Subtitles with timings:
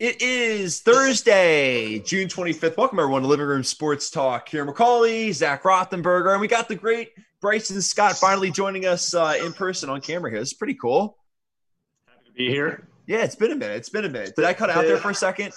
[0.00, 2.76] It is Thursday, June 25th.
[2.76, 4.48] Welcome, everyone, to Living Room Sports Talk.
[4.48, 9.34] Here, McCauley, Zach Rothenberger, and we got the great Bryson Scott finally joining us uh,
[9.40, 10.40] in person on camera here.
[10.40, 11.16] It's pretty cool.
[12.08, 12.88] Happy to be here.
[13.06, 13.76] Yeah, it's been a minute.
[13.76, 14.34] It's been a minute.
[14.34, 15.52] Did I cut out there for a second?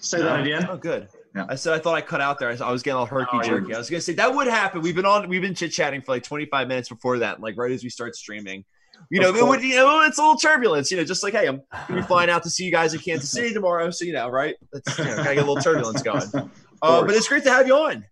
[0.00, 0.66] Say that again.
[0.68, 1.08] Oh, good.
[1.34, 1.46] Yeah.
[1.48, 2.50] I said I thought I cut out there.
[2.62, 3.66] I was getting all herky Oh, jerky.
[3.68, 4.80] you're- I was gonna say that would happen.
[4.82, 5.28] We've been on.
[5.28, 7.40] We've been chit chatting for like 25 minutes before that.
[7.40, 8.64] Like right as we start streaming,
[9.10, 9.62] you know, it would.
[9.62, 10.90] You know, it's a little turbulence.
[10.90, 13.00] You know, just like hey, I'm gonna be flying out to see you guys in
[13.00, 13.90] Kansas City tomorrow.
[13.90, 14.56] So you know, right?
[14.72, 16.50] That's you know, get a little turbulence going.
[16.82, 18.04] Uh, but it's great to have you on.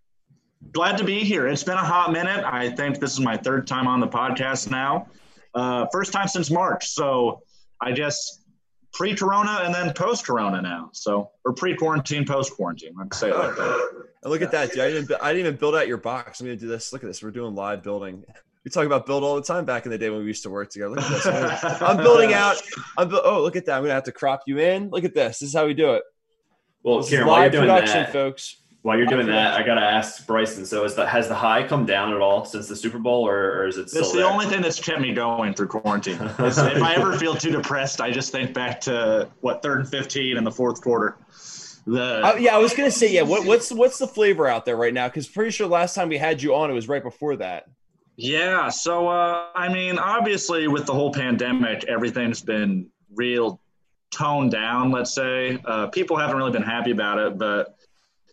[0.71, 1.47] Glad to be here.
[1.47, 2.43] It's been a hot minute.
[2.43, 5.07] I think this is my third time on the podcast now.
[5.53, 6.87] Uh, first time since March.
[6.87, 7.41] So
[7.79, 8.41] I guess
[8.93, 10.89] pre-corona and then post-corona now.
[10.93, 12.93] So or pre-quarantine, post-quarantine.
[12.97, 14.03] Let's say it like that.
[14.23, 14.79] Look at that, dude.
[14.79, 15.11] I didn't.
[15.21, 16.39] I didn't even build out your box.
[16.39, 16.91] I'm gonna do this.
[16.91, 17.21] Look at this.
[17.21, 18.23] We're doing live building.
[18.65, 20.49] We talk about build all the time back in the day when we used to
[20.49, 20.95] work together.
[20.95, 21.81] Look at this.
[21.81, 22.57] I'm building out.
[22.97, 23.77] I'm bu- oh, look at that.
[23.77, 24.89] I'm gonna have to crop you in.
[24.89, 25.37] Look at this.
[25.39, 26.03] This is how we do it.
[26.81, 28.57] Well, This is Kieran, while you're doing production, that, folks.
[28.81, 30.65] while you're doing that, I gotta ask Bryson.
[30.65, 33.35] So, is the has the high come down at all since the Super Bowl, or,
[33.59, 34.27] or is it still It's the there?
[34.27, 36.15] only thing that's kept me going through quarantine.
[36.39, 39.87] Is if I ever feel too depressed, I just think back to what third and
[39.89, 41.17] fifteen in the fourth quarter.
[41.87, 43.21] The Uh, yeah, I was gonna say, yeah.
[43.21, 45.07] What, what's what's the flavor out there right now?
[45.07, 47.65] Because pretty sure last time we had you on, it was right before that.
[48.17, 48.69] Yeah.
[48.69, 53.59] So, uh, I mean, obviously, with the whole pandemic, everything's been real
[54.11, 55.59] toned down, let's say.
[55.65, 57.37] Uh, people haven't really been happy about it.
[57.37, 57.75] But,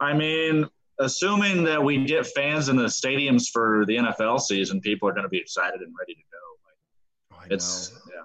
[0.01, 5.09] I mean, assuming that we get fans in the stadiums for the NFL season, people
[5.09, 7.37] are going to be excited and ready to go.
[7.39, 8.23] Like, it's, yeah.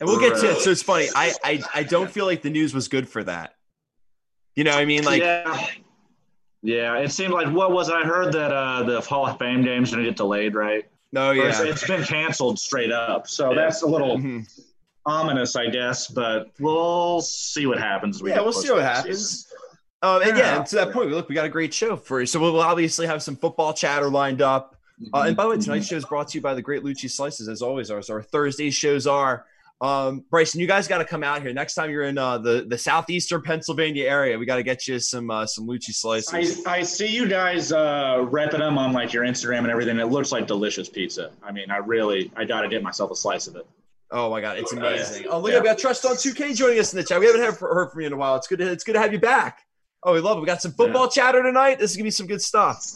[0.00, 0.60] and we'll get to it.
[0.60, 1.08] So it's funny.
[1.14, 3.54] I, I I don't feel like the news was good for that.
[4.54, 5.66] You know, what I mean, like, yeah.
[6.66, 7.94] Yeah, it seemed like what was it?
[7.94, 10.84] I heard that uh, the Hall of Fame game's going to get delayed, right?
[11.12, 11.70] no, it's- yeah.
[11.70, 13.28] it's been canceled straight up.
[13.28, 13.56] So Yeah.
[13.60, 14.48] that's a little Mhm.
[15.06, 18.20] ominous, I guess, but we'll see what happens.
[18.22, 19.46] We yeah, we'll see what happens.
[20.02, 20.56] Um, and yeah, Yeah.
[20.56, 22.26] and to that point, look, we got a great show for you.
[22.26, 24.74] So we'll obviously have some football chatter lined up.
[25.12, 27.10] Uh, and by the way, tonight's show is brought to you by the Great Lucci
[27.10, 27.90] Slices, as always.
[27.90, 29.44] Ours, our Thursday shows are.
[29.80, 32.64] Um, Bryson, you guys got to come out here next time you're in uh, the
[32.68, 34.38] the southeastern Pennsylvania area.
[34.38, 36.64] We got to get you some uh, some Lucci slices.
[36.66, 39.98] I, I see you guys uh, repping them on like your Instagram and everything.
[39.98, 41.32] It looks like delicious pizza.
[41.42, 43.66] I mean, I really, I got to get myself a slice of it.
[44.12, 45.26] oh my god, it's amazing!
[45.28, 45.58] Oh look, Yeah.
[45.58, 47.18] we got Trust on 2K joining us in the chat.
[47.20, 48.36] We haven't heard, heard from you in a while.
[48.36, 48.60] It's good.
[48.60, 49.58] To, it's good to have you back.
[50.04, 50.40] Oh, we love it.
[50.40, 51.78] We got some football chatter tonight.
[51.78, 52.86] This is gonna be some good stuff.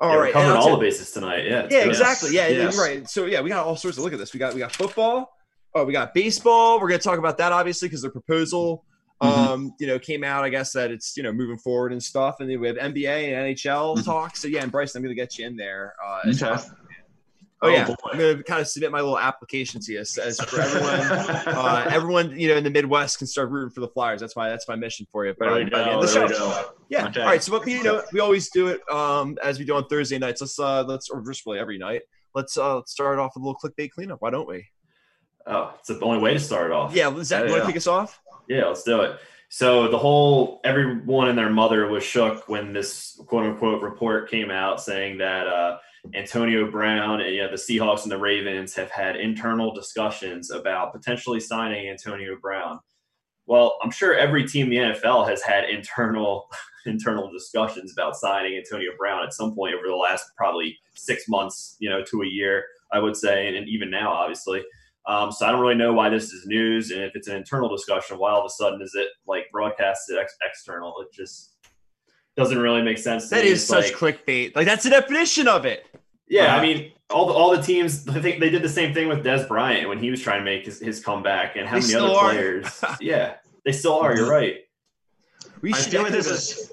[0.00, 1.44] All Yeah, right, we're covering all the bases tonight.
[1.44, 1.88] Yeah, Yeah, good.
[1.88, 2.30] exactly.
[2.34, 2.78] Yeah, Yes.
[2.78, 3.08] right.
[3.08, 4.32] So yeah, we got all sorts of look at this.
[4.34, 5.30] We got we got football.
[5.74, 6.80] Oh, we got baseball.
[6.80, 8.84] We're gonna talk about that obviously because the proposal,
[9.22, 9.26] Mhm.
[9.26, 10.42] um, you know, came out.
[10.44, 12.36] I guess that it's you know moving forward and stuff.
[12.40, 14.04] And then we have NBA and NHL Mhm.
[14.04, 14.36] talk.
[14.36, 15.94] So yeah, and Bryson, I'm gonna get you in there.
[16.04, 16.38] Uh, Okay.
[16.46, 16.66] well.
[17.62, 17.94] Oh, yeah, boy.
[18.10, 20.90] I'm gonna kind of submit my little application to you as, as for everyone.
[21.54, 24.22] uh, everyone, you know, in the Midwest can start rooting for the Flyers.
[24.22, 25.34] That's my that's my mission for you.
[25.38, 26.00] There we by the end go.
[26.00, 26.38] of the There we show.
[26.38, 26.70] go.
[26.88, 27.06] Yeah.
[27.08, 27.20] Okay.
[27.20, 27.42] All right.
[27.42, 30.40] So, but you know, we always do it um, as we do on Thursday nights.
[30.40, 32.00] Let's uh, let's or just really every night.
[32.34, 34.22] Let's uh, let's start off with a little clickbait cleanup.
[34.22, 34.66] Why don't we?
[35.46, 36.94] Oh, it's the only way to start off.
[36.94, 38.20] Yeah, Zach, you want to kick us off?
[38.48, 39.18] Yeah, let's do it.
[39.48, 44.50] So the whole everyone and their mother was shook when this quote unquote report came
[44.50, 45.78] out saying that uh,
[46.14, 50.92] Antonio Brown and you know, the Seahawks and the Ravens have had internal discussions about
[50.92, 52.78] potentially signing Antonio Brown.
[53.46, 56.48] Well, I'm sure every team in the NFL has had internal
[56.86, 61.76] internal discussions about signing Antonio Brown at some point over the last probably six months,
[61.80, 64.62] you know, to a year, I would say, and even now, obviously.
[65.06, 67.68] Um, so I don't really know why this is news, and if it's an internal
[67.68, 70.94] discussion, why all of a sudden is it like broadcasted ex- external?
[71.00, 71.56] It just
[72.36, 73.24] doesn't really make sense.
[73.28, 73.50] To That me.
[73.50, 74.54] is It's such like, clickbait.
[74.54, 75.86] Like that's the definition of it.
[76.28, 76.54] yeah.
[76.54, 78.06] Uh, I mean, all the all the teams.
[78.08, 80.44] I think they did the same thing with Dez Bryant when he was trying to
[80.44, 82.30] make his, his comeback, and how They many other are.
[82.30, 82.84] players?
[83.00, 83.34] yeah,
[83.64, 84.14] they still are.
[84.14, 84.56] You're right.
[85.62, 86.72] We I should feel like this is.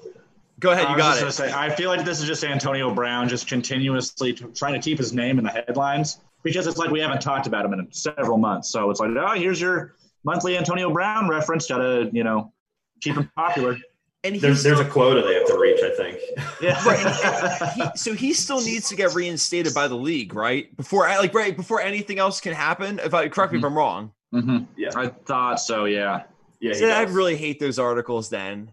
[0.60, 1.42] Go ahead, I you was got just it.
[1.42, 4.80] gonna say, I feel like this is just Antonio Brown just continuously t- trying to
[4.80, 7.92] keep his name in the headlines because it's like we haven't talked about him in
[7.92, 8.70] several months.
[8.70, 11.66] So it's like, oh, here's your monthly Antonio Brown reference.
[11.66, 12.52] Got to you know
[13.00, 13.76] keep him popular.
[14.24, 15.80] And he's There's there's a quota they have to reach.
[15.82, 16.18] I think.
[16.60, 16.82] Yeah.
[16.84, 17.72] Right.
[17.74, 20.76] he, so he still needs to get reinstated by the league, right?
[20.76, 22.98] Before like right before anything else can happen.
[22.98, 24.12] If I correct me if I'm wrong.
[24.32, 24.90] hmm Yeah.
[24.96, 25.84] I thought so.
[25.84, 26.24] Yeah.
[26.60, 28.28] Yeah, he I really hate those articles.
[28.28, 28.72] Then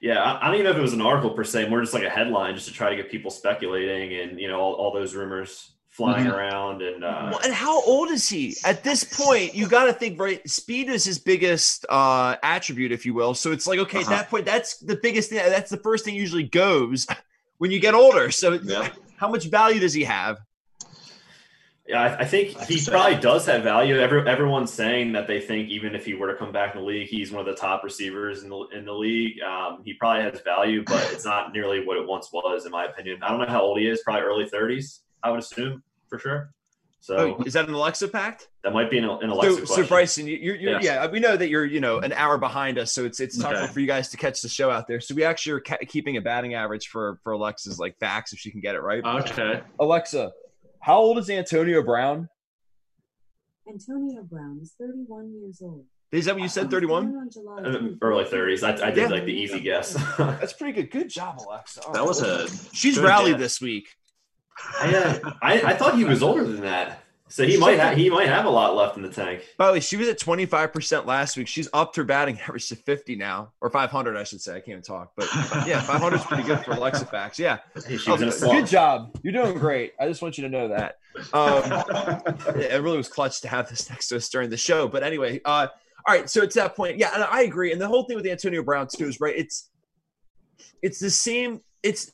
[0.00, 1.92] Yeah, I, I don't even know if it was an article per se, more just
[1.92, 4.92] like a headline, just to try to get people speculating and you know all, all
[4.92, 6.34] those rumors flying Mhm.
[6.36, 9.54] around and uh, Well, and how old is he at this point?
[9.54, 10.46] You got to think right.
[10.48, 13.32] Speed is his biggest uh, attribute, if you will.
[13.34, 14.12] So it's like okay, Uh-huh.
[14.12, 15.38] at that point, that's the biggest thing.
[15.38, 17.06] That's the first thing usually goes
[17.58, 18.30] when you get older.
[18.30, 18.90] So Yeah.
[19.16, 20.38] how much value does he have?
[21.88, 23.96] Yeah, I, I think he probably does have value.
[24.00, 26.86] Every, everyone's saying that they think even if he were to come back in the
[26.86, 29.40] league, he's one of the top receivers in the in the league.
[29.40, 32.86] Um, he probably has value, but it's not nearly what it once was, in my
[32.86, 33.22] opinion.
[33.22, 34.02] I don't know how old he is.
[34.02, 36.52] Probably early thirties, I would assume for sure.
[37.00, 38.48] So Oh, is that an Alexa pact?
[38.64, 39.84] that might be an, an Alexa So, question.
[39.84, 40.84] so Bryson, you- you're, you're Yes.
[40.84, 43.54] yeah, we know that you're you know an hour behind us, so it's it's tougher
[43.64, 43.72] Okay.
[43.72, 45.00] for you guys to catch the show out there.
[45.00, 48.38] So we actually are ca- keeping a batting average for for Alexa's like facts if
[48.40, 49.04] she can get it right.
[49.04, 49.60] Okay.
[49.78, 50.32] Alexa,
[50.80, 52.28] how old is Antonio Brown?
[53.68, 55.84] Antonio Brown is 31 years old.
[56.12, 56.70] Is that what you said?
[56.70, 57.10] Thirty one.
[57.10, 57.98] born on July Uh, 24th.
[58.00, 58.62] early thirties.
[58.62, 59.06] I, I did Yeah.
[59.08, 59.92] like the easy guess.
[60.16, 60.90] That's pretty good.
[60.90, 61.82] Good job, Alexa.
[61.82, 62.08] All That right.
[62.08, 62.48] was a.
[62.74, 63.40] She's rallied guess.
[63.40, 63.88] this week.
[64.80, 68.08] I, uh, I I thought he was older than that, so he might ha- he
[68.10, 69.42] might have a lot left in the tank.
[69.58, 71.46] By the way, she was at 25% last week.
[71.46, 74.52] She's upped her batting average to 50 now, or 500, I should say.
[74.52, 75.28] I can't even talk, but
[75.66, 77.38] yeah, 500 is pretty good for Alexa facts.
[77.38, 79.18] Yeah, Hey, she was in good job.
[79.22, 79.92] You're doing great.
[80.00, 80.98] I just want you to know that.
[81.32, 81.62] Um,
[82.56, 84.86] it really was clutch to have this next to us during the show.
[84.88, 85.68] But anyway, uh,
[86.06, 86.28] all right.
[86.30, 86.98] So it's that point.
[86.98, 87.72] Yeah, and I agree.
[87.72, 89.34] And the whole thing with Antonio Brown too is right.
[89.36, 89.70] It's
[90.82, 91.62] it's the same.
[91.82, 92.10] It's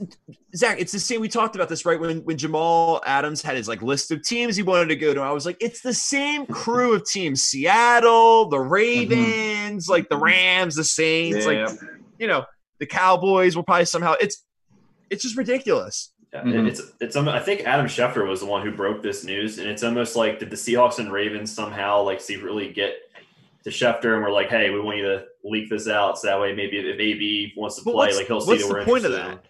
[0.54, 0.78] Zach.
[0.80, 1.20] It's the same.
[1.20, 4.54] We talked about this right when when Jamal Adams had his like list of teams
[4.56, 5.20] he wanted to go to.
[5.20, 10.74] I was like, it's the same crew of teams: Seattle, the Ravens, like the Rams,
[10.76, 11.66] the Saints, Yeah.
[11.66, 11.78] like
[12.18, 12.44] you know,
[12.80, 14.14] the Cowboys will probably somehow.
[14.20, 14.44] It's
[15.10, 16.12] it's just ridiculous.
[16.32, 16.68] Yeah, Mhm.
[16.68, 17.16] It's it's.
[17.16, 20.16] um, I think Adam Schefter was the one who broke this news, and it's almost
[20.16, 22.94] like did the Seahawks and Ravens somehow like secretly get
[23.64, 26.40] to Schefter and we're like, hey, we want you to leak this out, so that
[26.40, 29.04] way maybe if AB wants to play, like he'll see what's that the we're point
[29.04, 29.40] of interested in him.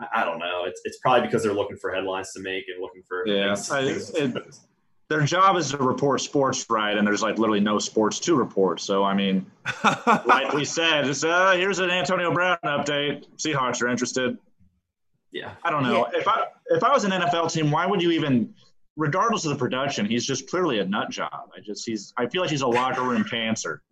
[0.00, 0.64] I, I don't know.
[0.66, 3.80] It's it's probably because they're looking for headlines to make and looking for Yeah, I-
[4.14, 4.54] it-
[5.08, 6.96] Their job is to report sports, right?
[6.98, 8.80] And there's like literally no sports to report.
[8.80, 9.46] So I mean,
[10.26, 13.24] like we said, it's, uh, here's an Antonio Brown update.
[13.36, 14.36] Seahawks are interested.
[15.32, 15.52] yeah.
[15.62, 16.06] I don't know.
[16.12, 18.52] If I if I was an NFL team, why would you even,
[18.96, 21.30] regardless of the production, he's just clearly a nut job.
[21.56, 23.82] I just he's I feel like he's a locker room cancer.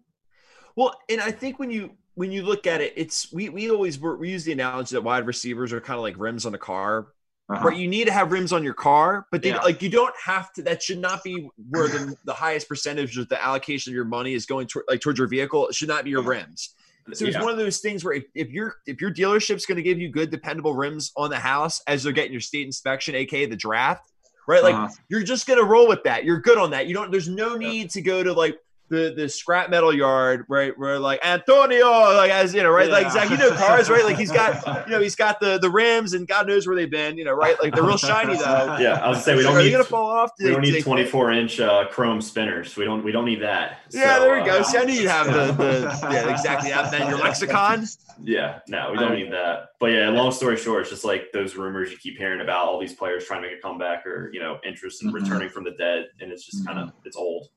[0.76, 3.98] Well, and I think when you when you look at it, it's we we always
[3.98, 6.58] were, we use the analogy that wide receivers are kind of like rims on a
[6.58, 7.08] car.
[7.50, 7.68] Uh-huh.
[7.68, 9.58] Right, you need to have rims on your car, but they, Yeah.
[9.58, 10.62] like you don't have to.
[10.62, 14.32] That should not be where the, the highest percentage of the allocation of your money
[14.32, 15.68] is going toward, like towards your vehicle.
[15.68, 16.74] It should not be your rims.
[17.12, 17.42] So it's Yeah.
[17.42, 20.08] one of those things where if, if your if your dealership's going to give you
[20.08, 24.10] good dependable rims on the house as they're getting your state inspection, aka the draft,
[24.48, 24.62] right?
[24.62, 24.88] Like Uh-huh.
[25.10, 26.24] you're just going to roll with that.
[26.24, 26.86] You're good on that.
[26.86, 27.10] You don't.
[27.10, 28.56] There's no need to go to like
[28.90, 30.76] the the scrap metal yard, right?
[30.78, 32.90] Where like Antonio, like as you know, right?
[32.90, 34.04] Like Zach, you know cars, right?
[34.04, 36.90] Like he's got you know he's got the the rims and God knows where they've
[36.90, 37.56] been, you know, right?
[37.62, 38.76] Like they're real shiny though.
[38.84, 40.32] Yeah, I was say we don't are need gonna fall off?
[40.38, 42.76] We don't need 24 inch uh, chrome spinners.
[42.76, 43.78] We don't we don't need that.
[43.90, 44.62] Yeah, So, there we uh, go.
[44.62, 46.70] See, I knew you'd have the, the yeah, exactly.
[46.70, 47.86] Have that in your lexicon.
[48.22, 49.70] Yeah, no, we don't need that.
[49.80, 52.78] But yeah, long story short, it's just like those rumors you keep hearing about all
[52.78, 55.14] these players trying to make a comeback or you know interest in Mhm.
[55.14, 57.48] returning from the dead, and it's just kind of it's old.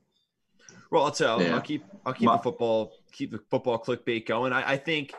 [0.90, 1.42] Well, I'll tell.
[1.42, 1.54] Yeah.
[1.54, 1.84] I'll keep.
[2.06, 2.92] I'll keep My- the football.
[3.12, 4.52] Keep the football clickbait going.
[4.52, 5.12] I, I think.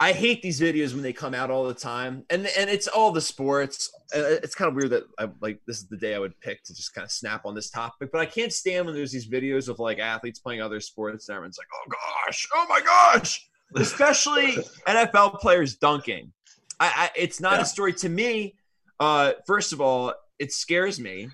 [0.00, 3.10] I hate these videos when they come out all the time, and and it's all
[3.10, 3.90] the sports.
[4.14, 6.62] Uh, It's kind of weird that I like this is the day I would pick
[6.64, 9.26] to just kind of snap on this topic, but I can't stand when there's these
[9.28, 11.90] videos of like athletes playing other sports and everyone's like, "Oh
[12.24, 14.52] gosh, oh my gosh," especially
[14.86, 16.32] NFL players dunking.
[16.78, 17.62] I, I it's not Yeah.
[17.62, 18.54] a story to me.
[19.00, 21.28] Uh, first of all, it scares me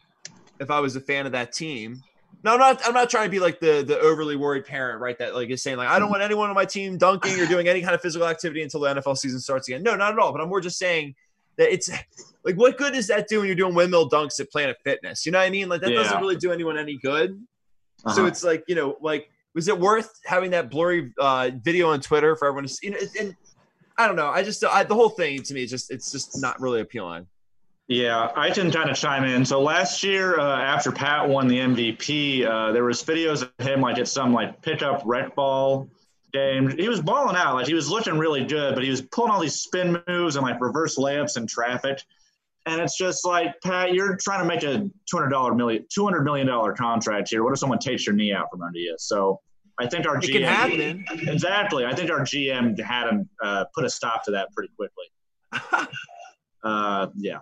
[0.58, 2.02] if I was a fan of that team.
[2.44, 2.82] No, I'm not.
[2.86, 5.18] I'm not trying to be like the the overly worried parent, right?
[5.18, 7.66] That like is saying like I don't want anyone on my team dunking or doing
[7.68, 9.82] any kind of physical activity until the NFL season starts again.
[9.82, 10.30] No, not at all.
[10.30, 11.14] But I'm more just saying
[11.56, 11.88] that it's
[12.44, 15.24] like what good does that do when you're doing windmill dunks at Planet Fitness?
[15.24, 15.68] You know what I mean?
[15.70, 16.02] Like that Yeah.
[16.02, 17.30] doesn't really do anyone any good.
[18.08, 18.26] So Uh-huh.
[18.26, 22.36] it's like you know, like was it worth having that blurry uh, video on Twitter
[22.36, 22.88] for everyone to see?
[22.88, 23.34] You know, and
[23.96, 24.28] I don't know.
[24.28, 27.26] I just I, the whole thing to me just it's just not really appealing.
[27.86, 29.44] Yeah, I can kind of chime in.
[29.44, 33.82] So last year, uh, after Pat won the MVP, uh, there was videos of him
[33.82, 35.90] like at some like pickup rec ball
[36.32, 36.70] game.
[36.78, 39.40] He was balling out, like he was looking really good, but he was pulling all
[39.40, 42.00] these spin moves and like reverse layups in traffic.
[42.64, 46.04] And it's just like Pat, you're trying to make a two hundred dollar million, two
[46.04, 47.44] hundred million dollar contract here.
[47.44, 48.94] What if someone takes your knee out from under you?
[48.98, 49.40] So
[49.78, 51.04] I think our It GM can happen.
[51.28, 51.84] exactly.
[51.84, 55.04] I think our GM had him uh, put a stop to that pretty quickly.
[56.64, 57.40] Uh, yeah.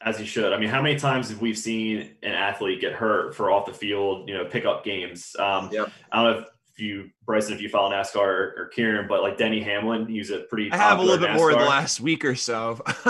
[0.00, 0.52] As you should.
[0.52, 3.72] I mean, how many times have we seen an athlete get hurt for off the
[3.72, 5.34] field, you know, pick up games?
[5.38, 5.90] Um, Yep.
[6.12, 6.38] I don't know
[6.72, 10.30] if you, Bryson, if you follow NASCAR or, or Kieran, but like Denny Hamlin, he's
[10.30, 10.70] a pretty.
[10.70, 12.80] I have a little bit more in the last week or so.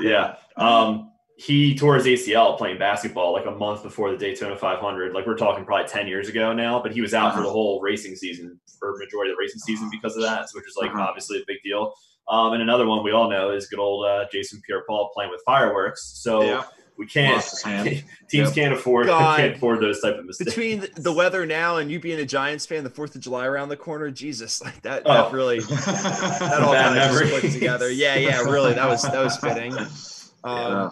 [0.00, 0.36] yeah.
[0.56, 5.12] Um, he tore his ACL playing basketball like a month before the Daytona 500.
[5.12, 7.78] Like we're talking probably 10 years ago now, but he was out for the whole
[7.82, 11.02] racing season for majority of the racing season because of that, which is like Uh-huh.
[11.02, 11.92] obviously a big deal.
[12.28, 15.42] Um, and another one we all know is good old uh, Jason Pierre-Paul playing with
[15.46, 16.02] fireworks.
[16.16, 16.62] So Yeah.
[16.98, 17.34] we can't.
[17.36, 17.86] Lost his hand.
[18.28, 18.54] Teams Yep.
[18.54, 19.38] can't afford God.
[19.38, 20.50] can't afford those type of mistakes.
[20.54, 23.46] Between the- the weather now and you being a Giants fan, the Fourth of July
[23.46, 25.12] around the corner, Jesus, like that, Oh.
[25.12, 27.90] that really that all kind of just clicked together.
[27.90, 29.72] Yeah, yeah, really, that was that was fitting.
[29.76, 29.88] Um,
[30.44, 30.90] Yeah.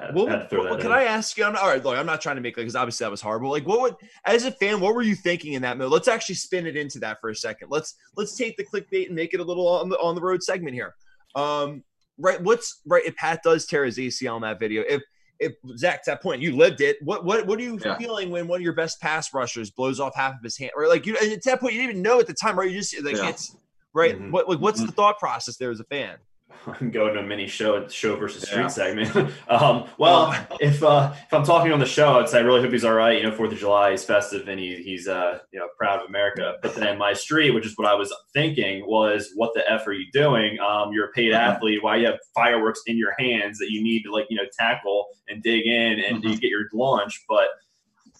[0.00, 0.96] Had, What, had to throw what- that can in.
[0.96, 1.44] I ask you?
[1.44, 3.50] I'm, all right, look, I'm not trying to make like because obviously that was horrible.
[3.50, 5.92] Like, what would as a fan, what were you thinking in that moment?
[5.92, 7.68] Let's actually spin it into that for a second.
[7.70, 10.42] Let's let's take the clickbait and make it a little on the on the road
[10.42, 10.94] segment here.
[11.34, 11.84] Um,
[12.18, 13.02] right, what's right?
[13.04, 15.02] If Pat does tear his ACL in that video, if
[15.40, 16.96] if Zach, to that point, you lived it.
[17.02, 17.96] What what what are you Yeah.
[17.96, 20.88] feeling when one of your best pass rushers blows off half of his hand, or
[20.88, 21.16] like you?
[21.22, 22.68] And at that point, you didn't even know at the time, right?
[22.70, 23.28] You just like Yeah.
[23.28, 23.54] it's
[23.94, 24.18] right.
[24.20, 24.32] Mhm.
[24.32, 26.16] What like, what's the thought process there as a fan?
[26.80, 28.66] I'm going to a mini show show versus street Yeah.
[28.68, 29.14] segment.
[29.48, 32.72] um, well, if uh, if I'm talking on the show, I'd say I really hope
[32.72, 33.18] he's all right.
[33.18, 36.08] You know, Fourth of July is festive and he, he's uh, you know proud of
[36.08, 36.54] America.
[36.62, 39.92] But then my street, which is what I was thinking, was what the f are
[39.92, 40.58] you doing?
[40.60, 41.36] Um, you're a paid Mhm.
[41.38, 41.82] athlete.
[41.82, 45.06] Why you have fireworks in your hands that you need to like you know tackle
[45.28, 46.30] and dig in and Mhm.
[46.30, 47.48] you get your lunch, but.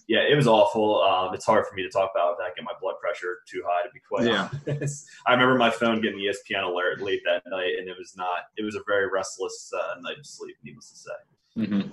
[0.09, 1.03] Yeah, it was awful.
[1.03, 2.57] Um, it's hard for me to talk about that.
[2.57, 4.49] Get my blood pressure too high to be quite Yeah.
[4.67, 5.07] honest.
[5.27, 8.45] I remember my phone getting the ESPN alert late that night, and it was not.
[8.57, 11.63] It was a very restless uh, night of sleep, needless to say.
[11.67, 11.93] Mhm.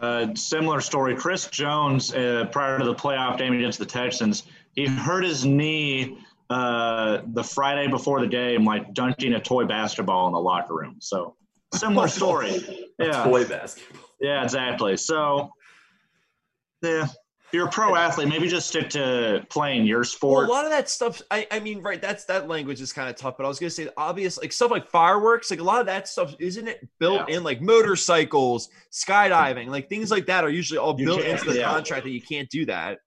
[0.00, 1.16] Uh, similar story.
[1.16, 6.18] Chris Jones, uh, prior to the playoff game against the Texans, he hurt his knee
[6.50, 10.96] uh, the Friday before the game, like dunking a toy basketball in the locker room.
[11.00, 11.34] So
[11.74, 12.86] similar story.
[13.00, 14.00] Yeah, Toy basketball.
[14.20, 14.96] yeah, exactly.
[14.96, 15.50] So
[16.86, 20.48] yeah, if you're a pro athlete, maybe just stick to playing your Well, sport.
[20.48, 23.16] a lot of that stuff, I, I mean, right, that's that language is kind of
[23.16, 25.86] tough, but I was gonna say obvious like stuff like fireworks, like a lot of
[25.86, 27.36] that stuff, isn't it built Yeah.
[27.36, 31.58] in like motorcycles, skydiving, like things like that are usually all You built into the
[31.60, 31.70] yeah.
[31.70, 32.98] contract that you can't do that.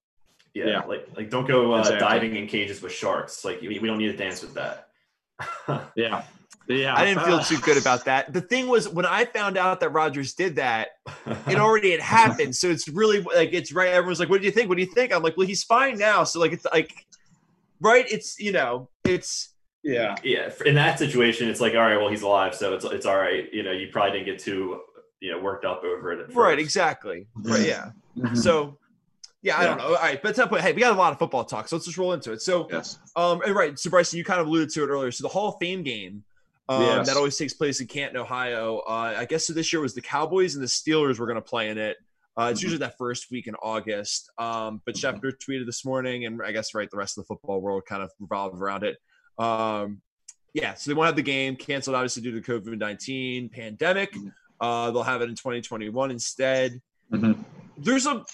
[0.53, 0.79] Yeah, Yeah.
[0.85, 1.99] like like don't go uh, Exactly.
[1.99, 3.43] diving in cages with sharks.
[3.45, 4.87] Like we, we don't need to dance with that.
[5.95, 6.23] yeah,
[6.69, 6.95] yeah.
[6.95, 8.31] I didn't feel too good about that.
[8.31, 10.89] The thing was when I found out that Rogers did that,
[11.47, 12.55] it already had happened.
[12.55, 13.89] So it's really like it's right.
[13.89, 14.69] Everyone's like, "What do you think?
[14.69, 16.93] What do you think?" I'm like, "Well, he's fine now." So like it's like,
[17.81, 18.05] right?
[18.09, 19.49] It's you know, it's
[19.83, 20.15] yeah.
[20.23, 23.17] yeah, in that situation, it's like all right, well he's alive, so it's it's all
[23.17, 23.45] right.
[23.51, 24.81] You know, you probably didn't get too
[25.21, 26.33] you know worked up over it.
[26.35, 27.91] Right, exactly, right, yeah.
[28.17, 28.37] Mhm.
[28.37, 28.77] So.
[29.41, 29.67] Yeah, I Yeah.
[29.69, 29.85] don't know.
[29.95, 31.77] All right, but at that point, hey, we got a lot of football talk, so
[31.77, 32.41] let's just roll into it.
[32.41, 32.99] So, yes.
[33.15, 35.11] Um, and right, so Bryson, you kind of alluded to it earlier.
[35.11, 36.25] So the Hall of Fame game
[36.69, 37.07] um, Yes.
[37.07, 38.79] that always takes place in Canton, Ohio.
[38.87, 41.41] Uh, I guess so this year was the Cowboys and the Steelers were going to
[41.41, 41.97] play in it.
[42.37, 42.63] Uh, it's Mhm.
[42.63, 44.29] usually that first week in August.
[44.37, 45.19] Um, but Mhm.
[45.19, 48.01] Schefter tweeted this morning, and I guess right, the rest of the football world kind
[48.03, 48.97] of revolved around it.
[49.37, 50.01] Um,
[50.53, 54.13] yeah, so they won't have the game canceled, obviously due to the COVID nineteen pandemic.
[54.13, 54.31] Mhm.
[54.61, 56.81] Uh, they'll have it in 2021 instead
[57.13, 57.43] Mhm.
[57.77, 58.25] there's a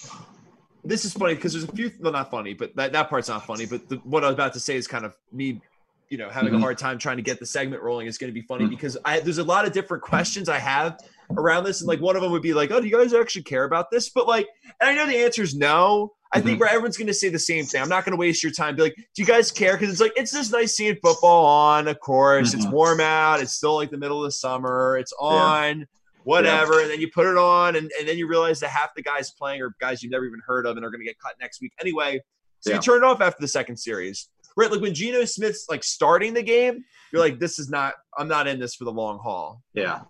[0.84, 3.44] this is funny because there's a few well not funny but that, that part's not
[3.46, 5.60] funny but the, what i was about to say is kind of me
[6.08, 6.60] you know having a Mhm.
[6.60, 8.70] hard time trying to get the segment rolling is going to be funny Mhm.
[8.70, 10.98] because i there's a lot of different questions i have
[11.36, 13.42] around this and like one of them would be like oh do you guys actually
[13.42, 14.46] care about this but like
[14.80, 17.38] and i know the answer is no i think right, everyone's going to say the
[17.38, 19.72] same thing i'm not going to waste your time be like do you guys care
[19.76, 22.72] because it's like it's just nice seeing football on of course it's Mhm.
[22.72, 25.86] warm out it's still like the middle of the summer it's on
[26.24, 26.80] whatever.
[26.80, 29.30] And then you put it on, and, and then you realize that half the guys
[29.30, 31.60] playing are guys you've never even heard of and are going to get cut next
[31.60, 32.20] week anyway.
[32.58, 32.76] So Yeah.
[32.76, 34.28] you turn it off after the second series.
[34.56, 36.82] Right, like when Geno Smith's like starting the game,
[37.12, 37.94] you're like, "This is not.
[38.16, 40.00] I'm not in this for the long haul." Yeah.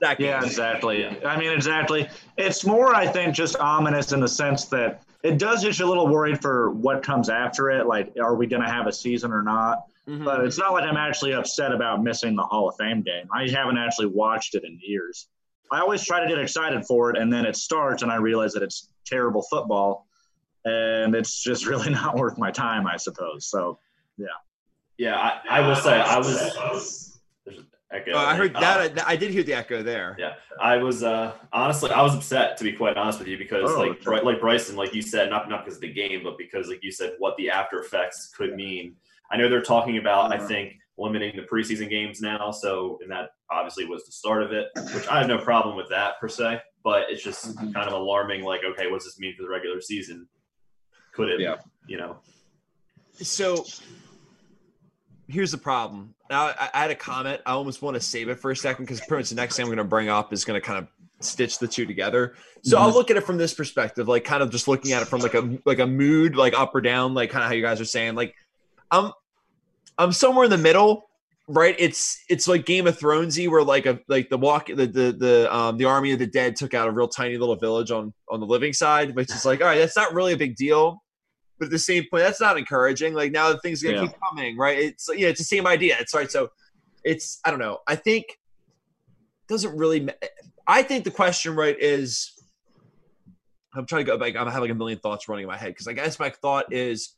[0.00, 0.18] That.
[0.18, 1.06] Yeah, exactly.
[1.24, 2.08] I mean, exactly.
[2.38, 5.88] It's more, I think, just ominous in the sense that it does get you a
[5.88, 7.86] little worried for what comes after it.
[7.86, 9.82] Like, are we going to have a season or not?
[10.08, 10.24] Mhm.
[10.24, 13.28] But it's not like I'm actually upset about missing the Hall of Fame game.
[13.32, 15.28] I haven't actually watched it in years.
[15.70, 18.52] I always try to get excited for it, and then it starts, and I realize
[18.54, 20.06] that it's terrible football,
[20.64, 23.46] and it's just really not worth my time, I suppose.
[23.48, 23.78] So,
[24.98, 27.18] Yeah, I, I will say I was.
[27.90, 28.12] Echo.
[28.14, 29.06] Uh, I heard Uh, that.
[29.06, 30.16] I, I did hear the echo there.
[30.18, 33.70] Yeah, I was uh, honestly I was upset to be quite honest with you because
[33.70, 34.22] Oh, like okay.
[34.24, 36.90] Like Bryson, like you said, not not because of the game, but because like you
[36.90, 38.96] said, what the after effects could mean.
[39.30, 40.46] I know they're talking about I Uh-huh.
[40.48, 44.68] think limiting the preseason games now, so and that obviously was the start of it,
[44.94, 47.74] which I have no problem with that per se, but it's just Mhm.
[47.74, 48.42] kind of alarming.
[48.42, 50.26] Like, okay, what does this mean for the regular season?
[51.12, 51.40] Could it?
[51.40, 51.56] Yeah.
[51.86, 52.16] You know.
[53.14, 53.64] So
[55.28, 56.14] here's the problem.
[56.30, 57.40] Now I, I had a comment.
[57.46, 59.64] I almost want to save it for a second because pretty much the next thing
[59.64, 60.88] I'm going to bring up is going to kind of
[61.24, 62.34] stitch the two together.
[62.62, 62.94] So I'll Mhm.
[62.94, 65.34] look at it from this perspective, like kind of just looking at it from like
[65.34, 67.84] a like a mood, like up or down, like kind of how you guys are
[67.84, 68.14] saying.
[68.14, 68.34] Like
[68.90, 69.12] I'm
[69.98, 71.08] I'm somewhere in the middle,
[71.46, 71.76] right?
[71.78, 75.54] It's it's like Game of Thronesy, where like a like the walk the the the
[75.54, 78.40] um the army of the dead took out a real tiny little village on on
[78.40, 81.01] the living side, which is like, all right, that's not really a big deal.
[81.62, 83.14] But at the same point, that's not encouraging.
[83.14, 84.08] Like now the things are gonna Yeah.
[84.08, 84.76] keep coming, right?
[84.76, 85.96] It's yeah, it's the same idea.
[86.00, 86.28] It's right.
[86.28, 86.50] So
[87.04, 87.78] it's I don't know.
[87.86, 88.36] I think
[89.46, 90.08] doesn't really.
[90.66, 92.32] I think the question right is
[93.76, 94.34] I'm trying to go back.
[94.34, 97.14] I'm having a million thoughts running in my head because I guess my thought is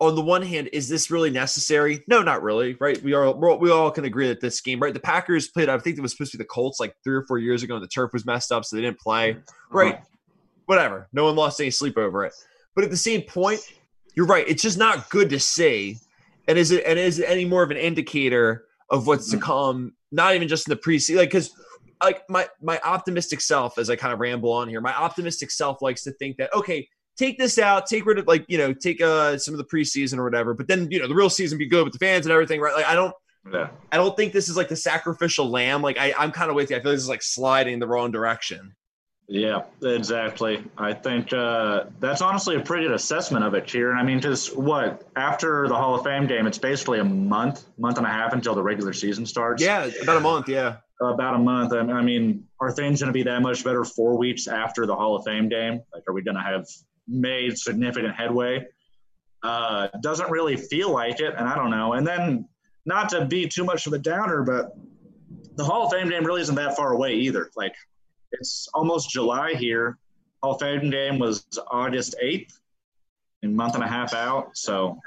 [0.00, 2.02] on the one hand, is this really necessary?
[2.08, 2.78] No, not really.
[2.80, 3.02] Right?
[3.02, 4.94] We are we all can agree that this game, right?
[4.94, 5.68] The Packers played.
[5.68, 7.74] I think it was supposed to be the Colts like three or four years ago,
[7.74, 9.32] and the turf was messed up, so they didn't play.
[9.32, 9.42] Uh-huh.
[9.68, 10.00] Right?
[10.64, 11.08] Whatever.
[11.12, 12.32] No one lost any sleep over it.
[12.76, 13.60] But at the same point,
[14.14, 14.44] you're right.
[14.46, 15.98] It's just not good to see.
[16.46, 19.94] And is it and is it any more of an indicator of what's to come?
[20.12, 21.50] Not even just in the preseason, like because
[22.00, 25.82] like my my optimistic self, as I kind of ramble on here, my optimistic self
[25.82, 29.00] likes to think that okay, take this out, take rid of like you know, take
[29.00, 31.66] uh some of the preseason or whatever, but then you know the real season be
[31.66, 32.74] good with the fans and everything, right?
[32.74, 33.14] Like I don't.
[33.52, 33.68] Yeah.
[33.92, 35.80] I don't think this is like the sacrificial lamb.
[35.80, 36.76] Like I, I'm kind of with you.
[36.76, 38.74] I feel like this is like sliding the wrong direction.
[39.28, 40.62] Yeah, exactly.
[40.78, 43.98] I think uh, that's honestly a pretty good assessment of it, Kieran.
[43.98, 47.98] I mean, just what after the Hall of Fame game, it's basically a month, month
[47.98, 49.60] and a half until the regular season starts.
[49.62, 50.48] Yeah, about a month.
[50.48, 50.76] Yeah.
[51.00, 51.72] about a month.
[51.72, 54.94] I I mean, are things going to be that much better four weeks after the
[54.94, 55.82] Hall of Fame game?
[55.92, 56.66] Like, are we going to have
[57.08, 58.64] made significant headway?
[59.42, 61.94] Uh, doesn't really feel like it, and I don't know.
[61.94, 62.48] And then,
[62.84, 64.76] not to be too much of a downer, but
[65.56, 67.50] the Hall of Fame game really isn't that far away either.
[67.56, 67.74] Like,
[68.32, 69.98] it's almost July here.
[70.42, 72.58] Hall of Fame game was August eighth,
[73.42, 74.56] a month and a half out.
[74.56, 75.00] So,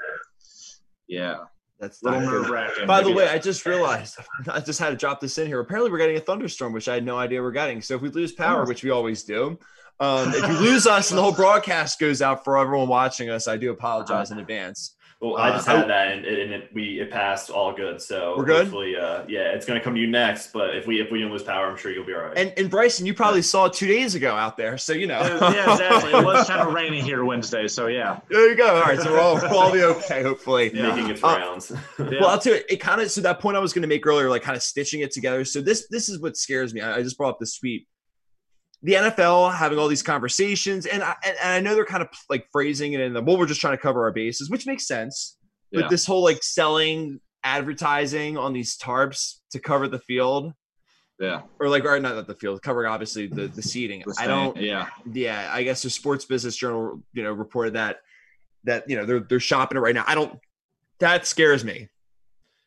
[1.08, 1.36] yeah,
[1.78, 2.86] That's a little not nerve wracking.
[2.86, 4.16] By the way, I just realized
[4.48, 5.60] I just had to drop this in here.
[5.60, 7.80] Apparently, we're getting a thunderstorm, which I had no idea we're getting.
[7.82, 8.66] So if we lose power, Oh.
[8.66, 9.58] which we always do,
[10.00, 13.46] um, if you lose us and the whole broadcast goes out for everyone watching us,
[13.48, 14.94] I do apologize in advance.
[15.20, 17.74] Well, I Uh, just I- had that, and, it, and it, we it passed all
[17.74, 18.00] good.
[18.00, 18.62] So We're good?
[18.64, 20.50] Hopefully, uh, yeah, it's gonna come to you next.
[20.52, 22.38] But if we if we didn't lose power, I'm sure you'll be all right.
[22.38, 25.20] And and Bryson, you probably saw it two days ago out there, so you know.
[25.20, 26.12] yeah, exactly.
[26.12, 28.20] It was kind of rainy here Wednesday, so yeah.
[28.30, 28.76] there you go.
[28.76, 30.70] All right, so we'll all, we'll all be okay, hopefully.
[30.74, 30.94] Yeah.
[30.94, 31.60] making its Uh.
[31.98, 32.04] Yeah.
[32.20, 34.06] Well, I'll tell you, it kind of so that point I was going to make
[34.06, 35.44] earlier, like kind of stitching it together.
[35.44, 36.80] So this this is what scares me.
[36.80, 37.86] I, I just brought up the tweet.
[38.82, 42.08] The NFL having all these conversations, and I, and, and I know they're kind of
[42.30, 44.86] like phrasing it in the well, we're just trying to cover our bases, which makes
[44.86, 45.36] sense.
[45.72, 45.88] But Yeah.
[45.88, 50.54] this whole like selling advertising on these tarps to cover the field,
[51.18, 51.42] yeah.
[51.58, 54.02] or like or not the field, covering obviously the the seating.
[54.06, 54.56] The I don't.
[54.56, 54.88] Yeah.
[55.12, 57.98] Yeah, I guess the Sports Business Journal, you know, reported that
[58.64, 60.04] that you know they're they're shopping it right now.
[60.06, 60.38] I don't.
[61.00, 61.88] That scares me.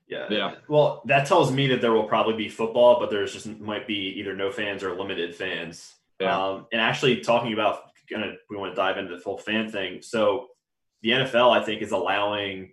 [0.08, 0.28] Yeah.
[0.30, 0.56] Yeah.
[0.68, 4.14] Well, that tells me that there will probably be football, but there's just might be
[4.20, 5.96] either no fans or limited fans.
[6.24, 6.38] Yeah.
[6.38, 7.84] Um, and actually, talking about
[8.14, 10.02] of, we want to dive into the full fan thing.
[10.02, 10.48] So,
[11.02, 12.72] the NFL, I think, is allowing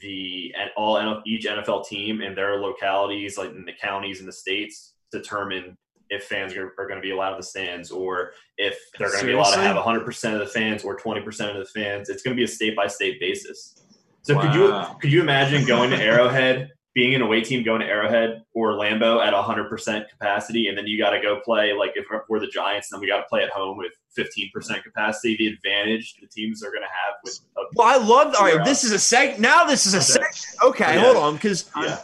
[0.00, 4.32] the and all each NFL team in their localities, like in the counties and the
[4.32, 5.76] states, determine
[6.10, 9.20] if fans are, are going to be allowed in the stands or if they're going
[9.20, 12.08] to be allowed to have 100% of the fans or 20% of the fans.
[12.08, 13.84] It's going to be a state by state basis.
[14.22, 17.86] So could you could you imagine going to Arrowhead, being an away team going to
[17.86, 22.06] Arrowhead or Lambeau at 100% capacity, and then you got to go play like if
[22.28, 25.36] we're the Giants, then we got to play at home with 15% capacity.
[25.38, 28.34] The advantage the teams are going to have with a, Well, I love.
[28.36, 29.38] All right, this is a seg.
[29.38, 30.24] Now this is a Okay.
[30.28, 30.66] seg.
[30.70, 31.00] Okay, Yeah.
[31.00, 32.00] hold on, because yeah.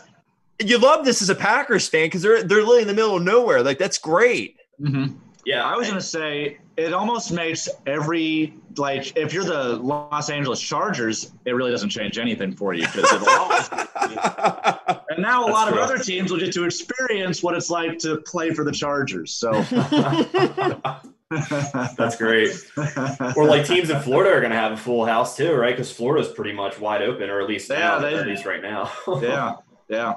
[0.65, 3.23] you love this as a Packers fan because they're they're literally in the middle of
[3.25, 3.65] nowhere.
[3.65, 4.59] Like that's great.
[4.81, 5.17] Mm-hmm.
[5.47, 10.31] Yeah, I was going to say it almost makes every like if you're the Los
[10.31, 13.11] Angeles Chargers, it really doesn't change anything for you because.
[15.11, 15.79] And now a That's lot true.
[15.79, 19.33] of other teams will get to experience what it's like to play for the Chargers.
[19.33, 19.53] So
[21.97, 22.51] That's great.
[23.37, 25.73] Or like teams in Florida are going to have a full house too, right?
[25.73, 28.91] Because Florida's pretty much wide open, or at least Yeah, they- at least right now.
[29.21, 29.55] yeah,
[29.89, 30.15] yeah,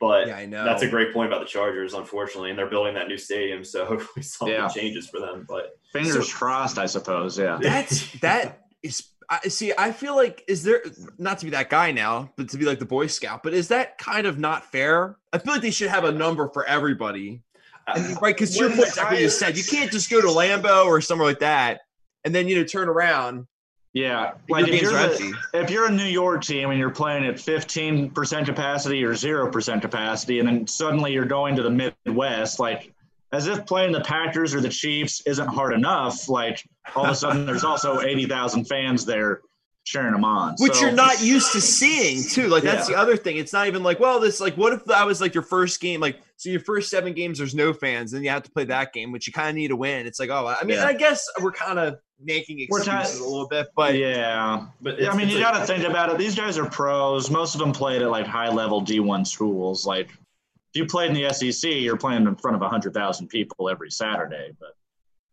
[0.00, 0.64] but yeah, I know.
[0.64, 3.84] that's a great point about the Chargers, unfortunately, and they're building that new stadium, so
[3.86, 4.68] hopefully something Yeah.
[4.68, 5.44] changes for them.
[5.48, 7.38] But fingers So- crossed, I suppose.
[7.38, 9.04] Yeah, That's that is.
[9.32, 9.72] I see.
[9.78, 10.82] I feel like is there
[11.16, 13.44] not to be that guy now, but to be like the Boy Scout.
[13.44, 15.18] But is that kind of not fair?
[15.32, 17.42] I feel like they should have a number for everybody,
[17.86, 18.34] uh, and, right?
[18.34, 20.86] Because your When point, the exactly what you said, you can't just go to Lambeau
[20.86, 21.82] or somewhere like that,
[22.24, 23.46] and then you know turn around.
[23.92, 24.32] Yeah.
[24.48, 28.44] Like if you're, the, if you're a New York team and you're playing at 15%
[28.44, 32.92] capacity or 0% capacity, and then suddenly you're going to the Midwest, like
[33.32, 36.62] as if playing the Packers or the Chiefs isn't hard enough, like
[36.94, 39.40] all of a sudden there's also 80,000 fans there
[39.84, 40.54] cheering them on.
[40.58, 42.48] which So- you're not used to seeing too.
[42.48, 42.96] Like that's Yeah.
[42.96, 43.36] the other thing.
[43.38, 46.00] It's not even like, well, this like, what if that was like your first game?
[46.00, 48.92] Like, so your first seven games, there's no fans, then you have to play that
[48.92, 50.06] game, which you kind of need to win.
[50.06, 50.86] It's like, oh, I mean, Yeah.
[50.86, 54.66] I guess we're kind of making We're excuses ti- a little bit, but yeah.
[54.82, 56.18] but Yeah, I mean, you like- got to think about it.
[56.18, 57.30] These guys are pros.
[57.30, 59.86] Most of them played at like high level D1 schools.
[59.86, 63.90] Like, if you played in the SEC, you're playing in front of 100,000 people every
[63.90, 64.50] Saturday.
[64.60, 64.74] But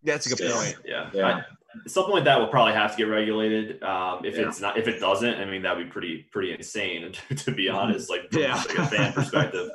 [0.03, 0.55] that's a good Still.
[0.55, 0.77] point.
[0.85, 1.27] Yeah, Yeah.
[1.27, 1.43] I-
[1.85, 3.81] something like that will probably have to get regulated.
[3.83, 4.47] Um, if Yeah.
[4.47, 8.09] it's not, if it doesn't, I mean, that'd be pretty pretty insane to be honest.
[8.09, 8.55] Like from Yeah.
[8.55, 9.69] like a fan perspective,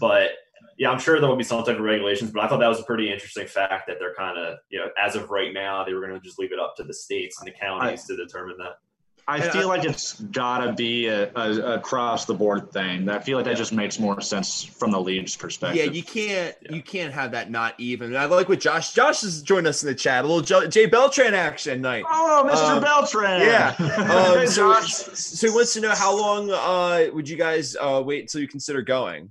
[0.00, 0.30] but
[0.76, 2.80] yeah, I'm sure there will be some type of regulations, but I thought that was
[2.80, 5.94] a pretty interesting fact that they're kind of, you know, as of right now, they
[5.94, 8.56] were going to just leave it up to the states and the counties to determine
[8.58, 8.78] that.
[9.26, 13.08] I And feel I- like it's gotta be a, a across the board thing.
[13.08, 15.82] I feel like that just makes more sense from the league's perspective.
[15.82, 16.72] Yeah, you can't Yeah.
[16.72, 18.14] you can't have that not even.
[18.14, 20.24] I like what Josh Josh has joined us in the chat.
[20.24, 22.04] A little Jo- Jay Beltran action night.
[22.06, 22.76] Oh, Mr.
[22.76, 23.40] Um, Beltran.
[23.40, 23.74] Yeah.
[24.04, 24.92] Um, Hey, so, Josh.
[24.92, 28.48] so he wants to know how long uh, would you guys uh, wait until you
[28.48, 29.30] consider going?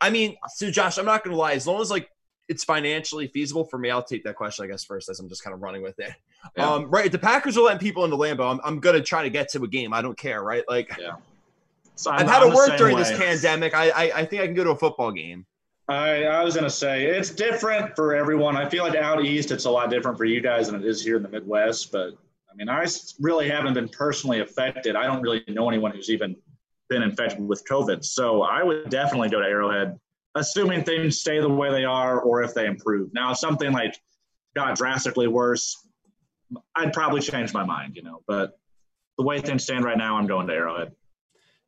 [0.00, 1.54] I mean, so Josh, I'm not gonna lie.
[1.54, 2.08] As long as like
[2.48, 4.64] it's financially feasible for me, I'll take that question.
[4.64, 6.12] I guess first, as I'm just kind of running with it.
[6.58, 6.70] Yeah.
[6.70, 9.30] Um, right, if the Packers are letting people into Lambeau, I'm, I'm gonna try to
[9.30, 9.94] get to a game.
[9.94, 10.62] I don't care, right?
[10.68, 10.90] Like
[11.94, 13.74] So I've I'm- had I'm to work same during this pandemic.
[13.74, 15.46] I, I I think I can go to a football game.
[15.88, 18.58] I, I was gonna say it's different for everyone.
[18.58, 21.02] I feel like out east it's a lot different for you guys than it is
[21.02, 21.90] here in the Midwest.
[21.90, 22.10] But
[22.52, 22.86] I mean, I
[23.20, 24.96] really haven't been personally affected.
[24.96, 26.36] I don't really know anyone who's even
[26.90, 28.04] been infected with COVID.
[28.04, 29.98] So I would definitely go to Arrowhead,
[30.34, 33.12] assuming things stay the way they are or if they improve.
[33.14, 33.96] Now, if something like
[34.56, 35.76] got drastically worse,
[36.74, 37.96] I'd probably change my mind.
[37.96, 38.58] You know, but
[39.18, 40.92] the way things stand right now, I'm going to Arrowhead.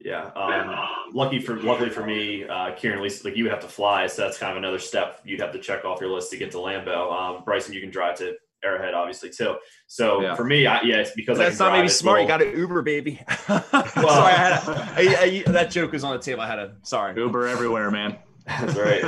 [0.00, 0.26] Yeah.
[0.36, 0.76] Um,
[1.14, 4.06] lucky for luckily for me, uh, Kieran, at least like you would have to fly,
[4.06, 6.50] so that's kind of another step you'd have to check off your list to get
[6.52, 7.10] to Lambeau.
[7.12, 9.56] Um, Bryson, you can drive to Arrowhead, obviously too.
[9.86, 10.34] So Yeah.
[10.34, 12.20] for me, I, yeah, it's because I That's can not drive, maybe it's smart.
[12.22, 13.20] You got to Uber, baby.
[13.46, 13.64] sorry,
[14.04, 14.64] I had a,
[14.96, 16.42] I, I, that joke was on the table.
[16.42, 17.18] I had a sorry.
[17.18, 18.16] Uber everywhere, man.
[18.46, 19.02] That's right.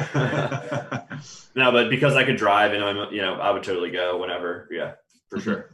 [1.55, 4.69] no, but because I could drive and I'm, you know, I would totally go whenever.
[4.71, 4.93] Yeah,
[5.31, 5.43] for Mhm.
[5.43, 5.71] sure.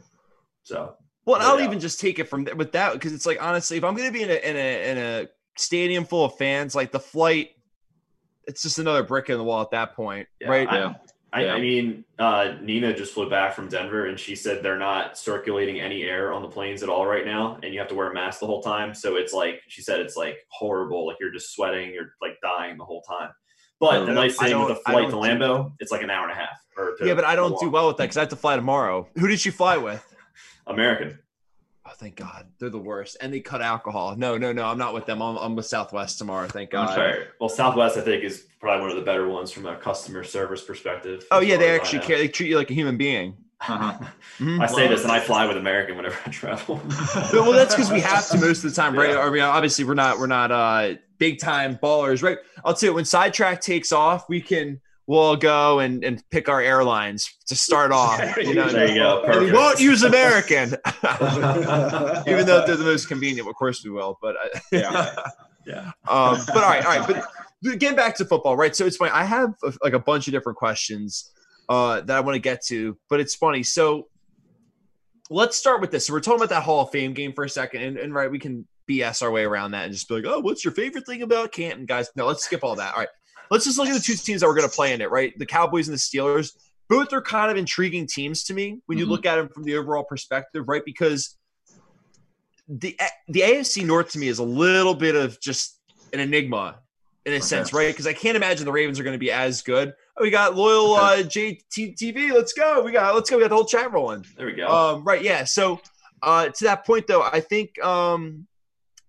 [0.63, 1.65] So Well, No I'll doubt.
[1.65, 4.07] even just take it from there with that because it's like honestly, if I'm going
[4.07, 7.51] to be in a in a in a stadium full of fans, like the flight,
[8.47, 10.67] it's just another brick in the wall at that point, Yeah, right?
[10.69, 10.93] I- Yeah.
[11.33, 11.53] I, Yeah.
[11.55, 15.81] I mean, uh, Nina just flew back from Denver, and she said they're not circulating
[15.81, 18.13] any air on the planes at all right now, and you have to wear a
[18.13, 18.93] mask the whole time.
[18.93, 21.05] So it's like she said, it's like horrible.
[21.07, 23.31] Like you're just sweating, you're like dying the whole time.
[23.91, 26.31] But the nice I thing with a flight to Lambeau, it's like an hour and
[26.31, 26.59] a half.
[27.01, 29.07] Yeah, but I don't do well with that because I have to fly tomorrow.
[29.17, 30.03] Who did she fly with?
[30.67, 31.19] American.
[31.87, 34.15] Oh, thank God, they're the worst, and they cut alcohol.
[34.17, 35.21] No, no, no, I'm not with them.
[35.21, 36.47] I'm, I'm with Southwest tomorrow.
[36.47, 36.95] Thank God.
[36.95, 37.27] Fair.
[37.39, 40.63] Well, Southwest, I think, is probably one of the better ones from a customer service
[40.63, 41.25] perspective.
[41.29, 42.17] Oh yeah, they actually care.
[42.17, 43.37] They treat you like a human being.
[43.67, 43.97] Uh-huh.
[44.37, 44.61] Mhm.
[44.61, 46.75] I say this, and I fly with American whenever I travel.
[47.33, 49.11] well, that's because we have to most of the time, right?
[49.11, 49.21] Yeah.
[49.21, 52.37] I mean, obviously, we're not we're not uh big time ballers, right?
[52.63, 56.61] I'll tell you when sidetrack takes off, we can we'll go and and pick our
[56.61, 58.37] airlines to start off.
[58.37, 59.23] You know, there you go.
[59.23, 60.69] and we won't use American,
[62.27, 63.47] even though they're the most convenient.
[63.47, 64.17] Of course, we will.
[64.21, 65.15] But uh, yeah.
[65.65, 65.91] Yeah.
[66.07, 67.07] um, but all right, all right.
[67.07, 68.75] But getting back to football, right?
[68.75, 69.11] So it's funny.
[69.11, 71.31] I have uh, like a bunch of different questions
[71.69, 73.63] uh, that I want to get to, but it's funny.
[73.63, 74.07] So
[75.29, 76.05] let's start with this.
[76.05, 78.29] So we're talking about that Hall of Fame game for a second, and, and right,
[78.29, 81.05] we can BS our way around that and just be like, oh, what's your favorite
[81.05, 82.09] thing about Canton, guys?
[82.15, 82.93] No, let's skip all that.
[82.93, 83.09] All right,
[83.51, 85.09] let's just look at the two teams that we're going to play in it.
[85.11, 86.51] Right, the Cowboys and the Steelers.
[86.87, 89.09] Both are kind of intriguing teams to me when you Mhm.
[89.09, 90.83] look at them from the overall perspective, right?
[90.85, 91.35] Because
[92.67, 95.79] the the AFC North to me is a little bit of just
[96.13, 96.79] an enigma
[97.25, 97.87] in a sense, right?
[97.87, 99.93] Because I can't imagine the Ravens are going to be as good.
[100.17, 102.31] Oh, we got loyal uh, JTTV.
[102.31, 102.83] Let's go.
[102.83, 103.37] We got let's go.
[103.37, 104.25] We got the whole chat rolling.
[104.37, 104.67] There we go.
[104.67, 105.43] Um, right, yeah.
[105.43, 105.79] So
[106.21, 108.47] uh, to that point, though, I think um,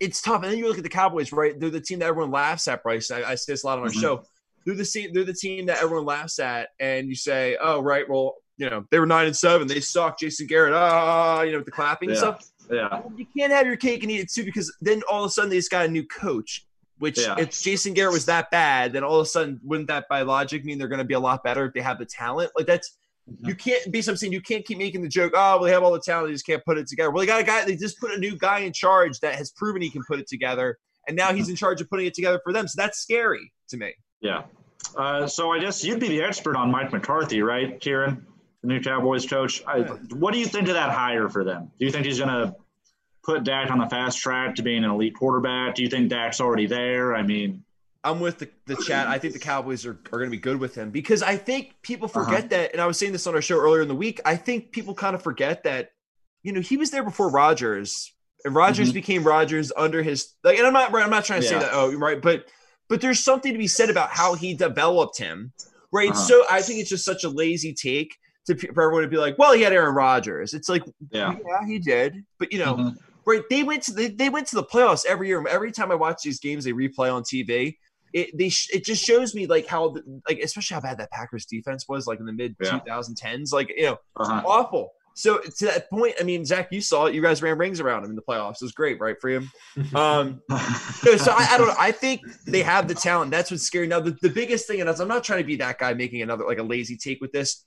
[0.01, 0.43] it's tough.
[0.43, 1.59] And then you look at the Cowboys, right?
[1.59, 3.11] They're the team that everyone laughs at, Bryce.
[3.11, 4.01] I, I say this a lot on our Mhm.
[4.01, 4.23] show.
[4.65, 5.11] They're the team.
[5.13, 8.09] They're the team that everyone laughs at, and you say, "Oh, right.
[8.09, 9.69] Well, you know, they were nine and seven.
[9.69, 12.17] They suck." Jason Garrett, ah, you know, with the clapping Yeah.
[12.17, 12.45] stuff.
[12.71, 13.03] Yeah.
[13.17, 15.51] You can't have your cake and eat it too, because then all of a sudden
[15.51, 16.67] they just got a new coach.
[16.99, 17.37] Which, Yeah.
[17.39, 20.65] if Jason Garrett was that bad, then all of a sudden, wouldn't that by logic
[20.65, 22.51] mean they're going to be a lot better if they have the talent?
[22.57, 22.97] Like that's
[23.45, 25.33] you can't be something you can't keep making the joke.
[25.35, 27.11] Oh, well, they have all the talent, they just can't put it together.
[27.11, 27.65] Well, they got a guy.
[27.65, 30.29] They just put a new guy in charge that has proven he can put it
[30.29, 32.69] together, and now he's in charge of putting it together for them.
[32.69, 33.95] So that's scary to me.
[34.21, 34.45] Yeah.
[34.97, 38.25] Uh, so I guess you'd be the expert on Mike McCarthy, right, Kieran,
[38.63, 39.63] the new Cowboys coach.
[39.67, 41.71] I, what do you think of that hire for them?
[41.79, 42.55] Do you think he's going to
[43.25, 45.75] put Dak on the fast track to being an elite quarterback?
[45.75, 47.15] Do you think Dak's already there?
[47.15, 47.65] I mean,
[48.07, 49.07] I'm with the, the chat.
[49.09, 51.75] I think the Cowboys are, are going to be good with him because I think
[51.83, 52.73] people forget that.
[52.73, 54.21] And I was saying this on our show earlier in the week.
[54.25, 55.91] I think people kind of forget that,
[56.43, 58.13] you know, he was there before Rodgers,
[58.45, 58.95] and Rodgers Mhm.
[58.95, 60.57] became Rodgers under his like.
[60.59, 61.71] And I'm not I'm not trying to say that.
[61.73, 62.47] Oh, right, but
[62.89, 65.53] but there's something to be said about how he developed him,
[65.93, 66.11] right?
[66.11, 66.19] Uh-huh.
[66.21, 68.17] So I think it's just such a lazy take
[68.47, 70.55] to for everyone to be like, well, he had Aaron Rodgers.
[70.55, 71.35] It's like, yeah.
[71.45, 72.97] yeah, he did, but you know, Mhm.
[73.27, 73.43] right?
[73.51, 75.45] They went to they, they went to the playoffs every year.
[75.49, 77.77] Every time I watch these games, they replay on TV.
[78.13, 81.11] It they sh- it just shows me like how the- like especially how bad that
[81.11, 82.79] Packers defense was like in the mid Yeah.
[82.79, 83.53] 2010s.
[83.53, 84.43] Like you know, Uh-huh.
[84.47, 84.93] awful.
[85.19, 87.15] So to that point, I mean, Zach, you saw it.
[87.15, 88.57] You guys ran rings around him in the playoffs.
[88.57, 89.51] It was great, right, for him.
[89.95, 91.75] Um, no, so I, I don't know.
[91.79, 93.31] I think they have the talent.
[93.31, 93.87] That's what's scary.
[93.87, 96.45] Now, the, the biggest thing, and I'm not trying to be that guy making another
[96.45, 97.65] like a lazy take with this.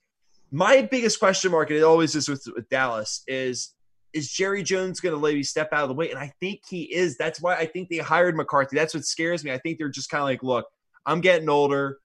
[0.51, 3.73] My biggest question mark, and it always is with, with Dallas, is
[4.13, 6.09] is Jerry Jones going to maybe step out of the way?
[6.09, 7.17] And I think he is.
[7.17, 8.75] That's why I think they hired McCarthy.
[8.75, 9.51] That's what scares me.
[9.51, 10.65] I think they're just kind of like, look,
[11.05, 11.99] I'm getting older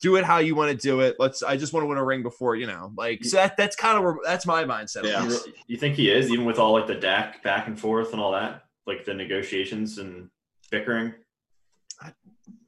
[0.00, 1.16] do it how you want to do it.
[1.18, 1.42] Let's.
[1.42, 3.36] I just want to win a ring before you know, like so.
[3.36, 5.04] That that's kind of where that's my mindset.
[5.04, 5.28] Yeah.
[5.66, 8.32] You, think he is even with all like the Dak back and forth and all
[8.32, 10.30] that, like the negotiations and
[10.70, 11.14] bickering.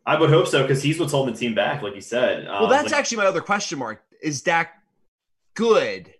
[0.06, 2.46] I would hope so because he's what's holding the team back, like you said.
[2.46, 4.02] Um, Well, that's like- actually my other question mark.
[4.22, 4.82] Is Dak
[5.54, 6.12] good?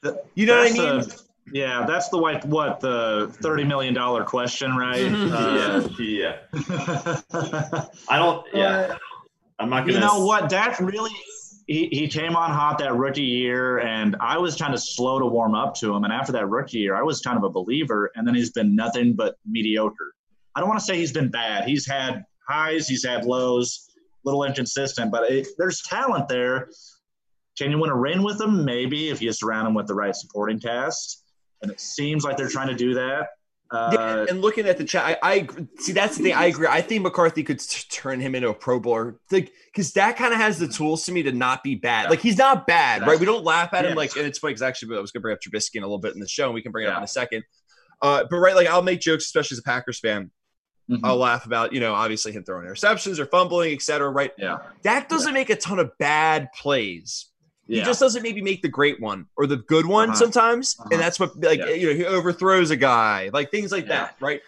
[0.00, 1.00] The- You know what I mean?
[1.00, 5.04] the- yeah, that's the like what the thirty million dollar question, right?
[5.34, 7.20] Uh, yeah, yeah.
[8.08, 8.46] I don't.
[8.52, 8.96] Yeah,
[9.58, 9.92] I'm not gonna.
[9.92, 10.48] you know what?
[10.48, 11.12] Dak really
[11.66, 15.26] he, he came on hot that rookie year, and I was kind of slow to
[15.26, 16.04] warm up to him.
[16.04, 18.74] And after that rookie year, I was kind of a believer, and then he's been
[18.74, 20.14] nothing but mediocre.
[20.54, 21.64] I don't want to say he's been bad.
[21.64, 23.88] He's had highs, he's had lows,
[24.24, 26.68] little inconsistent, but it, there's talent there.
[27.58, 28.64] Can you win a ring with him?
[28.64, 31.23] Maybe if you surround him with the right supporting cast.
[31.64, 33.28] And it seems like they're trying to do that.
[33.70, 35.48] Uh, Yeah, and looking at the chat, I, I
[35.78, 36.34] see that's the thing.
[36.34, 36.68] I agree.
[36.68, 40.32] I think McCarthy could t- turn him into a Pro Bowler, like because that kind
[40.32, 42.10] of has the tools to me to not be bad.
[42.10, 43.18] Like he's not bad, right?
[43.18, 45.22] We don't laugh at him like, and it's funny because actually I was going to
[45.22, 46.90] bring up Trubisky in a little bit in the show, and we can bring it
[46.90, 47.42] up in a second.
[48.02, 50.30] Uh, but right, like I'll make jokes, especially as a Packers fan.
[50.90, 51.00] mhm.
[51.02, 54.10] I'll laugh about you know obviously him throwing interceptions or fumbling, etc.
[54.10, 54.32] Right?
[54.36, 54.58] yeah.
[54.82, 57.26] Dak doesn't make a ton of bad plays.
[57.66, 60.18] He just doesn't maybe make the great one or the good one Uh-huh.
[60.18, 60.88] sometimes, Uh-huh.
[60.92, 61.70] and that's what like Yeah.
[61.70, 63.88] you know he overthrows a guy, like things like Yeah.
[63.96, 64.40] that, right?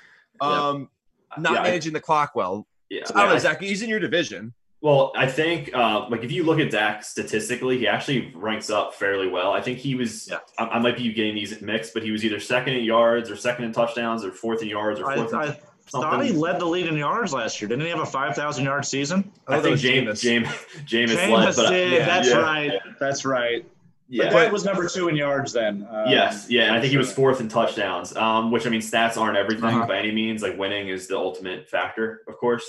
[0.43, 0.49] Yeah.
[0.69, 0.91] Um,
[1.39, 2.67] not Yeah, I- managing the clock well.
[2.91, 3.61] yeah, So, I don't know, I- Zach.
[3.63, 4.53] He's in your division.
[4.83, 8.95] Well, I think uh, like if you look at Dak statistically, he actually ranks up
[8.95, 9.53] fairly well.
[9.53, 10.29] I think he was.
[10.31, 10.39] Yeah.
[10.59, 13.37] I, I might be getting these mixed, but he was either second in yards or
[13.37, 15.33] second in touchdowns or fourth in yards or I, fourth.
[15.33, 15.59] in I
[15.91, 17.69] thought he led the league in yards last year.
[17.69, 19.31] Didn't he have a 5,000 yard season?
[19.49, 20.49] Oh, I think was James James
[20.85, 21.93] James led, Jameis but did.
[21.93, 22.73] yeah, That's yeah, right.
[22.99, 23.65] That's right.
[24.09, 24.25] Yeah.
[24.27, 25.83] But that was number two in yards then.
[25.85, 28.15] Uh, Yes, yeah, and I think he was fourth in touchdowns.
[28.17, 29.87] Um, which I mean, stats aren't everything Uh-huh.
[29.87, 30.43] by any means.
[30.43, 32.65] Like winning is the ultimate factor, of course.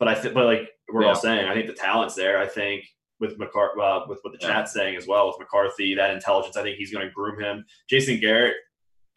[0.00, 1.08] But I think, but like we're Yeah.
[1.10, 2.38] all saying, I think the talent's there.
[2.38, 2.84] I think
[3.20, 4.52] with McCarthy, uh, with what the Yeah.
[4.54, 7.64] chat's saying as well, with McCarthy, that intelligence, I think he's going to groom him.
[7.88, 8.54] Jason Garrett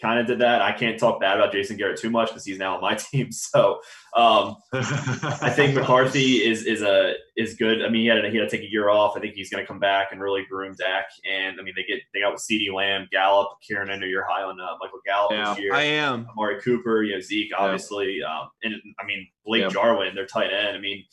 [0.03, 0.61] kind of did that.
[0.61, 3.31] I can't talk bad about Jason Garrett too much because he's now on my team.
[3.31, 3.79] So
[4.15, 7.81] um, I think McCarthy is is a is good.
[7.83, 9.15] I mean, he had to, he had to take a year off.
[9.17, 11.05] I think he's going to come back and really groom Dak.
[11.29, 13.89] And I mean, they get they got with CeeDee Lamb, Gallup, Kieran.
[13.89, 15.73] I know you're high on uh, Michael Gallup Yeah, this year.
[15.73, 16.27] I am.
[16.37, 19.69] Amari Cooper, you know Zeke, obviously, um, and I mean Blake Yeah.
[19.69, 20.75] Jarwin, their tight end.
[20.77, 21.05] I mean,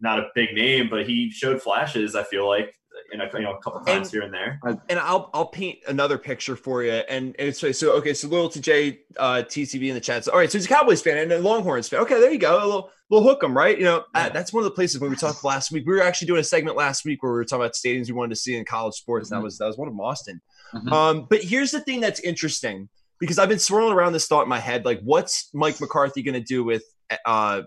[0.00, 2.16] not a big name, but he showed flashes.
[2.16, 2.74] I feel like
[3.12, 4.60] you know, a couple times here and there.
[4.88, 6.92] And I'll I'll paint another picture for you.
[6.92, 8.14] And, and it's so okay.
[8.14, 10.24] So loyalty J uh, TCV in the chat.
[10.24, 12.00] So, all right, so he's a Cowboys fan and a Longhorns fan.
[12.00, 12.56] Okay, there you go.
[12.56, 13.76] A little little hook 'em, right?
[13.76, 15.84] You know, uh, that's one of the places when we talked last week.
[15.86, 18.12] We were actually doing a segment last week where we were talking about stadiums we
[18.14, 19.30] wanted to see in college sports.
[19.30, 20.40] And that was that was one of them, Austin.
[20.74, 20.92] Mhm.
[20.92, 22.88] Um, but here's the thing that's interesting
[23.20, 26.34] because I've been swirling around this thought in my head, like, what's Mike McCarthy going
[26.34, 26.84] to do with
[27.26, 27.62] uh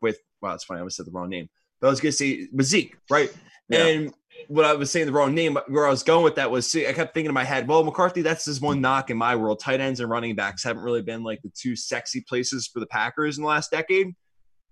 [0.00, 0.18] with?
[0.42, 0.78] Wow, it's funny.
[0.78, 1.48] I almost said the wrong name.
[1.80, 3.32] But I was going to say with Zeke, right?
[3.68, 3.86] Yeah.
[3.86, 4.14] And
[4.48, 6.86] what I was saying the wrong name, where I was going with that was see,
[6.86, 9.60] I kept thinking in my head, well, McCarthy, that's his one knock in my world.
[9.60, 12.86] Tight ends and running backs haven't really been like the two sexy places for the
[12.86, 14.14] Packers in the last decade.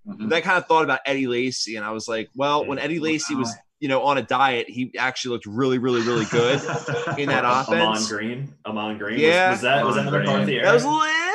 [0.06, 0.28] Mhm.
[0.28, 2.98] Then I kind of thought about Eddie Lacy, and I was like, well, when Eddie
[2.98, 6.60] Lacy was, you know, on a diet, he actually looked really, really, really good
[7.18, 7.68] in that offense.
[7.68, 8.08] Ahman offense.
[8.10, 9.20] Green, Ahman Green.
[9.20, 9.50] Yeah.
[9.50, 10.32] was, was that was that the Ahman Green.
[10.32, 10.64] McCarthy era?
[10.66, 10.84] That was,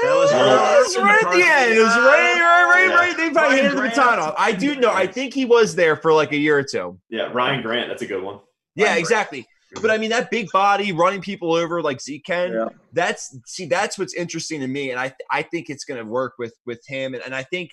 [0.03, 1.03] That was that was right.
[1.03, 1.73] right at the end.
[1.77, 2.95] It was right, right, right, Yeah.
[2.95, 3.17] right.
[3.17, 3.95] They probably Ryan handed the Grant.
[3.95, 4.35] baton off.
[4.37, 4.91] I do know.
[4.91, 6.99] I think he was there for like a year or two.
[7.09, 7.89] yeah, Ryan Grant.
[7.89, 8.39] That's a good one.
[8.75, 8.99] Yeah, Ryan Grant.
[8.99, 9.47] exactly.
[9.81, 12.53] But I mean, that big body running people over like Zeke can.
[12.53, 12.69] Yeah.
[12.91, 16.33] That's see, that's what's interesting to me, and I I think it's going to work
[16.37, 17.71] with with him, and, and I think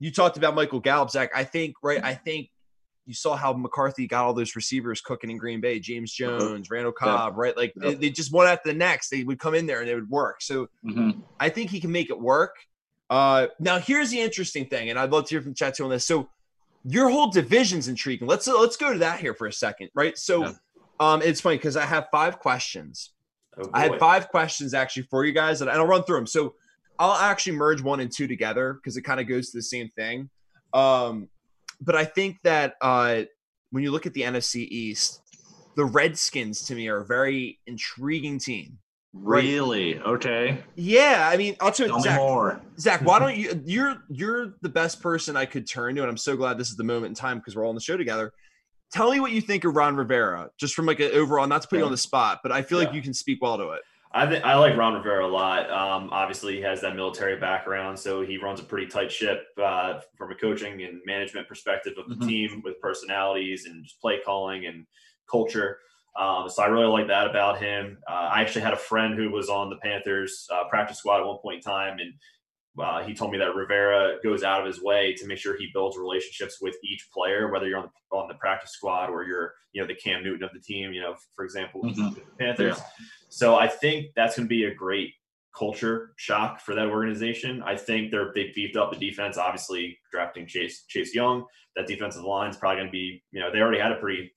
[0.00, 1.30] you talked about Michael Gallup, Zach.
[1.34, 2.02] I think right.
[2.02, 2.48] I think
[3.06, 6.92] you saw how McCarthy got all those receivers cooking in Green Bay, James Jones, Randall
[6.92, 7.56] Cobb, right?
[7.56, 9.94] Like they, they just one after the next, they would come in there and it
[9.94, 10.40] would work.
[10.42, 11.22] So Mhm.
[11.38, 12.54] I think he can make it work.
[13.10, 15.90] Uh, now here's the interesting thing, and I'd love to hear from chat too on
[15.90, 16.06] this.
[16.06, 16.30] So
[16.84, 18.26] your whole division's intriguing.
[18.28, 20.16] Let's let's go to that here for a second, right?
[20.16, 20.52] So Yeah.
[21.00, 23.12] um, it's funny because I have five questions.
[23.58, 26.26] Oh, I had five questions actually for you guys, and I'll run through them.
[26.26, 26.54] So
[26.98, 29.88] I'll actually merge one and two together because it kind of goes to the same
[29.90, 30.30] thing.
[30.72, 31.28] Um,
[31.84, 33.22] but I think that uh,
[33.70, 35.20] when you look at the NFC East,
[35.76, 38.78] the Redskins to me are a very intriguing team.
[39.12, 39.98] Really?
[40.00, 40.62] Okay.
[40.74, 42.60] Yeah, I mean, I'll tell you, Zach, more.
[42.78, 43.62] Zach, why don't you?
[43.64, 46.76] You're you're the best person I could turn to, and I'm so glad this is
[46.76, 48.32] the moment in time because we're all on the show together.
[48.92, 51.68] Tell me what you think of Ron Rivera, just from like an overall, not to
[51.68, 53.82] put you on the spot, but I feel like you can speak well to it.
[54.16, 55.68] I think I like Ron Rivera a lot.
[55.70, 60.00] Um, obviously, he has that military background, so he runs a pretty tight ship uh,
[60.16, 62.28] from a coaching and management perspective of the Mhm.
[62.28, 64.86] team with personalities and just play calling and
[65.28, 65.80] culture.
[66.16, 67.98] Um, so I really like that about him.
[68.08, 71.26] Uh, I actually had a friend who was on the Panthers uh, practice squad at
[71.26, 72.14] one point in time, and
[72.78, 75.70] uh, he told me that Rivera goes out of his way to make sure he
[75.72, 79.54] builds relationships with each player, whether you're on the on the practice squad or you're
[79.72, 80.92] you know the Cam Newton of the team.
[80.92, 82.14] You know, for example, Mhm.
[82.14, 82.80] the Panthers.
[83.34, 85.10] So I think that's going to be a great
[85.58, 87.62] culture shock for that organization.
[87.64, 89.36] I think they're they beefed up the defense.
[89.36, 91.44] Obviously, drafting Chase Chase Young,
[91.74, 94.32] that defensive line is probably going to be you know they already had a pretty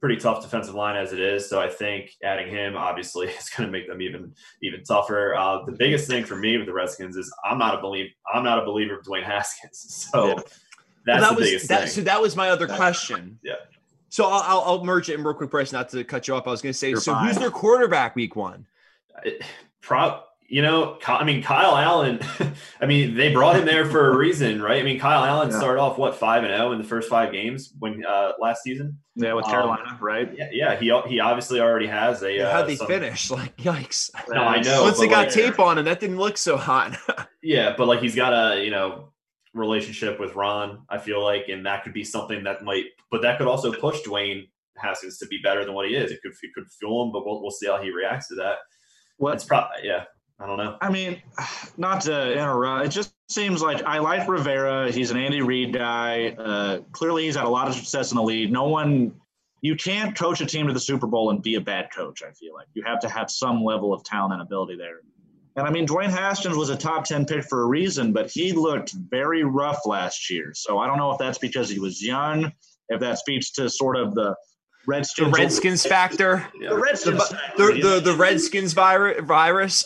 [0.00, 1.48] pretty tough defensive line as it is.
[1.48, 5.34] So I think adding him obviously is going to make them even even tougher.
[5.34, 8.44] Uh, the biggest thing for me with the Redskins is I'm not a believe I'm
[8.44, 10.08] not a believer of Dwayne Haskins.
[10.12, 10.34] So Yeah.
[11.04, 11.80] that's Well, that the was biggest that.
[11.80, 11.88] thing.
[11.88, 13.38] So that was my other question.
[13.42, 13.54] Yeah.
[14.12, 15.72] So I'll, I'll, I'll merge it in real quick, Bryce.
[15.72, 16.46] Not to cut you off.
[16.46, 16.90] I was going to say.
[16.90, 18.66] You're so who's their quarterback week one?
[19.80, 22.20] Prop, you know, I mean, Kyle Allen.
[22.80, 24.78] I mean, they brought him there for a reason, right?
[24.80, 25.58] I mean, Kyle Allen Yeah.
[25.58, 28.98] started off what five and zero in the first five games when uh, last season.
[29.16, 30.30] Yeah, with Um, Carolina, right?
[30.36, 32.38] Yeah, yeah, he he obviously already has a.
[32.46, 33.30] Uh, How'd they some- finish?
[33.30, 34.10] Like, yikes!
[34.28, 34.82] No, I know.
[34.82, 36.96] Once they got like- tape on him, that didn't look so hot.
[37.44, 39.11] Yeah, but like he's got a you know
[39.54, 40.82] relationship with Ron.
[40.88, 44.00] I feel like, and that could be something that might, but that could also push
[44.02, 46.10] Dwayne Haskins to be better than what he is.
[46.10, 48.56] It could it could fuel him, but we'll we'll see how he reacts to that.
[49.18, 50.04] Well, It's probably yeah.
[50.40, 50.76] I don't know.
[50.80, 51.22] I mean,
[51.76, 54.90] not to interrupt, it just seems like I like Rivera.
[54.90, 56.30] He's an Andy Reid guy.
[56.38, 58.50] Uh, clearly, he's had a lot of success in the league.
[58.50, 59.14] No one,
[59.60, 62.22] you can't coach a team to the Super Bowl and be a bad coach.
[62.22, 65.00] I feel like you have to have some level of talent and ability there.
[65.56, 68.52] And I mean, Dwayne Haskins was a top 10 pick for a reason, but he
[68.52, 70.52] looked very rough last year.
[70.54, 72.50] So I don't know if that's because he was young,
[72.88, 74.34] if that speaks to sort of the
[74.84, 75.32] the Redskins.
[75.38, 77.28] Redskins factor, The the Redskins.
[77.56, 79.20] the, the, the Redskins virus.
[79.24, 79.84] virus.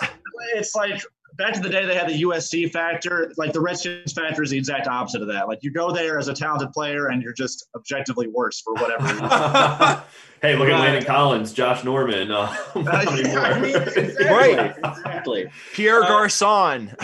[0.55, 1.03] it's like
[1.37, 3.33] back to the day they had the USC factor.
[3.37, 5.49] Like the Redskins factor is the exact opposite of that.
[5.49, 9.05] Like you go there as a talented player and you're just objectively worse for whatever
[9.05, 9.29] reason.
[10.43, 10.81] hey, look at Right.
[10.81, 12.31] Landon Collins, Josh Norman.
[12.31, 12.71] Uh, how?
[12.87, 14.75] I mean, exactly, Right.
[14.85, 15.47] Exactly.
[15.75, 16.95] Pierre Uh, Garcon.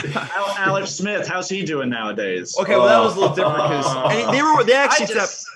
[0.58, 2.54] Alex Smith, how's he doing nowadays?
[2.58, 5.46] Okay, well that was a little different because they were they actually just-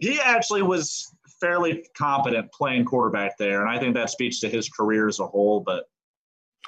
[0.00, 4.68] he actually was fairly competent playing quarterback there, and I think that speaks to his
[4.68, 5.60] career as a whole.
[5.60, 5.84] But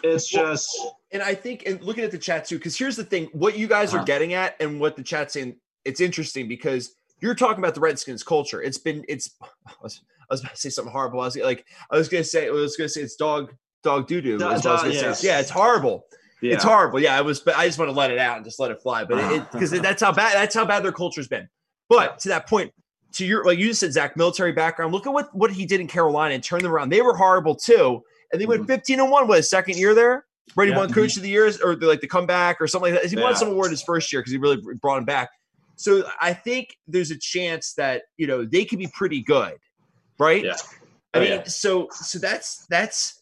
[0.03, 0.69] it's just
[1.13, 3.67] And I think, and looking at the chat too, because here's the thing: what you
[3.67, 4.05] guys are Uh-huh.
[4.07, 8.23] getting at, and what the chat's saying, it's interesting because you're talking about the Redskins
[8.23, 8.63] culture.
[8.63, 9.35] It's been, it's.
[9.67, 11.21] I was, I was about to say something horrible.
[11.21, 14.21] I was like, I was gonna say, I was gonna say it's dog, dog doo
[14.21, 14.39] doo.
[14.39, 15.27] Dog- I was gonna dog- say.
[15.29, 15.41] yeah.
[15.41, 16.05] It's horrible.
[16.41, 16.55] yeah.
[16.55, 17.01] It's horrible.
[17.01, 18.81] Yeah, I was, but I just want to let it out and just let it
[18.81, 19.05] fly.
[19.05, 21.49] But it because that's how bad that's how bad their culture's been.
[21.89, 22.73] But to that point,
[23.15, 24.93] to your like you just said, Zach, military background.
[24.93, 26.91] Look at what what he did in Carolina and turned them around.
[26.91, 28.67] They were horrible too, and they went Mhm.
[28.69, 29.27] 15 and one.
[29.27, 30.25] What his second year there?
[30.55, 30.79] Brady Yeah.
[30.79, 33.11] won Coach of the Year or the, like the comeback or something like that.
[33.11, 35.31] He won some award his first year because he really brought him back.
[35.77, 39.55] So I think there's a chance that you know they could be pretty good,
[40.19, 40.45] right?
[40.45, 40.57] Yeah.
[41.15, 41.45] I Oh, mean, yeah.
[41.45, 43.21] so so that's that's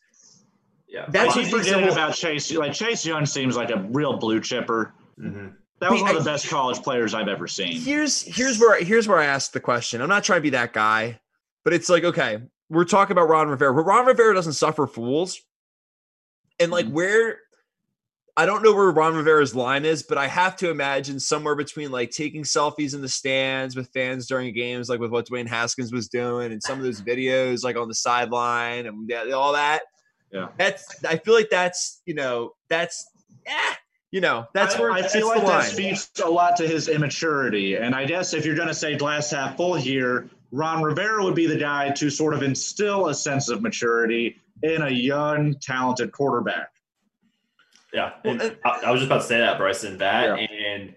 [0.88, 2.50] Yeah, That's I what keep makes forgetting about Chase.
[2.52, 4.94] Like Chase Young seems like a real blue chipper.
[5.20, 5.52] Mhm.
[5.80, 7.78] That was I- one of the best college players I've ever seen.
[7.80, 10.00] here's here's where here's where I ask the question.
[10.00, 11.20] I'm not trying to be that guy,
[11.64, 15.40] but it's like okay, we're talking about Ron Rivera, but Ron Rivera doesn't suffer fools,
[16.60, 16.92] and like Mhm.
[16.92, 17.40] where.
[18.36, 21.90] I don't know where Ron Rivera's line is, but I have to imagine somewhere between
[21.90, 25.92] like taking selfies in the stands with fans during games, like with what Dwayne Haskins
[25.92, 29.82] was doing, and some of those videos like on the sideline and all that.
[30.30, 30.48] Yeah.
[30.56, 31.04] that's.
[31.04, 33.06] I feel like that's you know that's
[33.44, 33.74] eh,
[34.12, 37.74] you know that's I, where I feel like that speaks a lot to his immaturity.
[37.74, 41.34] And I guess if you're going to say glass half full here, Ron Rivera would
[41.34, 46.12] be the guy to sort of instill a sense of maturity in a young, talented
[46.12, 46.70] quarterback.
[47.92, 49.98] Yeah, Well, and and- I, I was just about to say that, Bryson.
[49.98, 50.46] That Yeah.
[50.46, 50.94] and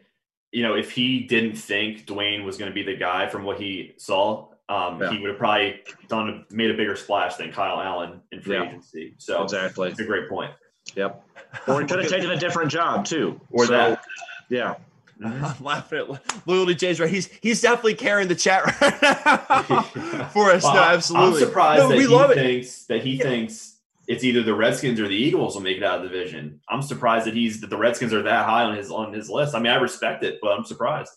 [0.52, 3.58] you know, if he didn't think Dwayne was going to be the guy from what
[3.58, 5.10] he saw, um, Yeah.
[5.12, 8.68] he would have probably done made a bigger splash than Kyle Allen in free Yeah.
[8.68, 9.14] agency.
[9.18, 9.90] So Exactly.
[9.92, 10.52] it's a great point.
[10.96, 11.24] Yep.
[11.68, 13.40] Or he could have taken a different job too.
[13.50, 14.04] Or So, that.
[14.50, 14.76] Yeah.
[15.24, 17.10] I'm laughing at loyalty Jay's right.
[17.10, 19.82] He's he's definitely carrying the chat right now
[20.34, 20.64] for us.
[20.64, 21.42] Well, no, absolutely.
[21.42, 22.36] I'm surprised No, that we he love it.
[22.36, 23.24] thinks that he Yeah.
[23.24, 23.78] thinks
[24.08, 26.60] it's either the Redskins or the Eagles will make it out of the division.
[26.68, 29.54] I'm surprised that he's that the Redskins are that high on his on his list.
[29.56, 31.12] I mean, I respect it, but I'm surprised.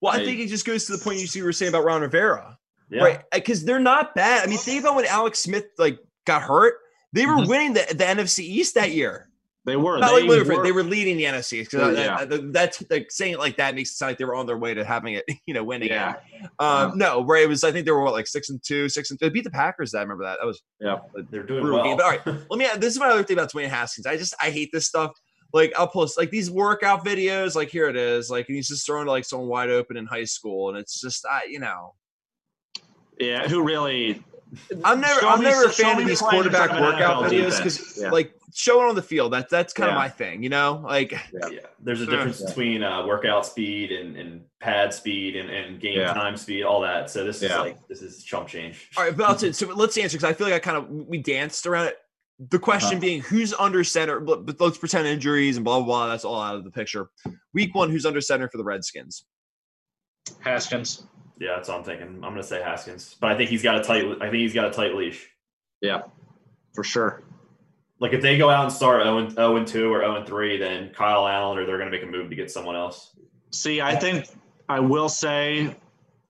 [0.00, 2.00] Well, I I- think it just goes to the point you were saying about Ron
[2.00, 2.58] Rivera,
[2.90, 3.02] Yeah.
[3.04, 3.20] right?
[3.32, 4.44] Because they're not bad.
[4.44, 6.74] I mean, think about when Alex Smith like got hurt.
[7.12, 7.48] They were Mhm.
[7.48, 9.28] winning the, the NFC East that year.
[9.64, 9.98] They were.
[9.98, 11.64] Not they, like literally, were they were leading the NFC.
[11.64, 12.24] 'cause Yeah.
[12.24, 14.46] that- that- that's like saying it like that makes it sound like they were on
[14.46, 15.88] their way to having it, you know, winning.
[15.88, 15.92] it.
[15.92, 16.16] yeah.
[16.58, 19.10] Um, no, where it was, I think they were what, like six and two, six
[19.12, 19.26] and two.
[19.26, 19.94] They beat the Packers.
[19.94, 20.38] I remember that.
[20.40, 20.98] That was yeah.
[21.30, 21.84] They're doing brutal well.
[21.84, 21.96] game.
[21.96, 22.66] But all right, let me.
[22.80, 24.04] This is my other thing about Dwayne Haskins.
[24.06, 25.12] I just I hate this stuff.
[25.52, 27.54] Like I'll post like these workout videos.
[27.54, 28.30] Like here it is.
[28.30, 31.00] Like and he's just throwing to like someone wide open in high school, and it's
[31.00, 31.94] just I you know
[33.18, 33.46] Yeah.
[33.48, 34.22] Who really?
[34.84, 37.22] I'm never Show I'm me- never a fan of these quarterback front of an workout
[37.30, 38.10] videos because Yeah.
[38.10, 40.42] like showing on the field that that's kind of my thing.
[40.42, 42.46] You know, like yeah, there's a difference Yeah.
[42.48, 46.12] between uh, workout speed and, and pad speed and, and game Yeah.
[46.12, 47.10] time speed, all that.
[47.10, 48.90] So this is like this is chump change.
[48.96, 50.88] All right, but I'll say, so let's answer because I feel like I kind of
[50.90, 51.98] we danced around it.
[52.50, 53.00] The question Uh-huh.
[53.00, 56.06] being who's under center, but, but let's pretend injuries and blah blah blah.
[56.08, 57.08] That's all out of the picture.
[57.54, 59.24] Week one, who's under center for the Redskins?
[60.40, 61.06] Haskins.
[61.38, 62.08] Yeah, that's what I'm thinking.
[62.08, 64.04] I'm gonna say Haskins, but I think he's got a tight.
[64.20, 65.28] I think he's got a tight leash.
[65.80, 66.02] Yeah.
[66.74, 67.22] For sure.
[68.02, 70.26] Like if they go out and start 0 and, 0 and 2 or 0 and
[70.26, 73.14] 3, then Kyle Allen or they're going to make a move to get someone else.
[73.52, 74.26] See, I think
[74.68, 75.76] I will say,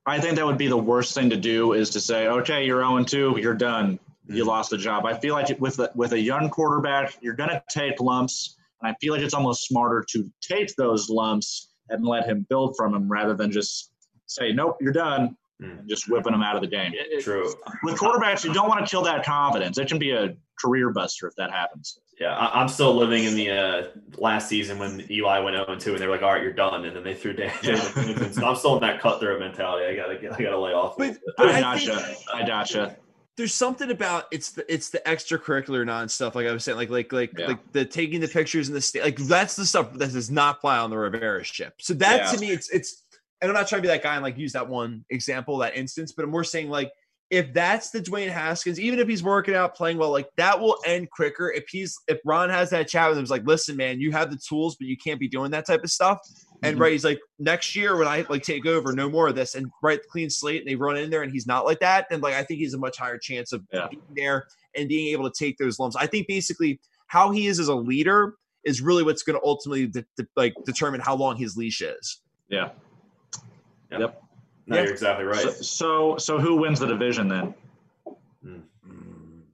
[0.05, 2.83] I think that would be the worst thing to do is to say, okay, you're
[2.83, 3.99] 0 and 2, you're done.
[4.29, 4.49] You Mhm.
[4.49, 5.07] lost the job.
[5.07, 8.59] I feel like with a, with a young quarterback, you're going to take lumps.
[8.83, 12.77] And I feel like it's almost smarter to take those lumps and let him build
[12.77, 13.93] from them rather than just
[14.27, 15.81] say, nope, you're done, Mm.
[15.81, 16.93] and just whipping them out of the game.
[16.93, 17.53] It- it- True.
[17.83, 19.79] with quarterbacks, you don't want to kill that confidence.
[19.79, 21.99] It can be a career buster if that happens.
[22.21, 23.83] Yeah, I, I'm still living in the uh,
[24.19, 26.53] last season when Eli went 0 and 2, and they were like, "All right, you're
[26.53, 27.53] done," and then they threw Dan.
[27.63, 27.77] Yeah.
[28.31, 29.87] so I'm still in that cutthroat mentality.
[29.87, 30.97] I gotta, get, I gotta lay off.
[30.99, 31.97] But, but I I gotcha.
[32.01, 32.97] think I gotcha.
[33.37, 36.35] there's something about it's the it's the extracurricular non stuff.
[36.37, 37.47] Like I was saying, like like like Yeah.
[37.49, 40.61] like the taking the pictures and the sta- like that's the stuff that does not
[40.61, 41.75] fly on the Rivera ship.
[41.81, 42.31] So that Yeah.
[42.33, 43.02] to me, it's it's.
[43.43, 45.77] And I'm not trying to be that guy and like use that one example, that
[45.77, 46.93] instance, but I'm more saying like
[47.31, 50.77] if that's the Dwayne Haskins, even if he's working out, playing well, like that will
[50.87, 51.51] end quicker.
[51.51, 54.37] If he's if Ron has that chat with him, like, listen, man, you have the
[54.37, 56.19] tools, but you can't be doing that type of stuff.
[56.63, 56.81] And Mhm.
[56.81, 59.67] right, he's like, next year when I like take over, no more of this, and
[59.83, 62.07] right, clean slate, and they run in there, and he's not like that.
[62.11, 63.89] Then like I think he's a much higher chance of Yeah.
[63.91, 65.97] being there and being able to take those lumps.
[65.97, 68.35] I think basically how he is as a leader
[68.65, 72.21] is really what's going to ultimately de- de- like determine how long his leash is.
[72.49, 72.71] Yeah.
[73.99, 74.13] No,
[74.67, 74.83] Yeah.
[74.83, 75.41] you're exactly right.
[75.41, 77.55] So, so, so who wins the division then?
[78.45, 78.63] Mm,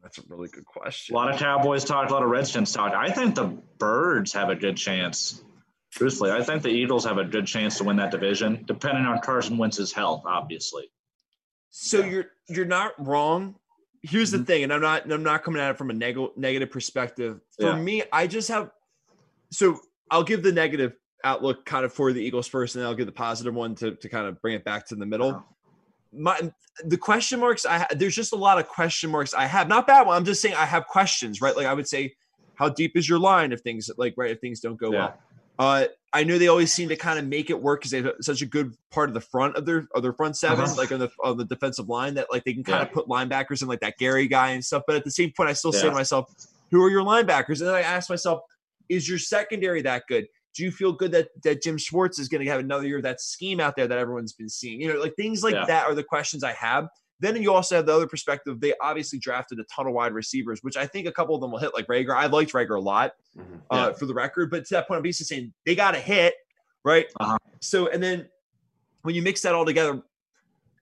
[0.02, 1.14] that's a really good question.
[1.14, 2.92] A lot of Cowboys talk, a lot of Redskins talk.
[2.94, 5.42] I think the Birds have a good chance.
[5.90, 9.20] Truthfully, I think the Eagles have a good chance to win that division, depending on
[9.20, 10.90] Carson Wentz's health, obviously.
[11.70, 13.54] So you're you're not wrong.
[14.02, 14.38] Here's Mm-hmm.
[14.40, 17.40] the thing, and I'm not I'm not coming at it from a neg- negative perspective.
[17.58, 17.76] For Yeah.
[17.76, 18.70] me, I just have
[19.50, 19.80] so
[20.10, 20.92] I'll give the negative
[21.24, 23.94] outlook kind of for the Eagles first, and then I'll give the positive one to
[23.96, 25.32] to kind of bring it back to the middle.
[25.32, 25.44] Wow.
[26.12, 26.52] My
[26.84, 29.68] the question marks I there's just a lot of question marks I have.
[29.68, 30.16] Not bad one.
[30.16, 31.54] I'm just saying I have questions, right?
[31.56, 32.14] Like I would say,
[32.54, 34.98] how deep is your line if things like right if things don't go Yeah.
[34.98, 35.18] well.
[35.60, 38.12] Uh, I know they always seem to kind of make it work because they have
[38.20, 40.74] such a good part of the front of their of their front 7 Uh-huh.
[40.76, 42.86] like on the on the defensive line that like they can kind Yeah.
[42.86, 44.84] of put linebackers in like that Gary guy and stuff.
[44.86, 46.32] But at the same point, I still say to myself,
[46.70, 47.58] who are your linebackers?
[47.58, 48.40] And then I ask myself,
[48.88, 50.28] is your secondary that good?
[50.54, 53.02] Do you feel good that that Jim Schwartz is going to have another year of
[53.04, 54.80] that scheme out there that everyone's been seeing?
[54.80, 55.64] You know, like things like Yeah.
[55.66, 56.88] that are the questions I have.
[57.20, 58.60] Then you also have the other perspective.
[58.60, 61.50] They obviously drafted a ton of wide receivers, which I think a couple of them
[61.50, 61.74] will hit.
[61.74, 63.60] Like Reagor, I liked Reagor a lot Mhm.
[63.70, 64.50] uh, for the record.
[64.50, 66.34] But to that point, I'm basically saying they got a hit,
[66.84, 67.06] right?
[67.18, 67.36] Uh-huh.
[67.60, 68.28] So, and then
[69.02, 70.00] when you mix that all together,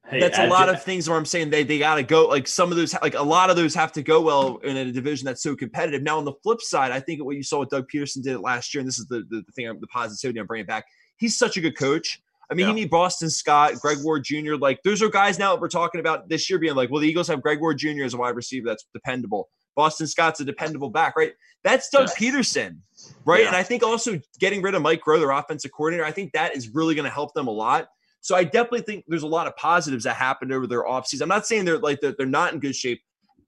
[0.09, 2.27] Hey, that's a lot of things where I'm saying they they got to go.
[2.27, 4.93] Like some of those, like a lot of those have to go well in a
[4.93, 6.03] division that's so competitive.
[6.03, 8.41] Now, on the flip side, I think what you saw with Doug Pederson did it
[8.41, 10.85] last year, and this is the the, the thing, the positivity I'm bringing back.
[11.17, 12.21] He's such a good coach.
[12.49, 12.75] I mean, Yeah.
[12.75, 14.55] he need Boston Scott, Greg Ward Jr.
[14.55, 17.09] Like those are guys now that we're talking about this year being like, well, the
[17.09, 18.05] Eagles have Greg Ward Jr.
[18.05, 19.49] as a wide receiver that's dependable.
[19.75, 21.33] Boston Scott's a dependable back, right?
[21.65, 22.31] That's Doug Yeah.
[22.31, 22.79] Pederson,
[23.25, 23.41] right?
[23.43, 23.49] Yeah.
[23.49, 26.57] And I think also getting rid of Mike Groh, their offensive coordinator, I think that
[26.57, 27.89] is really going to help them a lot.
[28.27, 31.23] So I definitely think there's a lot of positives that happened over their offseason.
[31.23, 33.01] I'm not saying they're like that they're not in good shape.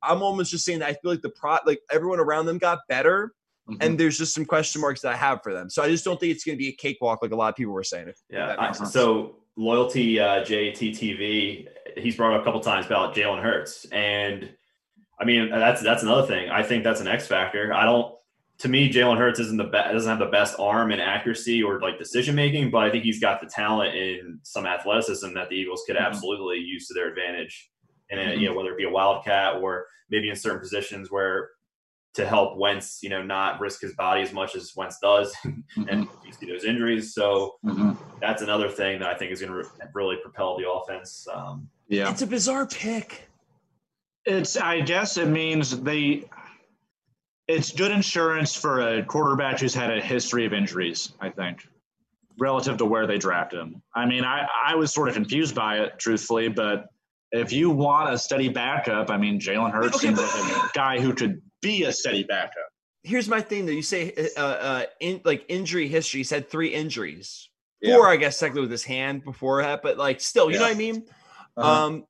[0.05, 2.79] I'm almost just saying that I feel like the pro like everyone around them got
[2.89, 3.33] better,
[3.69, 3.79] Mhm.
[3.81, 5.69] and there's just some question marks that I have for them.
[5.69, 7.57] So I just don't think it's going to be a cakewalk like a lot of
[7.57, 8.13] people were saying.
[8.31, 8.55] Yeah.
[8.57, 11.67] I, so loyalty uh, JTTV,
[11.97, 14.49] he's brought up a couple times about Jalen Hurts, and
[15.21, 16.51] I mean that's that's another thing.
[16.51, 17.75] I think that's an X factor.
[17.75, 18.15] I don't.
[18.61, 19.93] To me, Jalen Hurts isn't the best.
[19.93, 23.21] Doesn't have the best arm and accuracy or like decision making, but I think he's
[23.21, 26.05] got the talent and some athleticism that the Eagles could Mhm.
[26.05, 27.71] absolutely use to their advantage.
[28.11, 28.41] And Mhm.
[28.41, 31.51] you know whether it be a wildcat or maybe in certain positions where
[32.15, 35.33] to help Wentz, you know, not risk his body as much as Wentz does,
[35.89, 37.15] and you see those injuries.
[37.15, 37.97] So Mhm.
[38.21, 41.29] that's another thing that I think is going to re- really propel the offense.
[41.33, 42.11] Um, Yeah.
[42.11, 43.29] It's a bizarre pick.
[44.25, 44.57] It's.
[44.57, 46.29] I guess it means they.
[47.49, 51.13] It's good insurance for a quarterback who's had a history of injuries.
[51.21, 51.67] I think,
[52.39, 53.83] relative to where they drafted him.
[53.95, 56.87] I mean, I I was sort of confused by it, truthfully, but
[57.33, 60.71] if you want a steady backup, I mean, Jalen Hurts Okay, seems but- like a
[60.75, 62.53] guy who could be a steady backup.
[63.03, 63.73] Here's my thing though.
[63.73, 66.21] You say uh, uh in like injury history.
[66.21, 67.49] He's had three injuries.
[67.81, 67.95] Yeah.
[67.95, 70.75] Four, I guess, technically with his hand before that, but like still, you know what
[70.75, 71.05] I mean?
[71.57, 71.87] Uh-huh.
[71.87, 72.07] Um,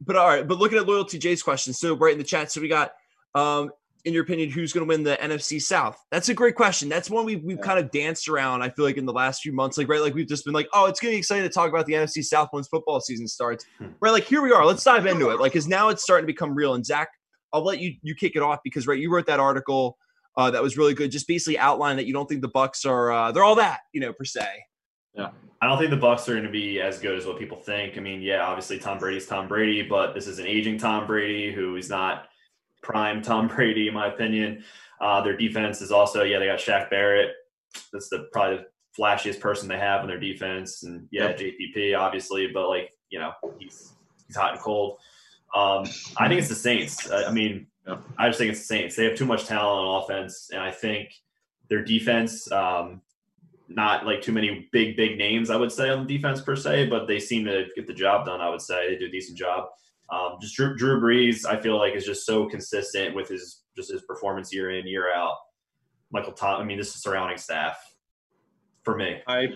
[0.00, 2.60] but all right, but looking at loyalty Jay's question, so right in the chat, so
[2.60, 2.92] we got
[3.34, 3.70] um
[4.04, 5.96] in your opinion, who's going to win the NFC South?
[6.10, 6.88] That's a great question.
[6.88, 7.62] That's one we've, we've Yeah.
[7.62, 8.62] kind of danced around.
[8.62, 10.68] I feel like in the last few months, like right, like we've just been like,
[10.72, 13.28] oh, it's going to be exciting to talk about the NFC South once football season
[13.28, 13.64] starts.
[13.78, 13.88] Hmm.
[14.00, 14.66] Right, like here we are.
[14.66, 15.38] Let's dive into it.
[15.38, 16.74] Like, because now it's starting to become real.
[16.74, 17.08] And Zach,
[17.52, 19.96] I'll let you you kick it off because right, you wrote that article
[20.36, 21.10] uh, that was really good.
[21.10, 24.00] Just basically outline that you don't think the Bucs are uh, they're all that you
[24.00, 24.46] know per se.
[25.14, 25.30] Yeah.
[25.60, 27.96] I don't think the Bucs are going to be as good as what people think.
[27.96, 31.52] I mean, yeah, obviously Tom Brady's Tom Brady, but this is an aging Tom Brady
[31.52, 32.28] who is not
[32.82, 34.64] prime Tom Brady, in my opinion.
[35.00, 37.30] Uh, their defense is also, yeah, they got Shaq Barrett.
[37.92, 38.64] That's the probably the
[39.02, 41.38] flashiest person they have on their defense, and yeah, Yep.
[41.38, 43.92] JPP obviously, but like you know, he's
[44.26, 44.98] he's hot and cold.
[45.54, 45.84] Um,
[46.16, 47.10] I think it's the Saints.
[47.10, 48.02] I, I mean, Yep.
[48.18, 48.96] I just think it's the Saints.
[48.96, 51.12] They have too much talent on offense, and I think
[51.68, 52.50] their defense.
[52.52, 53.00] Um,
[53.68, 56.88] not like too many big big names I would say on the defense per se,
[56.90, 58.40] but they seem to get the job done.
[58.42, 59.68] I would say they do a decent job.
[60.12, 63.90] Um, just Drew, Drew Brees, I feel like is just so consistent with his just
[63.90, 65.36] his performance year in year out.
[66.12, 67.78] Michael Tom, I mean, this is surrounding staff
[68.82, 69.20] for me.
[69.26, 69.48] I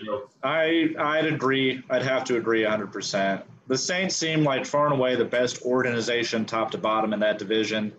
[0.43, 1.83] I I'd agree.
[1.89, 3.43] I'd have to agree 100%.
[3.67, 7.37] The Saints seem like far and away the best organization top to bottom in that
[7.37, 7.93] division.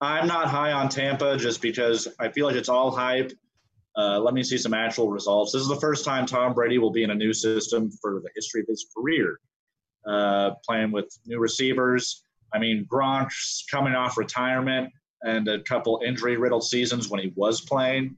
[0.00, 3.32] I'm not high on Tampa just because I feel like it's all hype.
[3.96, 5.52] Uh, let me see some actual results.
[5.52, 8.30] This is the first time Tom Brady will be in a new system for the
[8.36, 9.40] history of his career,
[10.08, 12.24] uh, playing with new receivers.
[12.52, 14.90] I mean, Gronk's coming off retirement
[15.22, 18.16] and a couple injury riddled seasons when he was playing.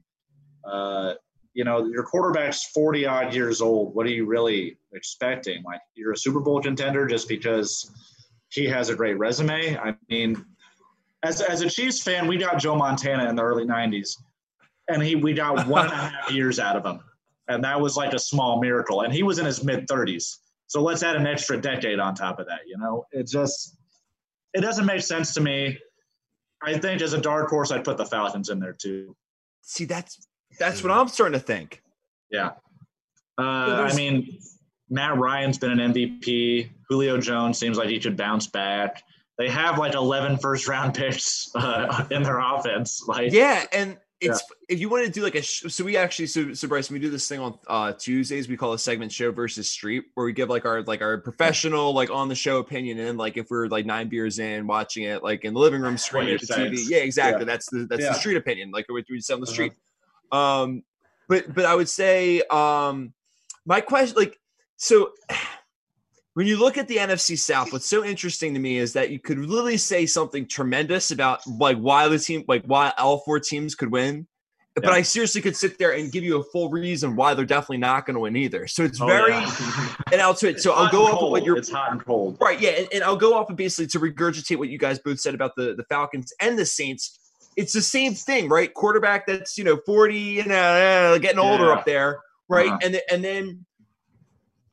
[0.63, 1.13] Uh,
[1.53, 3.93] you know, your quarterback's 40 odd years old.
[3.93, 5.63] What are you really expecting?
[5.63, 7.91] Like, you're a Super Bowl contender just because
[8.49, 9.77] he has a great resume?
[9.77, 10.45] I mean,
[11.23, 14.17] as, as a Chiefs fan, we got Joe Montana in the early 90s,
[14.87, 17.01] and he we got one and a half years out of him.
[17.47, 19.01] And that was like a small miracle.
[19.01, 20.37] And he was in his mid 30s.
[20.71, 23.05] So let's add an extra decade on top of that, you know?
[23.11, 23.75] It just,
[24.53, 25.77] it doesn't make sense to me.
[26.63, 29.13] I think as a dark horse, I'd put the Falcons in there too.
[29.63, 30.25] See, that's
[30.57, 31.83] that's what I'm starting to think.
[32.31, 32.51] Yeah.
[33.37, 34.39] Uh, I mean,
[34.89, 36.69] Matt Ryan's been an MVP.
[36.87, 39.03] Julio Jones seems like he could bounce back.
[39.37, 43.03] They have like 11 first round picks uh, in their offense.
[43.05, 46.27] Like, Yeah, and it's if you want to do like a sh- so we actually
[46.27, 49.31] so so Bryce we do this thing on uh Tuesdays we call a segment show
[49.31, 52.99] versus street where we give like our like our professional like on the show opinion
[52.99, 55.81] and then like if we're like nine beers in watching it like in the living
[55.81, 57.45] room screaming at the TV yeah exactly.
[57.45, 58.09] That's the that's Yeah.
[58.09, 59.53] the street opinion like what we say on the Uh-huh.
[59.53, 59.73] street.
[60.31, 60.83] Um
[61.27, 63.13] but but I would say um
[63.65, 64.39] my question like
[64.77, 65.11] so
[66.33, 69.19] when you look at the NFC South, what's so interesting to me is that you
[69.19, 73.75] could literally say something tremendous about like why the team, like why all four teams
[73.75, 74.27] could win.
[74.73, 77.79] But I seriously could sit there and give you a full reason why they're definitely
[77.79, 78.67] not going to win either.
[78.67, 79.93] So it's Oh, very, yeah.
[80.13, 80.61] and I'll it.
[80.61, 82.37] So I'll go off of what you're It's hot and cold.
[82.39, 82.57] right.
[82.57, 82.69] Yeah.
[82.69, 85.57] And, and I'll go off of basically to regurgitate what you guys both said about
[85.57, 87.19] the, the Falcons and the Saints.
[87.57, 88.73] It's the same thing, right?
[88.73, 91.71] Quarterback that's, you know, 40, you know, uh, getting older Yeah.
[91.73, 92.67] up there, right?
[92.69, 92.79] Uh-huh.
[92.81, 93.65] And, th- and then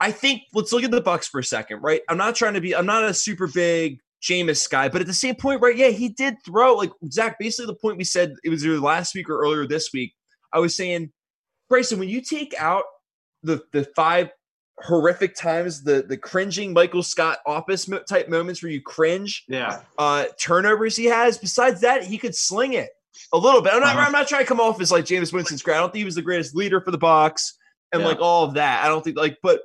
[0.01, 2.03] I think let's look at the Bucs for a second, right?
[2.09, 5.13] I'm not trying to be, I'm not a super big Jameis guy, but at the
[5.15, 5.77] same point, right?
[5.77, 7.39] Yeah, he did throw like Zach.
[7.39, 10.15] Basically, the point we said it was either last week or earlier this week.
[10.53, 11.11] I was saying,
[11.69, 12.85] Bryson, when you take out
[13.43, 14.31] the the five
[14.81, 19.81] horrific times, the the cringing Michael Scott office mo- type moments where you cringe, Yeah.
[19.99, 21.39] uh turnovers he has.
[21.39, 22.91] Besides that, he could sling it
[23.33, 23.73] a little bit.
[23.73, 23.97] I'm not.
[23.97, 24.07] Uh-huh.
[24.07, 25.75] I'm not trying to come off as like Jameis Winston's great.
[25.77, 27.57] I don't think he was the greatest leader for the Bucks
[27.93, 28.09] and Yeah.
[28.09, 28.85] like all of that.
[28.85, 29.61] I don't think like, but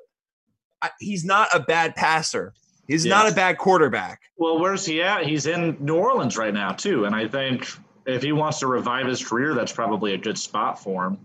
[1.00, 2.54] he's not a bad passer.
[2.88, 4.22] He's not a bad quarterback.
[4.38, 5.26] Well, where's he at?
[5.26, 7.06] He's in New Orleans right now, too.
[7.06, 7.68] And I think
[8.06, 11.18] if he wants to revive his career, that's probably a good spot for him.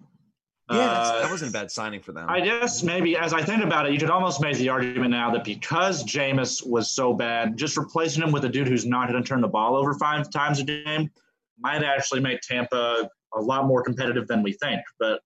[0.70, 2.28] Yeah, Uh, that wasn't a bad signing for them.
[2.28, 5.30] I guess maybe as I think about it, you could almost make the argument now
[5.30, 9.20] that because Jameis was so bad, just replacing him with a dude who's not going
[9.20, 11.10] to turn the ball over five times a game
[11.58, 14.80] might actually make Tampa a lot more competitive than we think.
[15.00, 15.22] But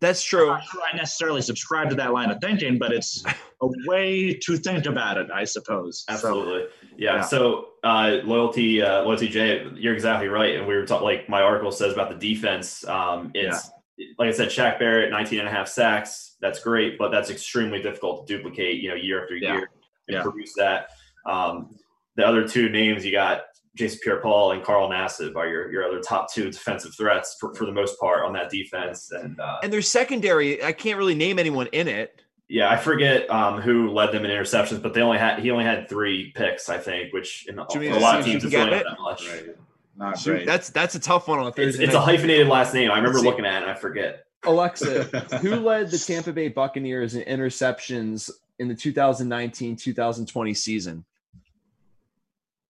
[0.00, 0.50] that's true.
[0.50, 0.60] I'm true.
[0.60, 3.22] not sure I necessarily subscribe to that line of thinking, but it's
[3.62, 6.04] a way to think about it, I suppose.
[6.08, 6.64] So, Absolutely.
[6.96, 7.16] yeah.
[7.16, 7.20] yeah.
[7.22, 10.56] So uh, loyalty, uh, loyalty, Jay, you're exactly right.
[10.56, 12.86] And we were talking, like my article says about the defense.
[12.86, 13.70] Um, it's
[14.18, 16.36] like I said, Shaq Barrett, 19 and a half sacks.
[16.40, 19.52] That's great, but that's extremely difficult to duplicate, you know, year after Yeah.
[19.54, 19.70] year
[20.08, 20.22] and Yeah.
[20.22, 20.88] produce that.
[21.26, 21.76] Um,
[22.16, 23.42] the other two names you got
[23.76, 27.66] Jason Pierre-Paul and Carl Nassib are your your other top two defensive threats for, for
[27.66, 29.10] the most part on that defense.
[29.12, 32.20] And uh, And their secondary, I can't really name anyone in it.
[32.48, 35.64] yeah, I forget um, who led them in interceptions, but they only had he only
[35.64, 38.36] had three picks, I think, which in, Do you for a lot of to see
[38.36, 39.28] if teams you it's really get not that much.
[39.28, 39.56] Right.
[39.96, 40.46] Not Shoot, great.
[40.46, 41.84] that's that's a tough one on a It's, Thursday.
[41.84, 42.04] it's a night.
[42.06, 42.90] hyphenated last name.
[42.90, 43.28] I remember Let's see.
[43.28, 44.24] looking at it and I forget.
[44.44, 45.02] Alexa,
[45.42, 51.04] who led the Tampa Bay Buccaneers in interceptions in the 2019-2020 season?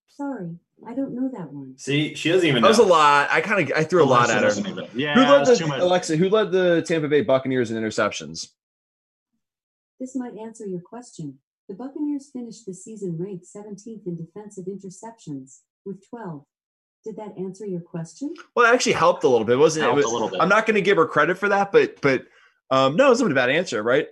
[0.09, 0.57] Sorry,
[0.87, 1.77] I don't know that one.
[1.77, 2.69] See, she doesn't even That know.
[2.71, 3.29] was a lot.
[3.31, 4.59] I kind of I threw a lot at her.
[4.59, 5.83] even- Yeah, Who led the.
[5.85, 6.17] Alexa?
[6.17, 8.49] Who led the Tampa Bay Buccaneers in interceptions?
[9.99, 11.39] This might answer your question.
[11.69, 16.45] The Buccaneers finished the season ranked 17th in defensive interceptions with 12.
[17.05, 18.35] Did that answer your question?
[18.55, 19.87] Well, it actually helped a little bit, wasn't it?
[19.87, 20.05] Helped it?
[20.07, 20.41] a little bit.
[20.41, 22.25] I'm not going to give her credit for that, but but
[22.71, 24.09] um, no, it wasn't a bad answer, right?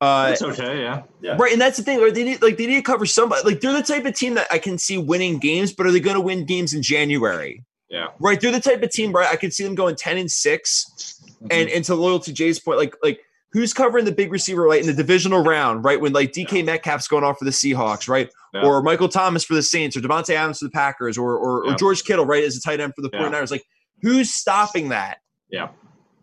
[0.00, 0.80] Uh, That's okay.
[0.82, 1.02] Yeah.
[1.20, 1.36] Yeah.
[1.38, 2.00] Right, and that's the thing.
[2.00, 2.14] Right?
[2.14, 3.42] They need like they need to cover somebody.
[3.44, 6.00] Like they're the type of team that I can see winning games, but are they
[6.00, 7.64] going to win games in January?
[7.90, 8.06] Yeah.
[8.18, 9.12] Right, they're the type of team.
[9.12, 11.20] Right, I could see them going ten and 6
[11.50, 13.20] and and to loyal to Jay's point, like like
[13.52, 16.00] who's covering the big receiver right in the divisional round, right?
[16.00, 18.30] When like DK Metcalf's going off for the Seahawks, right?
[18.54, 18.62] Yeah.
[18.62, 21.74] Or Michael Thomas for the Saints, or Davante Adams for the Packers, or or, or
[21.74, 23.20] George Kittle, right, as a tight end for the Yeah.
[23.28, 23.50] 49ers.
[23.50, 23.64] Like
[24.02, 25.18] who's stopping that?
[25.50, 25.68] Yeah.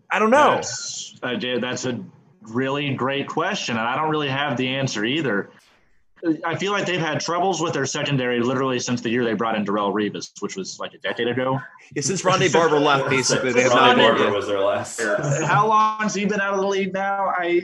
[0.09, 0.55] I don't know.
[0.55, 1.61] That's, I did.
[1.61, 1.99] That's a
[2.49, 5.49] really great question, and I don't really have the answer either.
[6.43, 9.55] I feel like they've had troubles with their secondary literally since the year they brought
[9.55, 11.59] in Darrelle Revis, which was like a decade ago.
[11.95, 14.33] Yeah, since Rondé Barber left, basically, they have Ronnie not Barber been.
[14.33, 14.99] was their last.
[15.45, 17.27] How long long's he been out of the league now?
[17.37, 17.61] I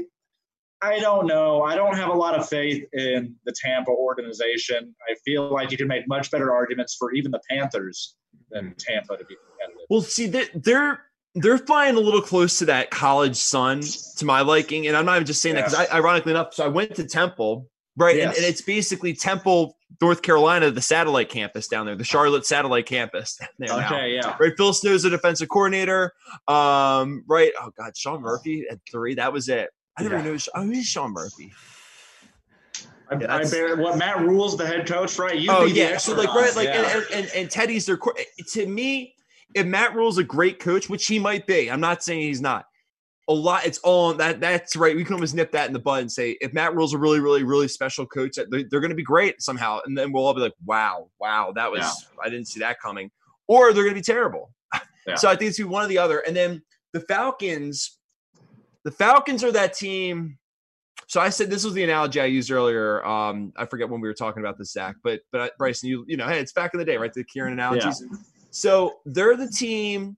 [0.84, 1.64] I don't know.
[1.64, 4.94] I don't have a lot of faith in the Tampa organization.
[5.10, 8.16] I feel like you can make much better arguments for even the Panthers
[8.52, 9.88] than Tampa to be competitive.
[9.90, 11.02] Well, see, they- they're
[11.36, 13.82] they're flying a little close to that college sun
[14.18, 16.68] to my liking, and I'm not even just saying that because, ironically enough, so I
[16.68, 17.68] went to Temple,
[17.98, 18.38] right, and, Yes.
[18.38, 23.38] and it's basically Temple, North Carolina, the satellite campus down there, the Charlotte satellite campus.
[23.58, 23.86] there now.
[23.88, 24.36] Okay, yeah.
[24.40, 26.14] Right, Phil Snow's the defensive coordinator.
[26.48, 27.52] Um, right.
[27.62, 29.16] Oh God, Sean Murphy at three.
[29.16, 29.70] That was it.
[29.98, 30.24] I never Yeah.
[30.24, 30.38] knew.
[30.56, 31.52] Oh, who's Sean Murphy?
[33.12, 35.38] I, Yeah, I bear, what Matt Rhule's the head coach, right?
[35.38, 35.98] You oh yeah.
[35.98, 36.98] So like right, like yeah.
[36.98, 37.98] and, and, and Teddy's their
[38.54, 39.14] to me,
[39.56, 42.66] if Matt Rhule's a great coach, which he might be, I'm not saying he's not.
[43.30, 44.41] A lot, it's all that.
[44.41, 44.95] That's right.
[44.95, 47.22] We can almost nip that in the bud and say if Matt Rhule's a really,
[47.22, 50.26] really, really special coach, that they're, they're going to be great somehow, and then we'll
[50.26, 52.22] all be like, "Wow, wow, that was Yeah.
[52.22, 53.10] I didn't see that coming,"
[53.47, 54.54] or they're going to be terrible.
[55.06, 55.16] Yeah.
[55.16, 56.20] So I think it's be one or the other.
[56.20, 56.62] And then
[56.93, 57.97] the Falcons,
[58.86, 60.38] the Falcons are that team.
[61.08, 63.06] So I said this was the analogy I used earlier.
[63.06, 66.16] Um, I forget when we were talking about this, Zach, but but Bryson, you you
[66.16, 67.14] know, hey, it's back in the day, right?
[67.14, 68.01] The Kieran analogies.
[68.54, 70.16] So they're the team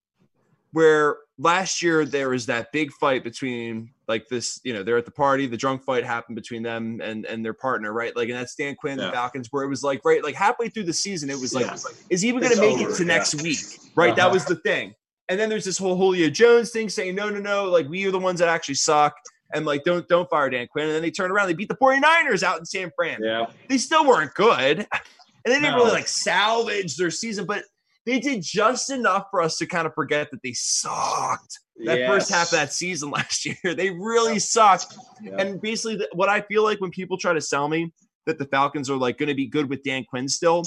[0.73, 5.05] where last year there was that big fight between like this, you know, they're at
[5.05, 8.13] the party, the drunk fight happened between them and and their partner, right?
[8.15, 10.83] Like, and that's Dan Quinn, the Falcons, where it was like, right, like halfway through
[10.83, 11.77] the season, it was like, Yeah.
[12.09, 13.07] is he even going to make over, it to yeah.
[13.07, 13.57] next week,
[13.95, 14.15] right?
[14.15, 14.33] That Uh-huh.
[14.33, 14.93] was the thing.
[15.29, 18.11] And then there's this whole Julio Jones thing saying, no, no, no, like we are
[18.11, 19.15] the ones that actually suck.
[19.53, 20.87] And like, don't don't fire Dan Quinn.
[20.87, 23.45] And then they turn around, they beat the 49ers out in San Fran yeah.
[23.69, 24.85] they still weren't good.
[25.45, 25.83] And they didn't No.
[25.83, 27.63] really like salvage their season, but
[28.05, 32.29] they did just enough for us to kind of forget that they sucked that first
[32.29, 33.57] half of that season last year.
[33.63, 34.95] They really sucked.
[35.21, 35.35] Yeah.
[35.39, 37.91] And basically, what I feel like when people try to sell me
[38.25, 40.63] that the Falcons are like going to be good with Dan Quinn still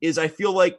[0.00, 0.78] is I feel like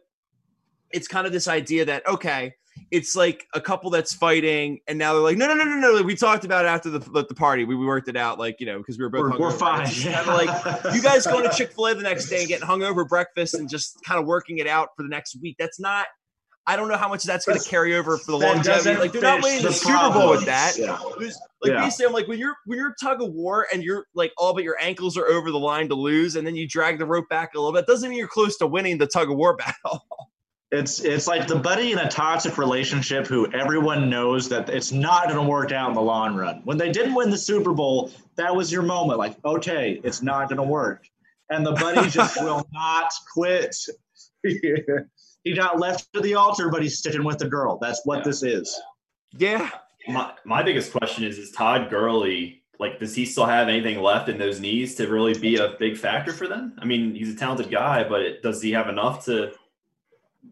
[0.91, 2.53] it's kind of this idea that, okay,
[2.91, 6.03] it's like a couple that's fighting, and now they're like, no, no, no, no, no.
[6.03, 7.63] We talked about it after the, the, the party.
[7.65, 9.87] We, we worked it out, like, you know, because we were both We're, we're fine.
[9.87, 13.07] Kinda like, you guys going to Chick Fil A the next day and getting hungover
[13.07, 15.55] breakfast and just kind of working it out for the next week.
[15.57, 16.05] That's not.
[16.65, 18.97] I don't know how much that's going to carry over for the that longevity.
[18.97, 20.77] Like they're not winning the, the Super Bowl with that.
[20.77, 20.93] Yeah.
[20.93, 21.31] Like
[21.65, 21.83] Yeah.
[21.83, 24.63] basically, I'm like when you're when you're tug of war and you're like all but
[24.63, 27.53] your ankles are over the line to lose, and then you drag the rope back
[27.53, 27.85] a little bit.
[27.85, 30.05] Doesn't mean you're close to winning the tug of war battle.
[30.73, 35.25] It's it's like the buddy in a toxic relationship who everyone knows that it's not
[35.25, 36.61] going to work out in the long run.
[36.63, 39.19] When they didn't win the Super Bowl, that was your moment.
[39.19, 41.05] Like, okay, it's not going to work,
[41.51, 43.75] and the buddy just will not quit.
[44.43, 47.77] he got left to the altar, but he's sticking with the girl.
[47.79, 48.23] That's what Yeah.
[48.23, 48.81] this is.
[49.37, 49.69] yeah,
[50.07, 52.99] My my biggest question is: Is Todd Gurley like?
[52.99, 56.33] Does he still have anything left in those knees to really be a big factor
[56.33, 56.73] for them?
[56.79, 59.51] I mean, he's a talented guy, but it, does he have enough to?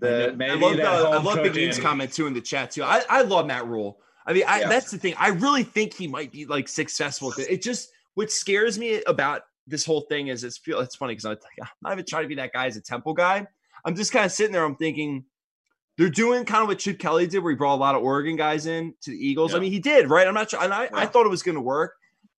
[0.01, 2.83] The, I love, uh, I love Big Bean's comment too in the chat too.
[2.83, 3.99] I, I love Matt Rhule.
[4.25, 4.69] I mean, I, Yeah.
[4.69, 5.13] that's the thing.
[5.17, 7.31] I really think he might be like successful.
[7.33, 7.47] it.
[7.49, 11.25] It just what scares me about this whole thing is it's feel it's funny because
[11.25, 13.45] I'm, like, I'm not even trying to be that guy as a Temple guy.
[13.85, 14.65] I'm just kind of sitting there.
[14.65, 15.23] I'm thinking
[15.97, 18.35] they're doing kind of what Chip Kelly did, where he brought a lot of Oregon
[18.35, 19.53] guys in to the Eagles.
[19.53, 20.27] I mean, he did right.
[20.27, 21.93] I'm not sure, and I, I thought it was going to work.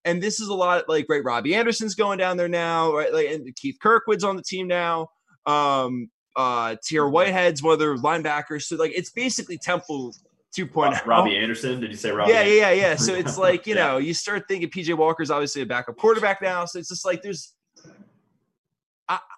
[0.06, 1.24] And this is a lot like right.
[1.24, 3.14] Robbie Anderson's going down there now, right?
[3.14, 5.08] Like and Keith Kirkwood's on the team now.
[5.46, 8.64] Um, Uh, Tahir Whitehead's one of their linebackers.
[8.64, 10.14] So like it's basically Temple
[10.58, 11.06] 2.0.
[11.06, 11.80] Robbie Anderson.
[11.80, 12.32] Did you say Robbie?
[12.32, 12.96] Yeah, yeah, yeah, yeah.
[12.96, 16.66] So it's like you know, you start thinking PJ Walker's obviously a backup quarterback now.
[16.66, 17.54] So it's just like there's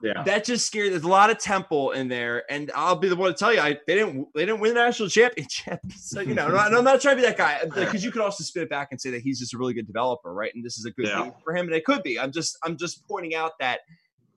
[0.02, 0.24] Yeah.
[0.24, 0.92] that just scared.
[0.92, 3.60] There's a lot of Temple in there, and I'll be the one to tell you,
[3.60, 5.80] I they didn't they didn't win the national championship.
[5.98, 8.22] So you know, I'm not, I'm not trying to be that guy because you could
[8.22, 10.54] also spit it back and say that he's just a really good developer, right?
[10.54, 11.24] And this is a good Yeah.
[11.24, 12.20] thing for him, and it could be.
[12.20, 13.80] I'm just I'm just pointing out that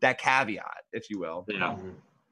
[0.00, 1.44] that caveat, if you will.
[1.48, 1.76] Yeah.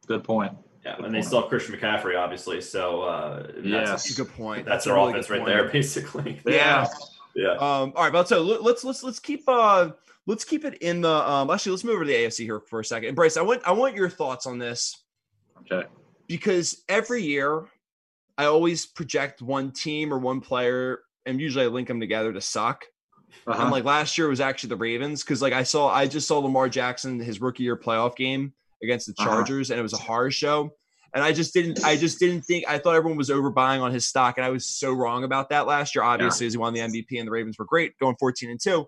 [0.07, 0.53] Good point.
[0.85, 2.61] Yeah, and they still have Christian McCaffrey, obviously.
[2.61, 3.89] So uh, Yes.
[3.89, 4.65] that's, That's a good point.
[4.67, 5.49] that's a their really offense right point.
[5.53, 6.41] there, basically.
[6.47, 6.87] Yeah.
[7.35, 7.51] Yeah.
[7.55, 9.91] Um, all right, but so let- let's let's let's keep uh
[10.27, 12.81] let's keep it in the um actually let's move over to the AFC here for
[12.81, 13.09] a second.
[13.09, 14.97] And Bryce, I want I want your thoughts on this
[15.71, 15.87] Okay.
[16.29, 17.65] because every year
[18.39, 22.41] I always project one team or one player and usually I link them together to
[22.41, 22.85] suck.
[23.47, 23.61] Uh-huh.
[23.63, 26.39] And like last year was actually the Ravens because like I saw I just saw
[26.39, 28.53] Lamar Jackson his rookie year playoff game
[28.83, 29.29] against the Uh-huh.
[29.31, 30.71] Chargers and it was a horror show.
[31.15, 34.07] And I just didn't I just didn't think I thought everyone was overbuying on his
[34.07, 36.05] stock and I was so wrong about that last year.
[36.05, 38.87] Obviously, as he won the MVP and the Ravens were great, going 14 and 2.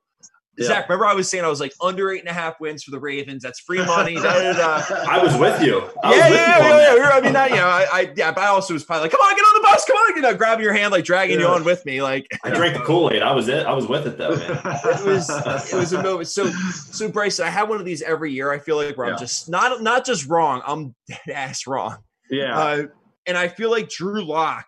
[0.58, 0.66] Yeah.
[0.66, 2.90] Zach, remember I was saying I was like under eight and a half wins for
[2.90, 3.42] the Ravens.
[3.44, 4.16] That's free money.
[4.16, 5.04] da, da, da.
[5.08, 5.78] I was with you.
[6.02, 6.96] I was Yeah, with yeah, you yeah, that.
[6.98, 7.08] yeah.
[7.10, 9.20] I mean, that, you know, I, I, yeah, but I also was probably like, come
[9.20, 11.46] on, get on the bus, come on, you know, grabbing your hand, like dragging you
[11.46, 13.22] on with me, like I drank the Kool Aid.
[13.22, 13.66] I was it.
[13.66, 14.50] I was with it though, man.
[14.64, 15.30] it was
[15.72, 16.28] it was a moment.
[16.28, 18.50] So so Bryson, I have one of these every year.
[18.52, 19.12] I feel like where Yeah.
[19.14, 21.98] I'm just not not just wrong, I'm dead ass wrong.
[22.30, 22.58] yeah.
[22.58, 22.82] Uh,
[23.26, 24.66] and I feel like Drew Lock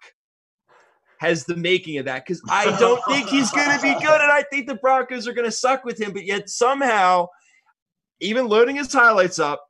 [1.20, 4.32] has the making of that because I don't think he's going to be good, and
[4.32, 6.14] I think the Broncos are going to suck with him.
[6.14, 7.28] But yet somehow,
[8.20, 9.62] even loading his highlights up,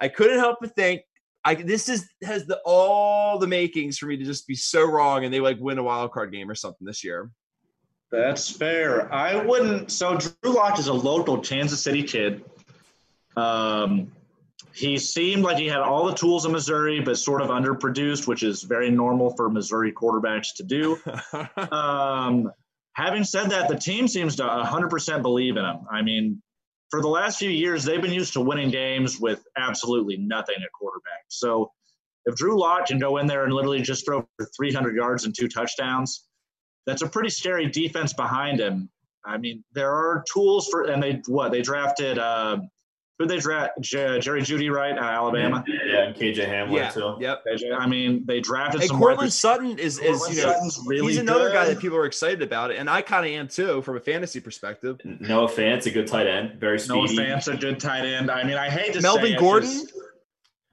[0.00, 1.02] I couldn't help but think.
[1.44, 5.24] I, this is has the all the makings for me to just be so wrong,
[5.24, 7.30] and they like win a wild card game or something this year.
[8.10, 9.12] That's fair.
[9.14, 9.92] I wouldn't.
[9.92, 12.44] So Drew Lock is a local Kansas City kid.
[13.36, 14.10] Um,
[14.74, 18.42] he seemed like he had all the tools in Missouri, but sort of underproduced, which
[18.42, 20.98] is very normal for Missouri quarterbacks to do.
[21.72, 22.50] Um,
[22.94, 25.86] having said that, the team seems to 100% believe in him.
[25.90, 26.42] I mean,
[26.90, 30.72] for the last few years, they've been used to winning games with absolutely nothing at
[30.72, 31.24] quarterback.
[31.28, 31.72] So
[32.24, 35.34] if Drew Lock can go in there and literally just throw for 300 yards and
[35.36, 36.26] two touchdowns,
[36.86, 38.88] that's a pretty scary defense behind him.
[39.24, 42.18] I mean, there are tools for, and they what they drafted.
[42.18, 42.58] Uh,
[43.18, 43.72] who they draft?
[43.80, 44.96] J- Jerry Jeudy, right?
[44.96, 45.64] Uh, Alabama.
[45.66, 47.16] Yeah, and KJ Hamler yeah, too.
[47.20, 47.42] yep.
[47.44, 48.98] They- I mean, they drafted Hey, some.
[48.98, 51.98] Courtland wide Sutton is is Courtland you know Sutton's really he's another guy that people
[51.98, 54.98] are excited about, and I kind of am too from a fantasy perspective.
[55.04, 57.22] Noah Fant's a good tight end, very No speedy.
[57.24, 58.30] offense, a good tight end.
[58.30, 59.70] I mean, I hate to Melvin say it, Melvin Gordon?
[59.70, 59.92] just-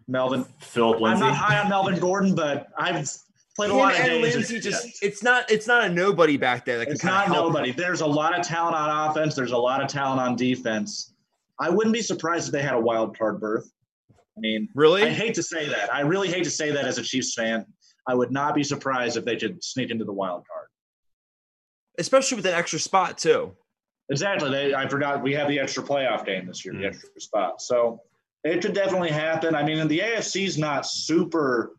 [0.07, 0.45] Melvin.
[0.59, 3.09] Philip I'm not high on Melvin Gordon, but I've
[3.55, 4.35] played a Him lot of and games.
[4.35, 7.27] Lindsay It's, just it's not it's not a nobody back there that it's kind not
[7.27, 7.47] of help.
[7.53, 7.71] nobody.
[7.71, 9.33] There's a lot of talent on offense.
[9.33, 11.13] There's a lot of talent on defense.
[11.59, 13.69] I wouldn't be surprised if they had a wild card berth.
[14.11, 15.03] I mean, Really?
[15.03, 15.93] I hate to say that.
[15.93, 17.65] I really hate to say that as a Chiefs fan.
[18.07, 20.67] I would not be surprised if they could sneak into the wild card.
[21.97, 23.55] Especially with an extra spot too.
[24.09, 24.49] Exactly.
[24.51, 26.81] They, I forgot we have the extra playoff game this year, Mhm.
[26.81, 27.61] the extra spot.
[27.61, 28.01] So
[28.43, 29.55] it could definitely happen.
[29.55, 31.77] I mean, the AFC is not super.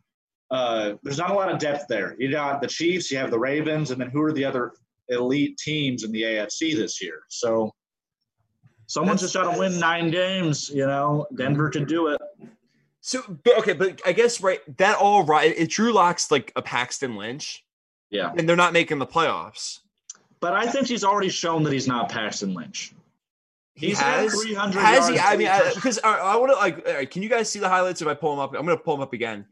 [0.49, 2.15] Uh, there's not a lot of depth there.
[2.19, 4.73] You got the Chiefs, you have the Ravens, and then who are the other
[5.09, 7.21] elite teams in the AFC this year?
[7.29, 7.71] So
[8.87, 10.69] someone's just got to win nine games.
[10.69, 12.19] You know, Denver could do it.
[13.01, 15.53] So but, okay, but I guess right that all right.
[15.55, 17.63] It Drew Locks like a Paxton Lynch,
[18.09, 19.79] Yeah, and they're not making the playoffs.
[20.41, 22.93] but I think he's already shown that he's not Paxton Lynch.
[23.75, 25.19] He He's has 300 has he?
[25.19, 25.75] I mean, three I, touchdowns.
[25.75, 26.87] because I, I want to like.
[26.87, 28.55] all right, can you guys see the highlights if I pull them up?
[28.55, 29.45] I'm going to pull them up again.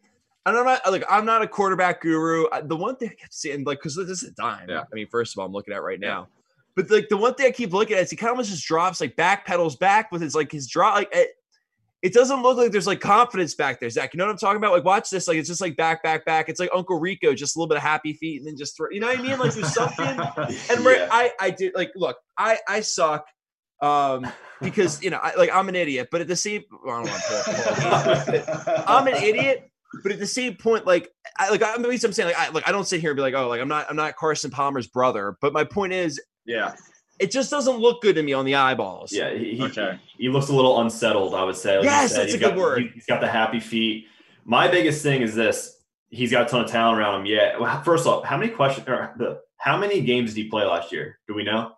[0.48, 2.46] And I'm not like I'm not a quarterback guru.
[2.64, 4.68] The one thing I kept seeing, like, because this is a dime.
[4.70, 4.82] Yeah.
[4.82, 6.28] I mean, first of all, I'm looking at right now.
[6.76, 8.66] But like the one thing I keep looking at is he kind of almost just
[8.66, 11.30] drops like back pedals back with his like his drop like it,
[12.02, 14.14] it doesn't look like there's like confidence back there, Zach.
[14.14, 14.74] You know what I'm talking about?
[14.74, 16.50] Like watch this, like it's just like back, back, back.
[16.50, 18.88] It's like Uncle Rico, just a little bit of happy feet and then just throw.
[18.92, 19.40] You know what I mean?
[19.40, 20.06] Like there's something.
[20.70, 21.08] And right, Yeah.
[21.12, 23.26] I I did like look, I I suck.
[23.82, 24.28] Um,
[24.62, 27.10] because you know, I, like I'm an idiot, but at the same, well, I don't
[27.10, 29.70] want to pull, pull I'm an idiot,
[30.04, 32.50] but at the same point, like, I like I'm, at least I'm saying, like, I
[32.50, 34.52] like I don't sit here and be like, oh, like I'm not I'm not Carson
[34.52, 36.76] Palmer's brother, but my point is, Yeah.
[37.20, 39.12] it just doesn't look good to me on the eyeballs.
[39.12, 40.00] Yeah, he, he, Okay.
[40.18, 41.34] he looks a little unsettled.
[41.34, 41.78] I would say.
[41.78, 42.82] Like Yes, said, that's he's a good got- word.
[42.82, 44.06] he- He's got the happy feet.
[44.44, 47.26] My biggest thing is this: he's got a ton of talent around him.
[47.26, 47.58] Yeah.
[47.58, 48.88] Well, first off, how many questions?
[48.88, 51.20] Or the, how many games did he play last year?
[51.28, 51.72] Do we know?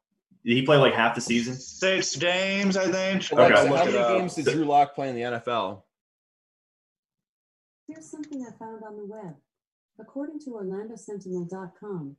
[0.43, 1.55] Did he play like half the season?
[1.55, 3.29] Six games, I think.
[3.31, 3.77] Alexa, Okay.
[3.77, 5.83] how many games did Drew Lock play in the NFL?
[7.87, 9.35] Here's something I found on the web.
[9.99, 12.17] According to OrlandoSentinel.com,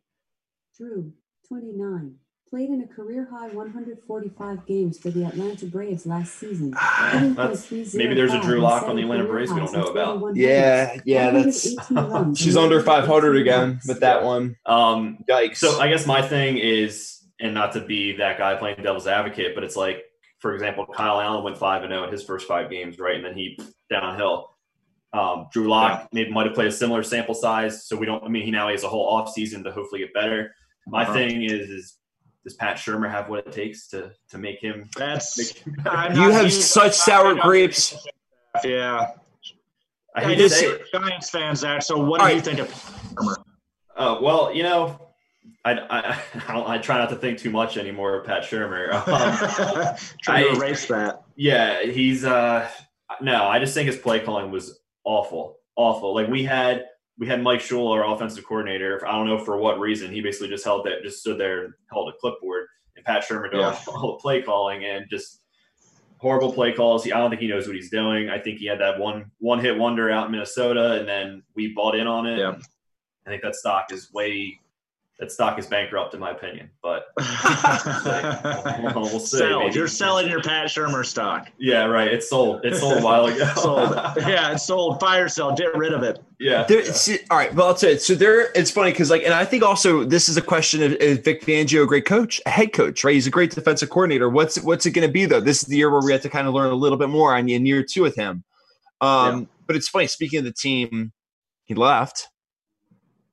[0.76, 1.12] Drew,
[1.48, 2.14] 29,
[2.50, 6.72] Played in a career high 145 games for the Atlanta Braves last season.
[7.94, 10.34] Maybe there's a Drew Lock on the Atlanta Braves we don't know about.
[10.34, 11.76] Yeah, yeah, that's
[12.40, 14.56] she's under 500 again with that one.
[14.64, 15.56] Um, Yikes.
[15.56, 19.54] So I guess my thing is, and not to be that guy playing devil's advocate,
[19.54, 20.04] but it's like,
[20.38, 23.24] for example, Kyle Allen went five and zero in his first five games, right, and
[23.26, 23.58] then he
[23.90, 24.54] downhill.
[25.12, 28.24] Um, Drew Lock maybe might have played a similar sample size, so we don't.
[28.24, 30.54] I mean, he now has a whole off season to hopefully get better.
[30.86, 31.12] My Uh-huh.
[31.12, 31.97] thing is, is
[32.48, 34.88] does Pat Shurmur have what it takes to to make him?
[34.96, 35.74] That's Make him
[36.14, 37.94] you have huge- such sour grapes.
[38.64, 39.10] Yeah,
[40.16, 40.78] I I hate to say.
[40.90, 41.82] Giants fans, Zach.
[41.82, 42.44] So what All do you right.
[42.44, 43.38] think of
[43.96, 45.10] Uh, well, you know,
[45.64, 46.18] I, I
[46.48, 48.92] I don't- I try not to think too much anymore of Pat Shurmur.
[49.06, 51.22] Um, Trying to I- erase that.
[51.36, 52.66] Yeah, he's uh
[53.20, 55.58] no, I just think his play calling was awful.
[55.76, 56.14] Awful.
[56.14, 56.86] Like we had
[57.18, 59.04] we had Mike Shul, our offensive coordinator.
[59.06, 60.12] I don't know for what reason.
[60.12, 62.66] He basically just held that just stood there and held a clipboard
[62.96, 63.78] and Pat Shurmur doing Yeah.
[63.88, 65.40] all the play calling and just
[66.18, 67.04] horrible play calls.
[67.04, 68.28] He, I don't think he knows what he's doing.
[68.30, 71.72] I think he had that one one hit wonder out in Minnesota and then we
[71.74, 72.38] bought in on it.
[72.38, 72.56] Yeah.
[73.26, 74.58] I think that stock is way
[75.18, 76.70] that stock is bankrupt in my opinion.
[76.80, 77.06] But
[78.94, 79.68] we'll see, Sell.
[79.70, 81.50] You're selling your Pat Shurmur stock.
[81.58, 82.08] yeah, right.
[82.12, 82.64] It's sold.
[82.64, 83.44] It's sold a while ago.
[83.56, 83.90] Sold.
[84.18, 85.00] Yeah, it's sold.
[85.00, 85.54] Fire sale.
[85.54, 86.20] Get rid of it.
[86.38, 86.64] Yeah.
[86.64, 87.98] There, see, all right, well, I'll tell you.
[87.98, 90.92] So there, it's funny because, like, and I think also this is a question of
[90.94, 93.14] is Vic Fangio a great coach, a head coach, right?
[93.14, 94.28] He's a great defensive coordinator.
[94.28, 95.40] What's what's it going to be though?
[95.40, 97.34] This is the year where we have to kind of learn a little bit more
[97.34, 98.44] on in year two with him.
[99.00, 100.06] Um, But it's funny.
[100.06, 101.12] Speaking of the team,
[101.64, 102.28] he left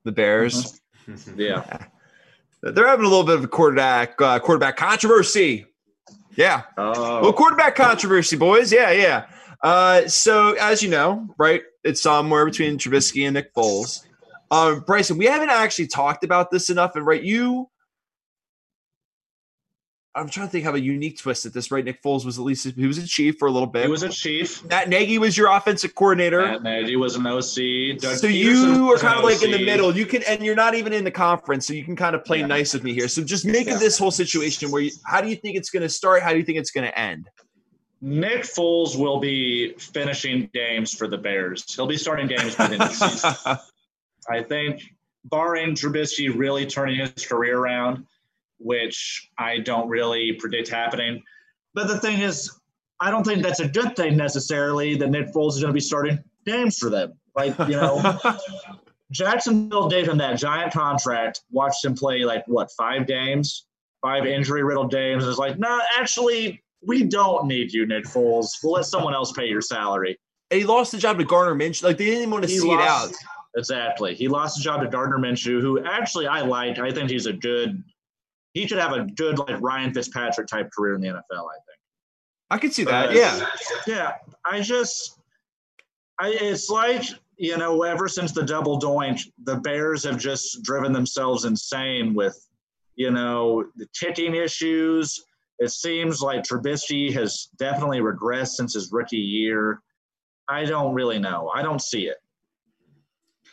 [0.04, 0.80] the Bears.
[1.36, 1.86] Yeah.
[2.62, 5.66] They're having a little bit of a quarterback uh, quarterback controversy.
[6.36, 7.22] Yeah, Oh.
[7.22, 8.70] well, quarterback controversy, boys.
[8.72, 9.26] Yeah, yeah.
[9.62, 14.04] Uh, so as you know, right, it's somewhere between Trubisky and Nick Foles.
[14.50, 17.68] Um, Bryson, we haven't actually talked about this enough, and right, you.
[20.14, 21.70] I'm trying to think how a unique twist at this.
[21.70, 23.82] Right, Nick Foles was at least he was a chief for a little bit.
[23.84, 24.64] He was a chief.
[24.64, 26.40] Matt Nagy was your offensive coordinator.
[26.40, 27.98] Matt Nagy was an OC.
[28.00, 29.94] Doug so Pederson you are kind of like in the middle.
[29.94, 32.38] You can, and you're not even in the conference, so you can kind of play
[32.38, 32.46] Yeah.
[32.46, 33.08] nice with me here.
[33.08, 33.74] So just make Yeah.
[33.74, 36.22] of this whole situation where you, how do you think it's going to start?
[36.22, 37.28] How do you think it's going to end?
[38.06, 41.74] Nick Foles will be finishing games for the Bears.
[41.74, 43.56] He'll be starting games by the end of the season.
[44.30, 44.80] I think,
[45.24, 48.06] barring Trubisky really turning his career around,
[48.60, 51.20] which I don't really predict happening.
[51.74, 52.48] But the thing is,
[53.00, 55.80] I don't think that's a good thing necessarily that Nick Foles is going to be
[55.80, 57.14] starting games for them.
[57.34, 58.20] Like, you know,
[59.10, 63.66] Jacksonville gave him that giant contract, watched him play like, what, five games,
[64.00, 65.24] five injury riddled games.
[65.24, 68.50] And it's like, no, actually, we don't need you, Nick Foles.
[68.62, 70.18] We'll let someone else pay your salary.
[70.50, 71.82] And he lost the job to Gardner Minshew.
[71.82, 73.12] Like they didn't even want to He see it out.
[73.56, 74.14] Exactly.
[74.14, 76.78] He lost the job to Gardner Minshew, who actually I like.
[76.78, 77.82] I think he's a good.
[78.52, 81.20] He could have a good like Ryan Fitzpatrick type career in the NFL.
[81.30, 81.80] I think.
[82.50, 83.08] I could see that.
[83.08, 83.46] But, yeah.
[83.86, 84.12] Yeah.
[84.44, 85.20] I just.
[86.18, 87.02] I it's like
[87.36, 92.38] you know ever since the double doink, the Bears have just driven themselves insane with,
[92.94, 95.22] you know, the kicking issues.
[95.58, 99.80] It seems like Trubisky has definitely regressed since his rookie year.
[100.48, 101.50] I don't really know.
[101.54, 102.16] I don't see it.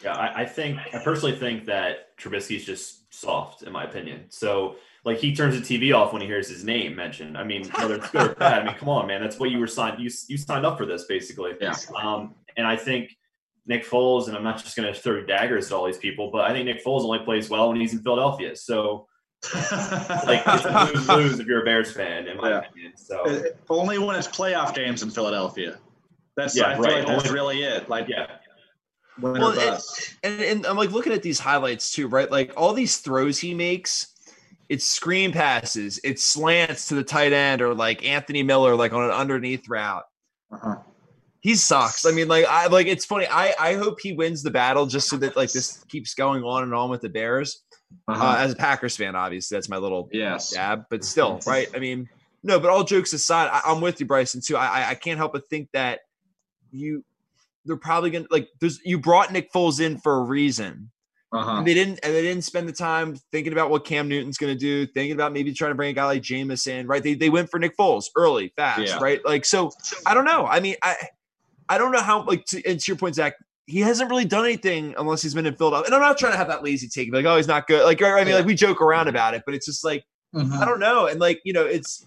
[0.03, 4.25] Yeah, I, I think I personally think that Trubisky's just soft, in my opinion.
[4.29, 4.75] So
[5.05, 7.37] like he turns the TV off when he hears his name mentioned.
[7.37, 9.59] I mean, whether it's good or bad, I mean, come on, man, that's what you
[9.59, 10.01] were signed.
[10.01, 11.51] You you signed up for this, basically.
[11.59, 11.75] Yeah.
[12.01, 13.15] Um, and I think
[13.65, 16.41] Nick Foles, and I'm not just going to throw daggers at all these people, but
[16.41, 18.55] I think Nick Foles only plays well when he's in Philadelphia.
[18.55, 19.07] So
[20.25, 22.59] like it's a lose lose if you're a Bears fan, in my Yeah.
[22.59, 22.93] opinion.
[22.95, 25.77] So Uh, Only when it's playoff games in Philadelphia.
[26.37, 26.93] That's Yeah, I feel right.
[26.99, 27.89] like that's Only- really it.
[27.89, 28.27] Like yeah,
[29.19, 30.15] winner Well, it- bust.
[30.23, 32.29] And, and I'm like looking at these highlights too, right?
[32.31, 34.07] Like all these throws he makes,
[34.69, 39.03] it's screen passes, it's slants to the tight end, or like Anthony Miller, like on
[39.03, 40.05] an underneath route.
[40.51, 40.75] Uh-huh.
[41.41, 42.05] He sucks.
[42.05, 43.27] I mean, like I like it's funny.
[43.29, 46.63] I I hope he wins the battle just so that like this keeps going on
[46.63, 47.63] and on with the Bears.
[48.07, 48.23] Uh-huh.
[48.23, 50.51] Uh, as a Packers fan, obviously, that's my little yes.
[50.51, 51.69] jab, but still, right?
[51.73, 52.09] I mean,
[52.43, 54.57] no, but all jokes aside, I, I'm with you, Bryson, too.
[54.57, 56.01] I, I I can't help but think that
[56.71, 57.03] you
[57.65, 60.91] they're probably gonna like there's you brought Nick Foles in for a reason.
[61.31, 61.57] Uh-huh.
[61.57, 64.53] And they didn't and they didn't spend the time thinking about what Cam Newton's gonna
[64.55, 67.01] do, thinking about maybe trying to bring a guy like Jameis in, right?
[67.01, 68.99] They they went for Nick Foles early, fast, Yeah.
[69.01, 69.23] right?
[69.25, 69.71] Like so
[70.05, 70.45] I don't know.
[70.45, 70.95] I mean, I
[71.69, 73.33] I don't know how like to, and to your point, Zach,
[73.65, 75.87] he hasn't really done anything unless he's been in Philadelphia.
[75.87, 77.85] And I'm not trying to have that lazy take, like, oh, he's not good.
[77.85, 80.03] Like, right, I mean, like we joke around about it, but it's just like
[80.33, 80.59] Mhm.
[80.59, 81.07] I don't know.
[81.07, 82.05] And like, you know, it's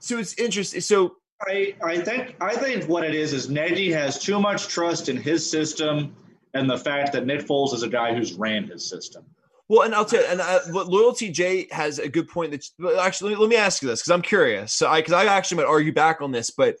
[0.00, 0.80] so it's interesting.
[0.80, 1.16] So
[1.46, 5.16] I, I think I think what it is is Nagy has too much trust in
[5.16, 6.14] his system
[6.54, 9.24] and the fact that Nick Foles is a guy who's ran his system.
[9.68, 12.52] Well, and I'll tell you, and uh, loyalty Jay has a good point.
[12.52, 14.72] That actually, let me ask you this because I'm curious.
[14.72, 16.76] So, I because I actually might argue back on this, but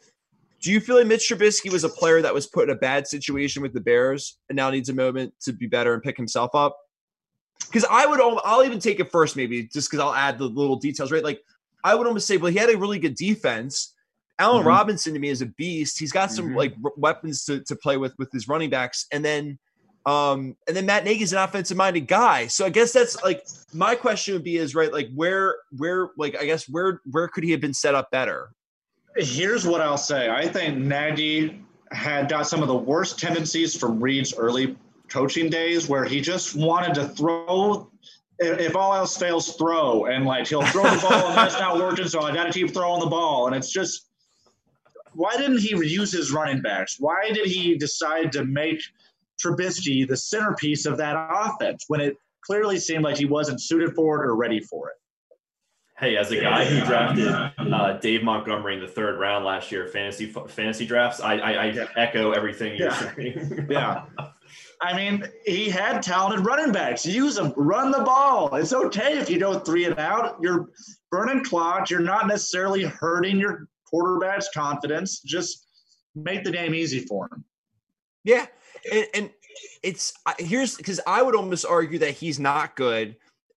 [0.60, 3.06] do you feel like Mitch Trubisky was a player that was put in a bad
[3.06, 6.54] situation with the Bears and now needs a moment to be better and pick himself
[6.54, 6.76] up?
[7.66, 10.76] Because I would, I'll even take it first, maybe just because I'll add the little
[10.76, 11.24] details, right?
[11.24, 11.40] Like
[11.84, 13.94] I would almost say, well, he had a really good defense.
[14.38, 14.68] Allen mm-hmm.
[14.68, 15.98] Robinson to me is a beast.
[15.98, 16.56] He's got some mm-hmm.
[16.56, 19.58] like weapons to, to play with with his running backs, and then
[20.04, 22.46] um and then Matt Nagy's an offensive minded guy.
[22.48, 26.36] So I guess that's like my question would be is right like where where like
[26.36, 28.50] I guess where where could he have been set up better?
[29.16, 30.28] Here's what I'll say.
[30.30, 34.76] I think Nagy had got some of the worst tendencies from Reid's early
[35.08, 37.90] coaching days where he just wanted to throw
[38.38, 40.06] if all else fails, throw.
[40.06, 43.00] And like he'll throw the ball and that's not working, so I gotta keep throwing
[43.00, 43.46] the ball.
[43.46, 44.08] And it's just
[45.14, 46.96] why didn't he use his running backs?
[46.98, 48.80] Why did he decide to make
[49.42, 54.22] Trubisky the centerpiece of that offense when it clearly seemed like he wasn't suited for
[54.22, 54.96] it or ready for it?
[55.98, 59.88] Hey, as a guy who drafted uh, Dave Montgomery in the third round last year,
[59.88, 61.86] fantasy fantasy drafts, I, I, I yeah.
[61.96, 63.14] echo everything you're yeah.
[63.14, 63.66] saying.
[63.70, 64.04] yeah.
[64.82, 67.06] I mean, he had talented running backs.
[67.06, 68.54] Use them, run the ball.
[68.56, 70.36] It's okay if you go three and out.
[70.42, 70.68] You're
[71.10, 71.88] burning clock.
[71.88, 75.20] You're not necessarily hurting your quarterback's confidence.
[75.20, 75.66] Just
[76.14, 77.42] make the game easy for him.
[78.22, 78.44] Yeah,
[78.92, 79.30] and, and
[79.82, 83.16] it's here's because I would almost argue that he's not good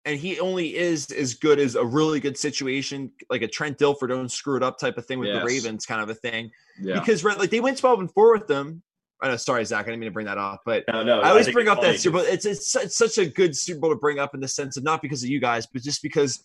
[0.10, 4.08] and he only is as good as a really good situation, like a Trent Dilfer,
[4.08, 5.40] don't screw it up type of thing with yes.
[5.40, 6.50] the Ravens, kind of a thing.
[6.82, 7.00] Yeah.
[7.00, 8.82] Because right, like they went twelve and four with them.
[9.22, 11.30] I know, sorry, Zach, I didn't mean to bring that up, but no, no, I
[11.30, 12.26] always bring up that Super Bowl.
[12.28, 14.84] It's, it's it's such a good Super Bowl to bring up in the sense of
[14.84, 16.44] not because of you guys, but just because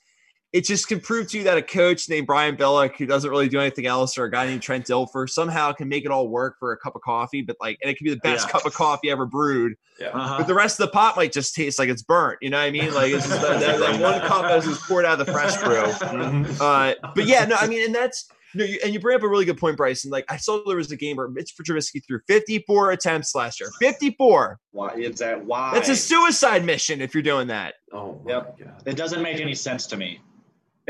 [0.55, 3.49] it just can prove to you that a coach named Brian Billick, who doesn't really
[3.49, 6.61] do anything else, or a guy named Trent Dilfer, somehow can make it all work
[6.61, 7.43] for a cup of coffee.
[7.43, 8.53] But like, and it can be the best yeah.
[8.53, 9.75] cup of coffee ever brewed.
[9.99, 10.11] Yeah.
[10.11, 10.39] Uh-huh.
[10.39, 12.39] But the rest of the pot might just taste like it's burnt.
[12.41, 12.95] You know what I mean?
[12.95, 15.57] Like it's just that, that, that one cup that was poured out of the fresh
[15.57, 15.75] brew.
[15.75, 16.63] Mm-hmm.
[16.63, 19.25] Uh, but yeah, no, I mean, and that's you know, you, and you bring up
[19.25, 20.13] a really good point, Bryson.
[20.13, 23.71] Like I saw there was a game where Mitch Trubisky threw 54 attempts last year.
[23.81, 24.61] 54.
[24.71, 25.45] Why is that?
[25.45, 25.75] Why?
[25.75, 27.75] That's a suicide mission if you're doing that.
[27.93, 28.57] Oh, yep.
[28.57, 28.83] God.
[28.87, 30.21] It doesn't make any sense to me.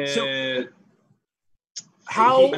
[0.07, 0.63] So, uh,
[2.07, 2.53] how?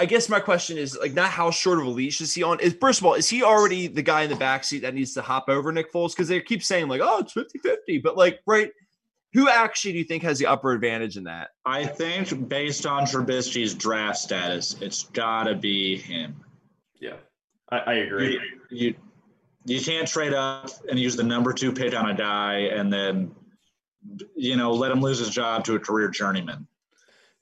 [0.00, 2.60] I guess my question is like not how short of a leash is he on?
[2.60, 5.22] Is first of all, is he already the guy in the backseat that needs to
[5.22, 6.10] hop over Nick Foles?
[6.10, 8.02] Because they keep saying like, oh, it's 50-50.
[8.02, 8.70] But like, right,
[9.32, 11.48] who actually do you think has the upper advantage in that?
[11.66, 16.36] I think based on Trubisky's draft status, it's gotta be him.
[17.00, 17.16] Yeah.
[17.70, 18.40] I, I agree.
[18.70, 18.94] You, you
[19.64, 23.34] you can't trade up and use the number two pick on a guy and then
[24.36, 26.66] you know, let him lose his job to a career journeyman.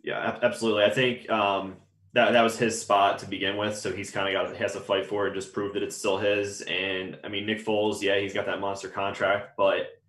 [0.02, 0.84] Yeah, absolutely.
[0.84, 1.76] I think um,
[2.12, 4.80] that that was his spot to begin with, so he's kind of got has to
[4.80, 6.62] fight for it and just prove that it's still his.
[6.62, 10.00] And I mean, Nick Foles, yeah, he's got that monster contract, but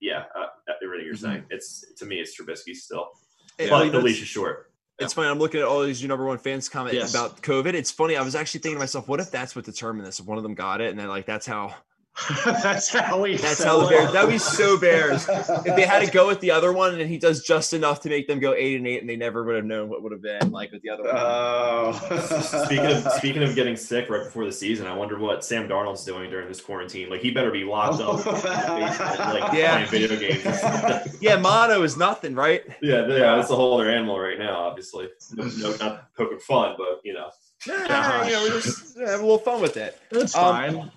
[0.00, 0.46] yeah, uh,
[0.82, 1.24] everything you're mm-hmm.
[1.24, 3.10] saying, it's to me, it's Trubisky still.
[3.58, 4.72] Hey, but the leash is short.
[4.98, 5.28] It's funny.
[5.28, 7.14] I'm looking at all these you number one fans comment yes.
[7.14, 7.74] about COVID.
[7.74, 8.16] It's funny.
[8.16, 10.20] I was actually thinking to myself, what if that's what determined this?
[10.20, 11.74] If one of them got it, and then like that's how
[12.44, 13.36] that's how we.
[13.36, 14.12] That's how the Bears.
[14.12, 17.08] That would be so Bears if they had to go with the other one, and
[17.08, 19.56] he does just enough to make them go eight and eight, and they never would
[19.56, 21.12] have known what would have been like with the other one.
[21.14, 22.64] Oh.
[22.64, 26.04] speaking of speaking of getting sick right before the season, I wonder what Sam Darnold's
[26.04, 27.08] doing during this quarantine.
[27.08, 29.86] Like he better be locked up, like yeah.
[29.86, 31.16] playing video games.
[31.22, 32.62] yeah, mono is nothing, right?
[32.82, 34.58] Yeah, yeah, that's a whole other animal right now.
[34.60, 37.30] Obviously, no, no not poking fun, but you know.
[37.66, 39.98] Yeah, you know, we're just have a little fun with it.
[40.10, 40.90] That's um, fine.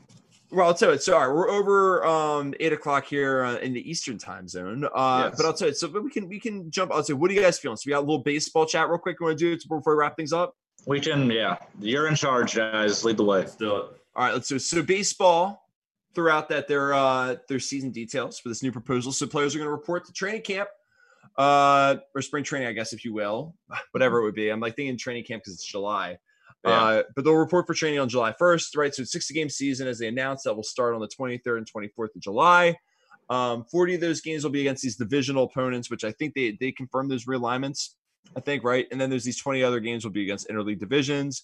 [0.55, 0.97] Well, I'll tell you.
[0.97, 4.85] Sorry, we're over um, eight o'clock here uh, in the Eastern time zone.
[4.85, 5.37] Uh, yes.
[5.37, 5.73] But I'll tell you.
[5.73, 6.93] So, but we can we can jump.
[6.93, 7.75] I'll say, what are you guys feeling?
[7.75, 9.17] So we got a little baseball chat real quick.
[9.19, 10.55] You want to do it before we wrap things up?
[10.87, 11.29] We can.
[11.29, 13.03] Yeah, you're in charge, guys.
[13.03, 13.39] Lead the way.
[13.39, 13.85] Let's do it.
[14.15, 14.33] All right.
[14.33, 14.61] Let's do it.
[14.61, 15.61] So baseball.
[16.13, 19.11] Throughout that, their uh, their season details for this new proposal.
[19.11, 20.69] So players are going to report to training camp,
[21.37, 23.53] uh, or spring training, I guess, if you will,
[23.91, 24.47] whatever it would be.
[24.47, 26.17] I'm like thinking training camp because it's July.
[26.65, 26.83] Yeah.
[26.83, 28.93] Uh, but they'll report for training on July 1st, right?
[28.93, 31.67] So it's 60 game season as they announced that will start on the 23rd and
[31.71, 32.75] 24th of July.
[33.29, 36.57] Um, 40 of those games will be against these divisional opponents, which I think they
[36.59, 37.91] they confirmed those realignments,
[38.35, 38.87] I think, right?
[38.91, 41.43] And then there's these 20 other games will be against interleague divisions.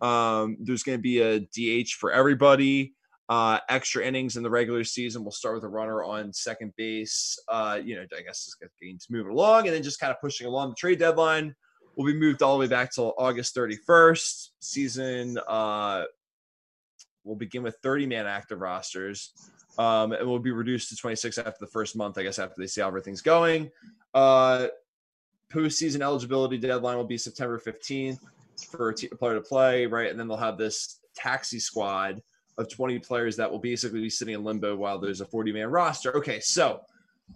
[0.00, 2.94] Um, there's going to be a DH for everybody.
[3.28, 5.24] Uh, extra innings in the regular season.
[5.24, 7.36] We'll start with a runner on second base.
[7.48, 10.20] Uh, you know, I guess just get games moving along, and then just kind of
[10.20, 11.52] pushing along the trade deadline
[11.96, 14.50] will be moved all the way back till August 31st.
[14.60, 16.04] Season uh,
[17.24, 19.32] will begin with 30 man active rosters.
[19.78, 22.66] Um, and will be reduced to 26 after the first month, I guess, after they
[22.66, 23.70] see how everything's going.
[24.14, 24.68] Uh,
[25.52, 28.20] postseason eligibility deadline will be September 15th
[28.70, 30.10] for a, player to play, right?
[30.10, 32.22] And then they'll have this taxi squad
[32.56, 35.68] of 20 players that will basically be sitting in limbo while there's a 40 man
[35.68, 36.16] roster.
[36.16, 36.80] Okay, so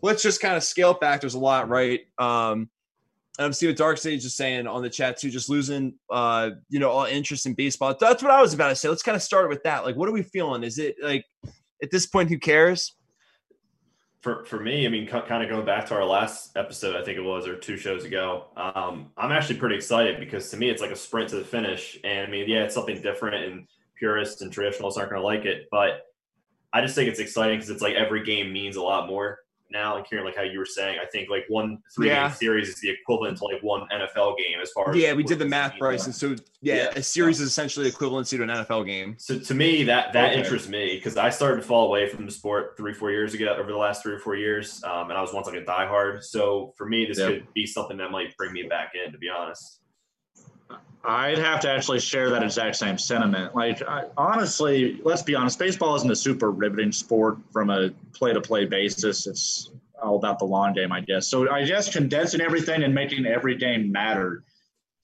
[0.01, 1.21] let's just kind of scale back.
[1.21, 2.01] There's a lot, right?
[2.19, 2.71] Um,
[3.45, 6.79] I'm seeing what Dark Sage is saying on the chat too, just losing, uh, you
[6.79, 7.97] know, all interest in baseball.
[7.99, 8.89] That's what I was about to say.
[8.89, 9.85] Let's kind of start with that.
[9.85, 10.63] Like, what are we feeling?
[10.63, 11.25] Is it like
[11.83, 12.97] at this point, who cares?
[14.21, 17.17] For, for me, I mean, kind of going back to our last episode, I think
[17.17, 20.83] it was, or two shows ago, um, I'm actually pretty excited because to me, it's
[20.83, 21.99] like a sprint to the finish.
[22.05, 23.67] And I mean, yeah, it's something different, and
[23.99, 26.03] purists and traditionalists aren't going to like it, but
[26.73, 29.40] I just think it's exciting because it's like every game means a lot more
[29.71, 32.29] now, like hearing like how you were saying, I think like one three yeah.
[32.29, 35.23] game series is the equivalent to like one NFL game as far as yeah, we
[35.23, 37.45] did the math, Bryce, and so yeah, yeah, a series yeah.
[37.45, 39.17] is essentially equivalency to an NFL game.
[39.19, 40.41] So to me, that that okay.
[40.41, 43.55] interests me because I started to fall away from the sport three four years ago
[43.59, 46.23] over the last three or four years, um, and I was once like a diehard.
[46.23, 47.29] So for me, this yep.
[47.29, 49.80] could be something that might bring me back in, to be honest.
[51.03, 53.55] I'd have to actually share that exact same sentiment.
[53.55, 58.35] Like, I, honestly, let's be honest, baseball isn't a super riveting sport from a play
[58.35, 59.27] to play basis.
[59.27, 59.71] It's
[60.03, 61.29] all about the long game, I guess.
[61.29, 64.45] So I guess condensing everything and making every game matter,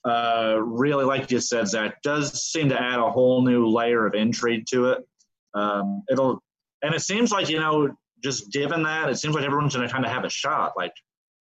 [0.05, 4.15] uh, really, like you said, Zach, does seem to add a whole new layer of
[4.15, 5.09] intrigue to it.
[5.55, 6.43] Um, it'll,
[6.83, 9.93] and it seems like, you know, just given that, it seems like everyone's going to
[9.93, 10.75] kind of have a shot.
[10.77, 10.93] Like,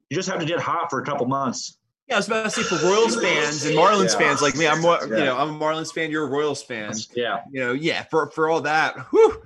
[0.09, 2.51] you just have to get hot for a couple months yeah, I was about to
[2.51, 4.19] say for Royals fans and Marlins yeah.
[4.19, 5.17] fans like me, I'm more, yeah.
[5.17, 6.11] you know, I'm a Marlins fan.
[6.11, 6.93] You're a Royals fan.
[7.15, 8.03] Yeah, you know, yeah.
[8.03, 9.41] For for all that, whew,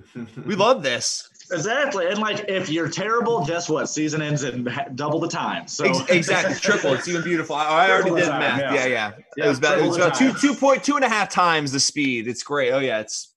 [0.45, 1.29] we love this.
[1.51, 3.87] Exactly, and like if you're terrible, guess what?
[3.87, 5.67] Season ends in double the time.
[5.69, 6.93] So exactly, triple.
[6.93, 7.55] It's even beautiful.
[7.55, 8.59] I, I already did the math.
[8.59, 8.85] Yeah, yeah.
[8.85, 9.11] yeah.
[9.37, 11.71] yeah it was about, it was about two two point two and a half times
[11.71, 12.27] the speed.
[12.27, 12.71] It's great.
[12.71, 13.35] Oh yeah, it's.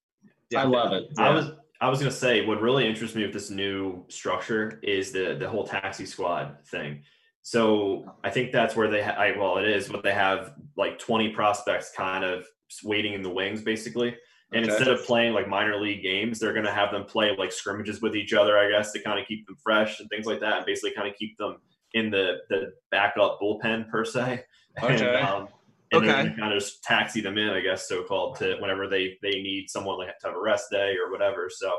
[0.56, 1.10] I love it.
[1.16, 5.12] I was I was gonna say what really interests me with this new structure is
[5.12, 7.02] the the whole taxi squad thing
[7.42, 10.98] so I think that's where they, ha- I, well, it is, but they have like
[10.98, 12.46] 20 prospects kind of
[12.84, 14.16] waiting in the wings, basically.
[14.52, 14.74] And okay.
[14.74, 18.00] instead of playing like minor league games, they're going to have them play like scrimmages
[18.00, 20.58] with each other, I guess, to kind of keep them fresh and things like that,
[20.58, 21.56] and basically kind of keep them
[21.94, 24.44] in the the backup bullpen per se.
[24.82, 24.94] Okay.
[24.94, 25.48] And, um,
[25.92, 26.34] and okay.
[26.38, 29.68] kind of just taxi them in, I guess, so called, to whenever they they need
[29.68, 31.50] someone like to have a rest day or whatever.
[31.50, 31.70] So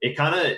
[0.00, 0.56] it kind of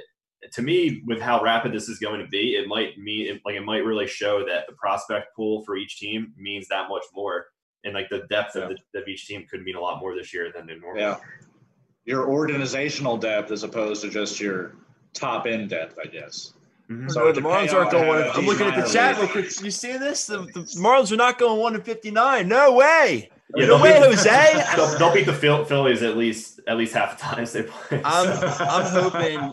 [0.53, 3.65] to me, with how rapid this is going to be, it might mean like it
[3.65, 7.47] might really show that the prospect pool for each team means that much more,
[7.85, 8.63] and like the depth yeah.
[8.63, 11.03] of, the, of each team could mean a lot more this year than they normally.
[11.03, 11.17] Yeah,
[12.05, 14.77] your organizational depth as opposed to just your
[15.13, 16.55] top end depth, I guess.
[16.91, 17.09] Mm-hmm.
[17.09, 18.23] So the Marlins aren't going one.
[18.35, 19.47] I'm looking at the chat real quick.
[19.63, 20.27] You see this?
[20.27, 22.49] The, the Marlins are not going one to fifty nine.
[22.49, 23.31] No way.
[23.57, 24.65] Yeah, no way, Jose.
[24.77, 28.03] they'll, they'll, beat the Phillies at least at least half the times they play.
[28.05, 28.29] I'm
[28.61, 29.53] I'm hoping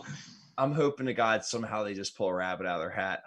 [0.58, 3.22] I'm hoping to God somehow they just pull a rabbit out of their hat.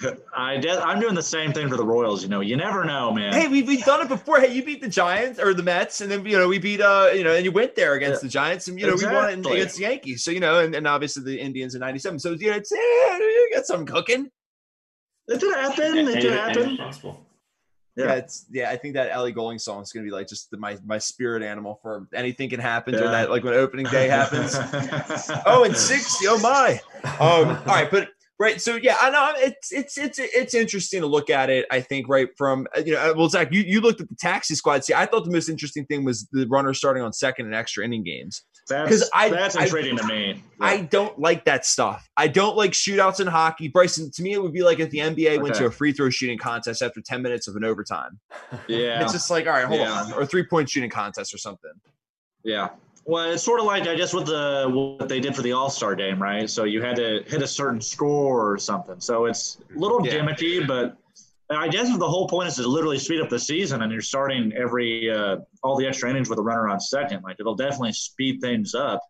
[0.36, 2.22] I de- I'm doing the same thing for the Royals.
[2.22, 3.32] You know, you never know, man.
[3.32, 4.40] Hey, we've, we've done it before.
[4.40, 7.10] Hey, you beat the Giants or the Mets, and then you know we beat uh
[7.14, 8.26] you know and you went there against yeah.
[8.26, 9.36] the Giants, and you know exactly.
[9.36, 10.24] we won against the Yankees.
[10.24, 12.18] So you know, and, and obviously the Indians in '97.
[12.20, 14.30] So you know, it's yeah, you got something cooking.
[15.28, 16.08] It did happen.
[16.08, 16.78] It did happen.
[17.96, 18.06] Yeah.
[18.06, 18.12] yeah.
[18.14, 18.70] it's yeah.
[18.70, 21.42] I think that Ellie Goulding song is gonna be like just the, my my spirit
[21.42, 23.00] animal for anything can happen yeah.
[23.00, 24.54] that like when opening day happens.
[25.46, 26.26] oh, and sixty.
[26.26, 26.80] Oh my.
[27.04, 27.48] Um.
[27.48, 28.08] All right, but
[28.38, 28.60] right.
[28.60, 31.66] So yeah, I know it's it's it's it's interesting to look at it.
[31.70, 34.16] I think right from uh, you know, uh, well, Zach, you you looked at the
[34.18, 34.84] taxi squad.
[34.84, 37.84] See, I thought the most interesting thing was the runner starting on second and extra
[37.84, 38.44] inning games.
[38.68, 40.26] Because I that's intriguing I, to me.
[40.28, 40.66] Yeah.
[40.66, 42.08] I don't like that stuff.
[42.16, 43.68] I don't like shootouts in hockey.
[43.68, 45.38] Bryson, to me, it would be like if the NBA okay.
[45.38, 48.20] went to a free throw shooting contest after 10 minutes of an overtime.
[48.68, 49.02] Yeah.
[49.02, 49.92] It's just like, all right, hold yeah.
[49.92, 50.12] on.
[50.12, 51.72] Or three point shooting contest or something.
[52.44, 52.68] Yeah.
[53.04, 55.70] Well, it's sort of like I guess what the what they did for the All
[55.70, 56.48] Star game, right?
[56.48, 59.00] So you had to hit a certain score or something.
[59.00, 60.14] So it's a little yeah.
[60.14, 60.96] gimmicky, but
[61.50, 64.52] I guess the whole point is to literally speed up the season, and you're starting
[64.52, 67.22] every uh, all the extra innings with a runner on second.
[67.22, 69.02] Like it'll definitely speed things up,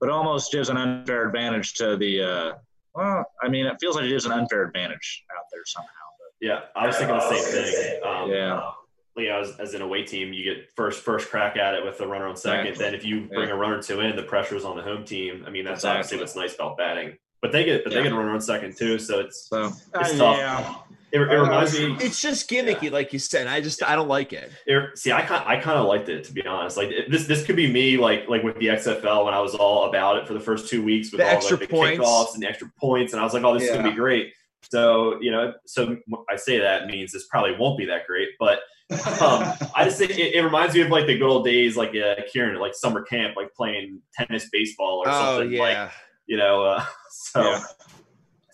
[0.00, 2.22] but almost gives an unfair advantage to the.
[2.22, 2.52] Uh,
[2.94, 5.88] well, I mean, it feels like it is an unfair advantage out there somehow.
[6.18, 8.00] But, yeah, I was thinking the same thing.
[8.04, 8.70] Um, yeah.
[9.18, 11.98] You know, as, as, an away team, you get first first crack at it with
[11.98, 12.68] the runner on second.
[12.68, 12.84] Exactly.
[12.84, 13.54] Then if you bring yeah.
[13.54, 15.44] a runner two in, the pressure is on the home team.
[15.46, 15.98] I mean, that's exactly.
[15.98, 17.16] obviously what's nice about batting.
[17.40, 17.98] But they get but yeah.
[17.98, 20.38] they get a runner on second too, so it's so, it's uh, tough.
[20.38, 20.74] Yeah.
[21.10, 21.96] It, it reminds me.
[22.00, 22.90] It's just gimmicky, yeah.
[22.90, 23.46] like you said.
[23.46, 24.50] I just I don't like it.
[24.66, 26.76] it see, I kind I kind of liked it to be honest.
[26.76, 29.88] Like this this could be me, like like with the XFL when I was all
[29.88, 32.04] about it for the first two weeks with the all extra like, the points.
[32.04, 33.70] kickoffs and the extra points, and I was like, oh, this yeah.
[33.70, 34.32] is gonna be great.
[34.70, 35.96] So you know, so
[36.28, 38.60] I say that means this probably won't be that great, but
[39.20, 41.94] um, I just think it, it, reminds me of like the good old days, like
[41.94, 45.52] uh, Kieran, like summer camp, like playing tennis, baseball, or oh, something.
[45.52, 45.60] Yeah.
[45.60, 45.90] Like
[46.26, 47.42] you know, uh, so.
[47.42, 47.64] Yeah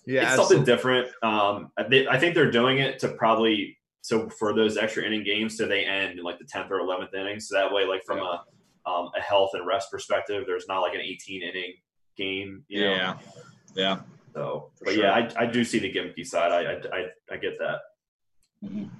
[0.06, 1.08] yeah, it's something different.
[1.22, 5.56] Um, they, I think they're doing it to probably so for those extra inning games,
[5.56, 7.40] so they end in like the tenth or eleventh inning.
[7.40, 8.36] So that way, like from yeah.
[8.86, 11.72] a um, a health and rest perspective, there's not like an 18 inning
[12.18, 12.64] game.
[12.68, 12.90] You know?
[12.90, 13.14] Yeah,
[13.74, 14.00] yeah.
[14.34, 15.04] So, but sure.
[15.04, 16.52] yeah, I, I do see the gimmicky side.
[16.52, 18.90] I, I, I, I get that.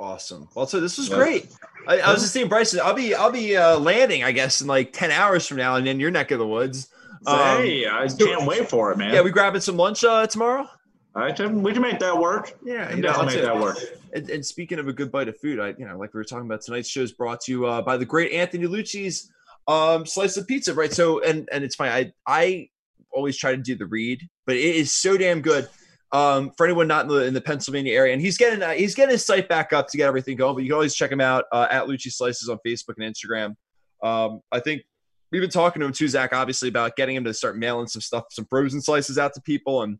[0.00, 0.48] Awesome.
[0.54, 1.16] Well, so this was Yeah.
[1.16, 1.48] great.
[1.86, 4.66] I, I was just seeing Bryson, I'll be I'll be uh, landing, I guess, in
[4.66, 6.88] like ten hours from now, and in your neck of the woods.
[7.26, 9.12] Um, hey, I can't wait for it, man.
[9.12, 10.68] Yeah, we grabbing some lunch uh, tomorrow.
[11.14, 12.52] I can, we can make that work.
[12.64, 13.76] Yeah, We can you know, make that work.
[14.12, 16.24] And, and speaking of a good bite of food, I you know, like we were
[16.24, 19.32] talking about tonight's show is brought to you uh, by the great Anthony Lucci's
[19.66, 20.92] um, slice of pizza, right?
[20.92, 22.68] So, and and it's funny, I I
[23.10, 25.68] always try to do the read, but it is so damn good.
[26.10, 28.94] Um, for anyone not in the, in the Pennsylvania area, and he's getting uh, he's
[28.94, 30.54] getting his site back up to get everything going.
[30.54, 33.56] But you can always check him out uh, at Lucci Slices on Facebook and Instagram.
[34.02, 34.84] Um, I think
[35.30, 38.00] we've been talking to him too, Zach, obviously about getting him to start mailing some
[38.00, 39.98] stuff, some frozen slices out to people, and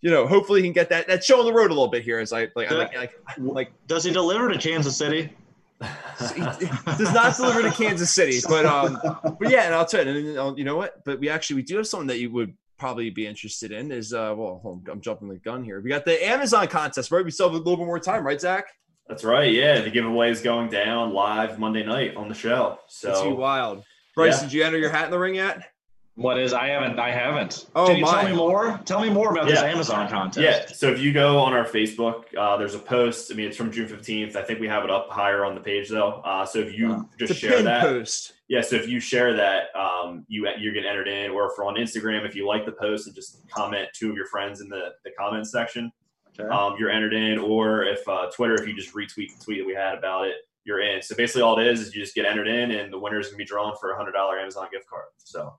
[0.00, 2.02] you know, hopefully he can get that that show on the road a little bit
[2.04, 2.18] here.
[2.18, 5.32] As I like, I like, like, like Does he deliver to Kansas City?
[6.34, 8.98] he does not deliver to Kansas City, but um,
[9.40, 11.04] but yeah, and I'll tell you, and, you know what?
[11.04, 13.92] But we actually we do have something that you would probably be interested in.
[13.92, 15.80] Is uh, well, hold on, I'm jumping the gun here.
[15.80, 17.24] We got the Amazon contest, right?
[17.24, 18.64] We still have a little bit more time, right, Zach?
[19.08, 19.52] That's right.
[19.52, 22.78] Yeah, the giveaway is going down live Monday night on the show.
[22.82, 23.84] That's So wild.
[24.16, 24.42] Bryce, Yeah.
[24.42, 25.62] did you enter your hat in the ring yet?
[26.16, 26.52] What is?
[26.52, 26.98] I haven't.
[26.98, 27.66] I haven't.
[27.76, 28.20] Oh, Can you my.
[28.20, 28.80] tell me more?
[28.84, 30.40] Tell me more about this Amazon contest.
[30.44, 30.66] Yeah.
[30.74, 33.30] So if you go on our Facebook, uh, there's a post.
[33.30, 34.34] I mean, it's from June 15th.
[34.34, 36.20] I think we have it up higher on the page though.
[36.24, 37.08] Uh, so if you Wow.
[37.16, 38.32] just It's a share pin that, post.
[38.52, 38.60] Yeah.
[38.60, 41.30] So if you share that, um, you you get entered in.
[41.30, 44.26] Or if on Instagram, if you like the post and just comment two of your
[44.26, 45.90] friends in the the comments section,
[46.38, 46.46] Okay.
[46.54, 47.38] um, you're entered in.
[47.38, 50.34] Or if uh, Twitter, if you just retweet the tweet that we had about it,
[50.64, 51.00] you're in.
[51.00, 53.28] So basically, all it is is you just get entered in, and the winner is
[53.28, 55.06] gonna be drawn for a hundred dollar Amazon gift card.
[55.16, 55.58] So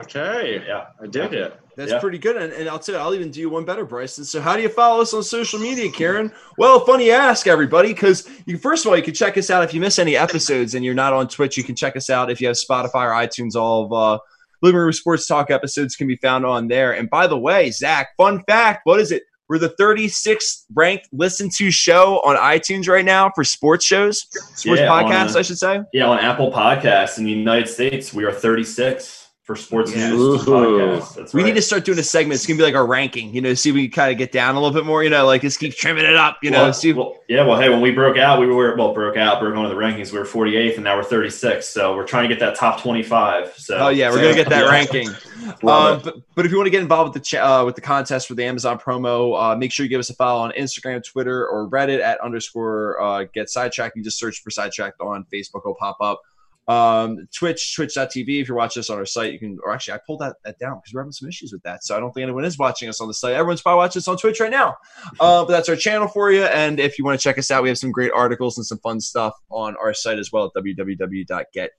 [0.00, 0.62] okay.
[0.66, 0.86] yeah.
[1.00, 1.58] I dig it.
[1.76, 1.98] That's Yeah.
[1.98, 2.36] pretty good.
[2.36, 4.24] And, and I'll tell you, I'll even do you one better, Bryson.
[4.24, 6.30] So, how do you follow us on social media, Karen?
[6.56, 9.74] Well, funny ask, everybody, because you first of all, you can check us out if
[9.74, 11.56] you miss any episodes and you're not on Twitch.
[11.56, 13.56] You can check us out if you have Spotify or iTunes.
[13.56, 14.18] All of uh,
[14.62, 16.92] Living Room Sports Talk episodes can be found on there.
[16.92, 19.24] And by the way, Zach, fun fact: what is it?
[19.48, 24.20] We're the 36th ranked listened to show on iTunes right now for sports shows,
[24.54, 25.80] sports Yeah, podcasts, uh, I should say.
[25.92, 30.08] Yeah, on Apple Podcasts in the United States, we are 36 for sports Yeah.
[30.08, 30.50] news Ooh.
[30.50, 31.14] podcasts.
[31.16, 31.48] That's We right.
[31.48, 32.36] need to start doing a segment.
[32.36, 34.32] It's gonna be like our ranking, you know, see if we can kind of get
[34.32, 36.72] down a little bit more, you know, like just keep trimming it up, you know,
[36.72, 39.40] see if, well, yeah, well, hey, when we broke out, we were well broke out,
[39.40, 40.12] broke onto the rankings.
[40.12, 41.68] We were 48th, and now we're 36.
[41.68, 43.52] So we're trying to get that top 25.
[43.58, 44.70] So Oh yeah, we're So- gonna get that Yeah.
[44.70, 45.08] ranking.
[45.62, 47.80] Um, but, but if you want to get involved with the ch- uh, with the
[47.82, 51.04] contest for the Amazon promo, uh, make sure you give us a follow on Instagram,
[51.04, 53.94] Twitter, or Reddit at underscore uh, get sidetracked.
[53.94, 56.22] You just search for sidetracked on Facebook, it'll pop up.
[56.66, 58.40] Um, Twitch, twitch.tv.
[58.40, 59.58] If you're watching us on our site, you can.
[59.62, 61.84] Or actually, I pulled that, that down because we're having some issues with that.
[61.84, 63.34] So I don't think anyone is watching us on the site.
[63.34, 64.76] Everyone's probably watching us on Twitch right now.
[65.20, 66.44] Uh, but that's our channel for you.
[66.44, 68.78] And if you want to check us out, we have some great articles and some
[68.78, 71.70] fun stuff on our site as well at www.get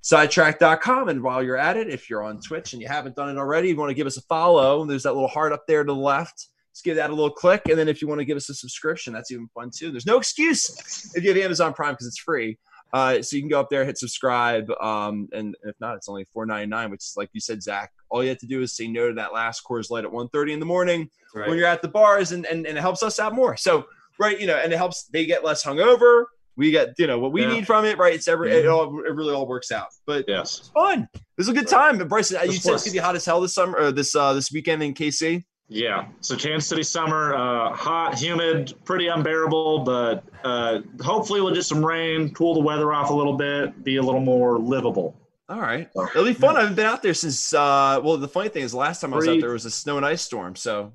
[0.00, 1.08] sidetrack.com.
[1.08, 3.68] And while you're at it, if you're on Twitch and you haven't done it already,
[3.68, 5.98] you want to give us a follow, there's that little heart up there to the
[5.98, 6.48] left.
[6.72, 7.62] Just give that a little click.
[7.68, 9.90] And then if you want to give us a subscription, that's even fun too.
[9.90, 12.56] There's no excuse if you have Amazon Prime because it's free.
[12.92, 14.70] Uh, so you can go up there, hit subscribe.
[14.80, 18.30] Um, and if not, it's only $4.99, which is like you said, Zach, all you
[18.30, 20.66] have to do is say no to that last Coors Light at 1.30 in the
[20.66, 21.48] morning right.
[21.48, 23.56] when you're at the bars and, and, and it helps us out more.
[23.56, 23.84] So,
[24.18, 26.24] right, you know, and it helps, they get less hungover.
[26.56, 27.52] We get, you know, what we Yeah.
[27.52, 28.14] need from it, right?
[28.14, 30.58] It's every, it all, it really all works out, but Yes.
[30.58, 31.06] it's fun.
[31.14, 31.98] It was a good time.
[31.98, 34.32] But Bryson, you said it's gonna be hot as hell this summer or this, uh,
[34.32, 35.44] this weekend in KC.
[35.68, 36.08] Yeah.
[36.20, 41.84] So Kansas City summer, uh, hot, humid, pretty unbearable, but uh, hopefully we'll get some
[41.84, 45.14] rain, cool the weather off a little bit, be a little more livable.
[45.50, 45.88] All right.
[46.14, 46.56] It'll be fun.
[46.56, 49.16] I haven't been out there since, uh, well, the funny thing is last time I
[49.16, 50.56] was out there was a snow and ice storm.
[50.56, 50.92] So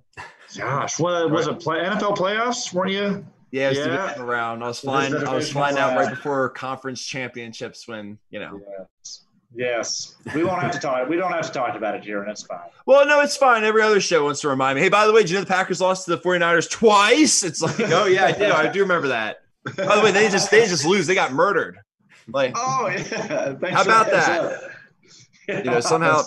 [0.58, 1.60] Gosh, what was it?
[1.60, 2.72] Play, NFL playoffs?
[2.74, 3.26] Weren't you?
[3.52, 4.22] yeah, it was Yeah.
[4.22, 4.64] around.
[4.64, 8.60] I was flying, I was flying out right before conference championships when, you know,
[9.04, 9.26] Yes.
[9.56, 10.16] Yes.
[10.34, 11.08] We won't have to talk.
[11.08, 12.60] We don't have to talk about it here, and it's fine.
[12.86, 13.64] Well, no, it's fine.
[13.64, 14.82] Every other show wants to remind me.
[14.82, 17.44] Hey, by the way, did you know the Packers lost to the 49ers twice?
[17.44, 18.52] It's like, oh yeah, I did.
[18.52, 19.42] I do remember that.
[19.78, 21.08] By the way, they just they just lose.
[21.08, 21.78] They got murdered.
[22.28, 23.54] Like Oh yeah.
[23.56, 24.70] Thanks How about that?
[25.48, 26.24] You know, somehow-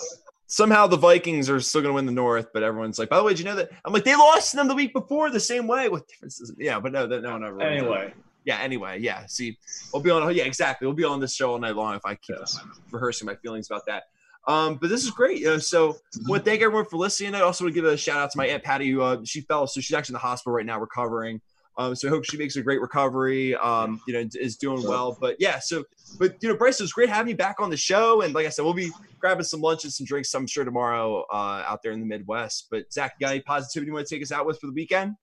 [0.47, 3.23] somehow the Vikings are still going to win the North, but everyone's like, by the
[3.23, 3.69] way, did you know that?
[3.83, 5.89] I'm like, they lost to them the week before the same way.
[5.89, 6.55] What difference is it?
[6.59, 7.61] Yeah, but no, that no one ever.
[7.61, 8.13] Anyway.
[8.47, 8.57] Yeah.
[8.59, 8.99] Anyway.
[9.01, 9.25] Yeah.
[9.27, 9.57] See,
[9.93, 10.33] we'll be on.
[10.33, 10.45] Yeah.
[10.45, 10.87] Exactly.
[10.87, 12.57] We'll be on this show all night long if I keep Yes.
[12.91, 14.05] rehearsing my feelings about that.
[14.47, 15.39] Um, but this is great.
[15.41, 17.35] You know, so want to thank everyone for listening.
[17.35, 19.41] I also want to give a shout out to my aunt Patty, who uh, she
[19.41, 21.41] fell, so she's actually in the hospital right now recovering.
[21.77, 23.53] Um, so I hope she makes a great recovery.
[23.55, 25.17] Um, you know, is doing well.
[25.19, 25.83] But yeah, so
[26.17, 28.21] but you know, Bryce, it was great having you back on the show.
[28.21, 31.25] And like I said, we'll be grabbing some lunch and some drinks, I'm sure tomorrow
[31.31, 32.67] uh, out there in the Midwest.
[32.71, 34.73] But Zach, you got any positivity you want to take us out with for the
[34.73, 35.15] weekend?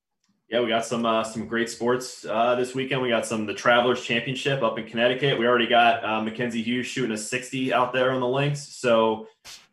[0.50, 3.00] Yeah, we got some uh, some great sports uh, this weekend.
[3.02, 5.38] We got some the Travelers Championship up in Connecticut.
[5.38, 8.60] We already got uh, Mackenzie Hughes shooting a 60 out there on the links.
[8.60, 9.26] So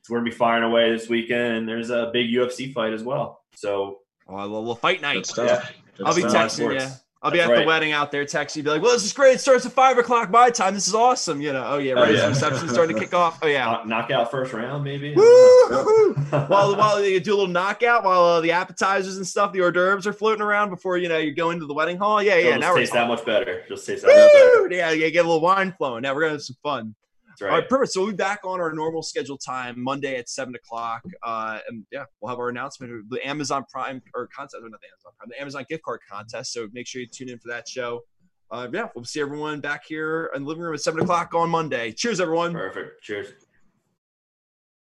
[0.10, 3.42] we're gonna be firing away this weekend, and there's a big UFC fight as well.
[3.56, 5.26] So Oh, a little fight Good night.
[5.26, 5.48] stuff.
[5.48, 5.70] Yeah.
[5.98, 6.34] Good I'll be stuff.
[6.34, 6.96] Live texting you.
[7.24, 9.14] I'll be That's at the wedding out there texting you, be like, well, this is
[9.14, 9.36] great.
[9.36, 10.74] It starts at five o'clock my time.
[10.74, 11.40] This is awesome.
[11.40, 12.22] You know, oh yeah, Oh, yeah.
[12.24, 13.38] The reception's starting to kick off.
[13.44, 13.66] Oh yeah.
[13.66, 15.14] knock- knockout first round, maybe.
[15.14, 16.14] Woo!
[16.30, 19.72] while while you do a little knockout, while uh, the appetizers and stuff, the hors
[19.72, 22.24] d'oeuvres are floating around before you know you go into the wedding hall.
[22.24, 22.58] Yeah, It'll yeah.
[22.58, 23.64] just Now taste that much better.
[23.70, 24.16] Just taste that much
[24.72, 24.76] better.
[24.76, 25.10] Yeah, yeah.
[25.10, 26.02] Get a little wine flowing.
[26.02, 26.96] Now we're gonna have some fun.
[27.32, 27.60] That's All right.
[27.60, 27.94] right, perfect.
[27.94, 31.02] So we'll be back on our normal scheduled time Monday at seven o'clock.
[31.24, 34.82] Uh, and yeah, we'll have our announcement, of the Amazon Prime or contest, or not
[34.82, 36.54] the Amazon Prime, the Amazon gift card contest.
[36.54, 38.02] So make sure you tune in for that show.
[38.50, 41.50] Uh, yeah, we'll see everyone back here in the living room at seven o'clock on
[41.50, 41.94] Monday.
[41.94, 42.52] Cheers, everyone.
[42.52, 43.02] Perfect.
[43.02, 43.32] Cheers.